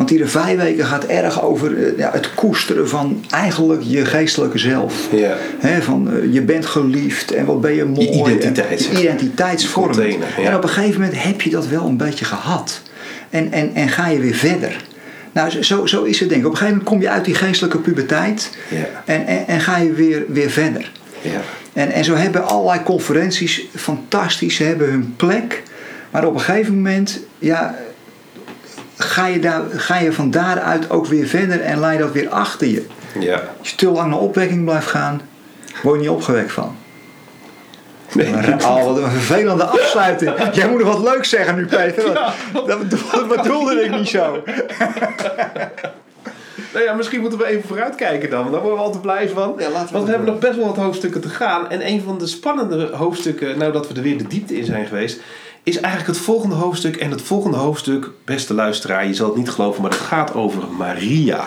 Want 0.03 0.15
die 0.15 0.25
vijf 0.27 0.57
weken 0.57 0.85
gaat 0.85 1.03
erg 1.05 1.43
over 1.43 1.85
eh, 1.85 1.97
ja, 1.97 2.09
het 2.13 2.33
koesteren 2.33 2.89
van 2.89 3.23
eigenlijk 3.29 3.81
je 3.85 4.05
geestelijke 4.05 4.57
zelf. 4.57 5.07
Ja. 5.11 5.37
Van 5.81 6.11
eh, 6.11 6.33
je 6.33 6.41
bent 6.41 6.65
geliefd 6.65 7.31
en 7.31 7.45
wat 7.45 7.61
ben 7.61 7.73
je 7.73 7.85
mooi. 7.85 8.09
identiteit, 8.09 8.69
en- 8.69 8.87
Je 8.87 8.93
maar. 8.93 9.01
identiteitsvorm. 9.01 10.01
Ja. 10.01 10.15
En 10.43 10.55
op 10.55 10.63
een 10.63 10.69
gegeven 10.69 11.01
moment 11.01 11.23
heb 11.23 11.41
je 11.41 11.49
dat 11.49 11.67
wel 11.67 11.85
een 11.85 11.97
beetje 11.97 12.25
gehad. 12.25 12.81
En, 13.29 13.51
en, 13.51 13.71
en 13.73 13.89
ga 13.89 14.07
je 14.07 14.19
weer 14.19 14.33
verder. 14.33 14.85
Nou, 15.31 15.63
zo, 15.63 15.85
zo 15.85 16.03
is 16.03 16.19
het 16.19 16.29
denk 16.29 16.41
ik. 16.41 16.47
Op 16.47 16.51
een 16.51 16.57
gegeven 16.57 16.77
moment 16.77 16.95
kom 16.95 17.01
je 17.01 17.09
uit 17.15 17.25
die 17.25 17.35
geestelijke 17.35 17.77
puberteit. 17.77 18.57
Ja. 18.67 19.03
En, 19.05 19.27
en, 19.27 19.47
en 19.47 19.59
ga 19.59 19.77
je 19.77 19.93
weer, 19.93 20.23
weer 20.27 20.49
verder. 20.49 20.91
Ja. 21.21 21.41
En, 21.73 21.91
en 21.91 22.03
zo 22.03 22.15
hebben 22.15 22.47
allerlei 22.47 22.83
conferenties 22.83 23.61
fantastisch, 23.75 24.55
ze 24.55 24.63
hebben 24.63 24.89
hun 24.89 25.13
plek. 25.15 25.63
Maar 26.11 26.25
op 26.25 26.33
een 26.33 26.39
gegeven 26.41 26.75
moment, 26.75 27.19
ja, 27.39 27.75
ga 28.97 29.27
je, 29.27 29.39
daar, 29.39 29.61
ga 29.71 29.97
je 29.97 30.13
van 30.13 30.31
daaruit 30.31 30.89
ook 30.89 31.05
weer 31.05 31.27
verder 31.27 31.61
en 31.61 31.79
laat 31.79 31.93
je 31.93 31.99
dat 31.99 32.11
weer 32.11 32.29
achter 32.29 32.67
je. 32.67 32.85
Ja. 33.19 33.43
Als 33.59 33.69
je 33.69 33.75
te 33.75 33.91
lang 33.91 34.09
naar 34.09 34.19
opwekking 34.19 34.63
blijft 34.65 34.87
gaan, 34.87 35.21
word 35.81 35.95
je 35.95 36.01
niet 36.01 36.15
opgewekt 36.15 36.51
van. 36.51 36.75
Nee. 38.13 38.33
Oh, 38.61 38.85
wat 38.85 38.97
een 38.97 39.11
vervelende 39.11 39.63
afsluiting. 39.63 40.31
Jij 40.55 40.69
moet 40.69 40.83
nog 40.83 40.93
wat 40.93 41.13
leuks 41.13 41.29
zeggen 41.29 41.55
nu, 41.55 41.65
Peter. 41.65 42.03
Dat, 42.53 42.89
dat 42.89 43.27
bedoelde, 43.27 43.83
ik 43.83 43.91
niet 43.91 44.09
zo. 44.09 44.37
Nou 46.73 46.85
ja, 46.85 46.93
misschien 46.93 47.21
moeten 47.21 47.39
we 47.39 47.45
even 47.45 47.67
vooruitkijken 47.67 48.29
dan. 48.29 48.39
want 48.39 48.51
Daar 48.51 48.61
worden 48.61 48.79
we 48.79 48.85
altijd 48.85 49.01
blij 49.01 49.29
van. 49.29 49.55
Ja, 49.57 49.69
laten 49.69 49.87
we 49.87 49.93
Want 49.93 50.05
we 50.05 50.09
hebben 50.09 50.31
nog 50.31 50.39
best 50.39 50.55
wel 50.55 50.65
wat 50.65 50.75
hoofdstukken 50.75 51.21
te 51.21 51.29
gaan. 51.29 51.69
En 51.69 51.87
een 51.87 52.01
van 52.01 52.17
de 52.17 52.27
spannende 52.27 52.89
hoofdstukken, 52.91 53.57
nou 53.57 53.71
dat 53.71 53.87
we 53.87 53.93
er 53.93 54.01
weer 54.01 54.17
de 54.17 54.27
diepte 54.27 54.57
in 54.57 54.65
zijn 54.65 54.85
geweest, 54.85 55.19
is 55.63 55.79
eigenlijk 55.79 56.15
het 56.17 56.25
volgende 56.25 56.55
hoofdstuk. 56.55 56.95
En 56.95 57.11
het 57.11 57.21
volgende 57.21 57.57
hoofdstuk, 57.57 58.09
beste 58.25 58.53
luisteraar, 58.53 59.07
je 59.07 59.13
zal 59.13 59.27
het 59.27 59.37
niet 59.37 59.49
geloven, 59.49 59.81
maar 59.81 59.91
het 59.91 59.99
gaat 59.99 60.33
over 60.33 60.63
Maria. 60.77 61.43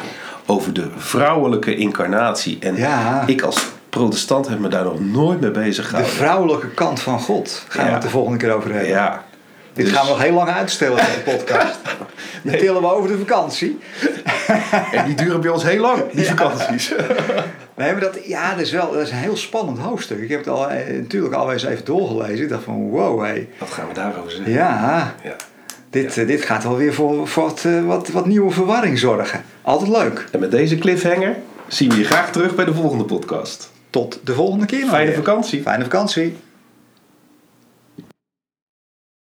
Over 0.46 0.72
de 0.72 0.88
vrouwelijke 0.96 1.76
incarnatie. 1.76 2.56
En 2.60 2.76
Ja. 2.76 3.22
ik 3.26 3.42
als 3.42 3.66
protestant 3.90 4.48
heb 4.48 4.58
me 4.58 4.68
daar 4.68 4.84
nog 4.84 5.00
nooit 5.00 5.40
mee 5.40 5.50
bezig 5.50 5.84
De 5.84 5.88
gehouden. 5.90 6.14
vrouwelijke 6.14 6.68
kant 6.68 7.00
van 7.00 7.20
God 7.20 7.64
gaan 7.68 7.86
we 7.86 7.92
het 7.92 8.02
de 8.02 8.08
volgende 8.08 8.38
keer 8.38 8.52
over 8.52 8.70
hebben. 8.72 8.88
Ja. 8.88 9.24
Dit 9.76 9.84
Dus- 9.86 9.94
gaan 9.94 10.04
we 10.04 10.10
nog 10.10 10.22
heel 10.22 10.32
lang 10.32 10.48
uitstellen 10.48 10.98
in 10.98 11.04
de 11.24 11.36
podcast. 11.36 11.78
Die 12.42 12.50
Nee. 12.52 12.60
tillen 12.60 12.80
we 12.80 12.86
over 12.92 13.08
de 13.10 13.18
vakantie. 13.18 13.78
En 14.92 15.04
die 15.04 15.14
duren 15.14 15.40
bij 15.40 15.50
ons 15.50 15.62
heel 15.64 15.80
lang, 15.80 16.02
die 16.12 16.24
vakanties. 16.36 16.92
Nee, 17.76 17.92
maar 17.92 18.00
dat, 18.00 18.18
ja, 18.26 18.50
dat 18.50 18.60
is 18.60 18.70
wel 18.70 18.92
dat 18.92 19.02
is 19.02 19.10
een 19.10 19.16
heel 19.16 19.36
spannend 19.36 19.78
hoofdstuk. 19.78 20.18
Ik 20.18 20.28
heb 20.28 20.38
het 20.38 20.48
al, 20.48 20.70
eh, 20.70 20.94
natuurlijk 21.00 21.34
alweer 21.34 21.54
eens 21.54 21.64
even 21.64 21.84
doorgelezen. 21.84 22.44
Ik 22.44 22.48
dacht 22.48 22.64
van 22.64 22.88
wow, 22.90 23.24
hé. 23.24 23.46
Wat 23.58 23.70
gaan 23.70 23.88
we 23.88 23.94
daarover 23.94 24.30
zeggen? 24.30 24.52
Ja, 24.52 25.14
Ja. 25.22 25.36
dit, 25.90 26.18
eh, 26.18 26.26
dit 26.26 26.42
gaat 26.44 26.62
wel 26.62 26.76
weer 26.76 26.94
voor, 26.94 27.28
voor 27.28 27.42
wat, 27.44 27.64
eh, 27.64 27.84
wat, 27.84 28.08
wat 28.08 28.26
nieuwe 28.26 28.50
verwarring 28.50 28.98
zorgen. 28.98 29.44
Altijd 29.62 29.90
leuk. 29.90 30.26
En 30.32 30.40
met 30.40 30.50
deze 30.50 30.78
cliffhanger 30.78 31.36
zien 31.68 31.90
we 31.90 31.96
je 31.98 32.04
graag 32.04 32.32
terug 32.32 32.54
bij 32.54 32.64
de 32.64 32.74
volgende 32.74 33.04
podcast. 33.04 33.70
Tot 33.90 34.20
de 34.24 34.34
volgende 34.34 34.66
keer. 34.66 34.86
Fijne 34.86 35.06
weer. 35.06 35.14
vakantie. 35.16 35.62
Fijne 35.62 35.82
vakantie. 35.82 36.36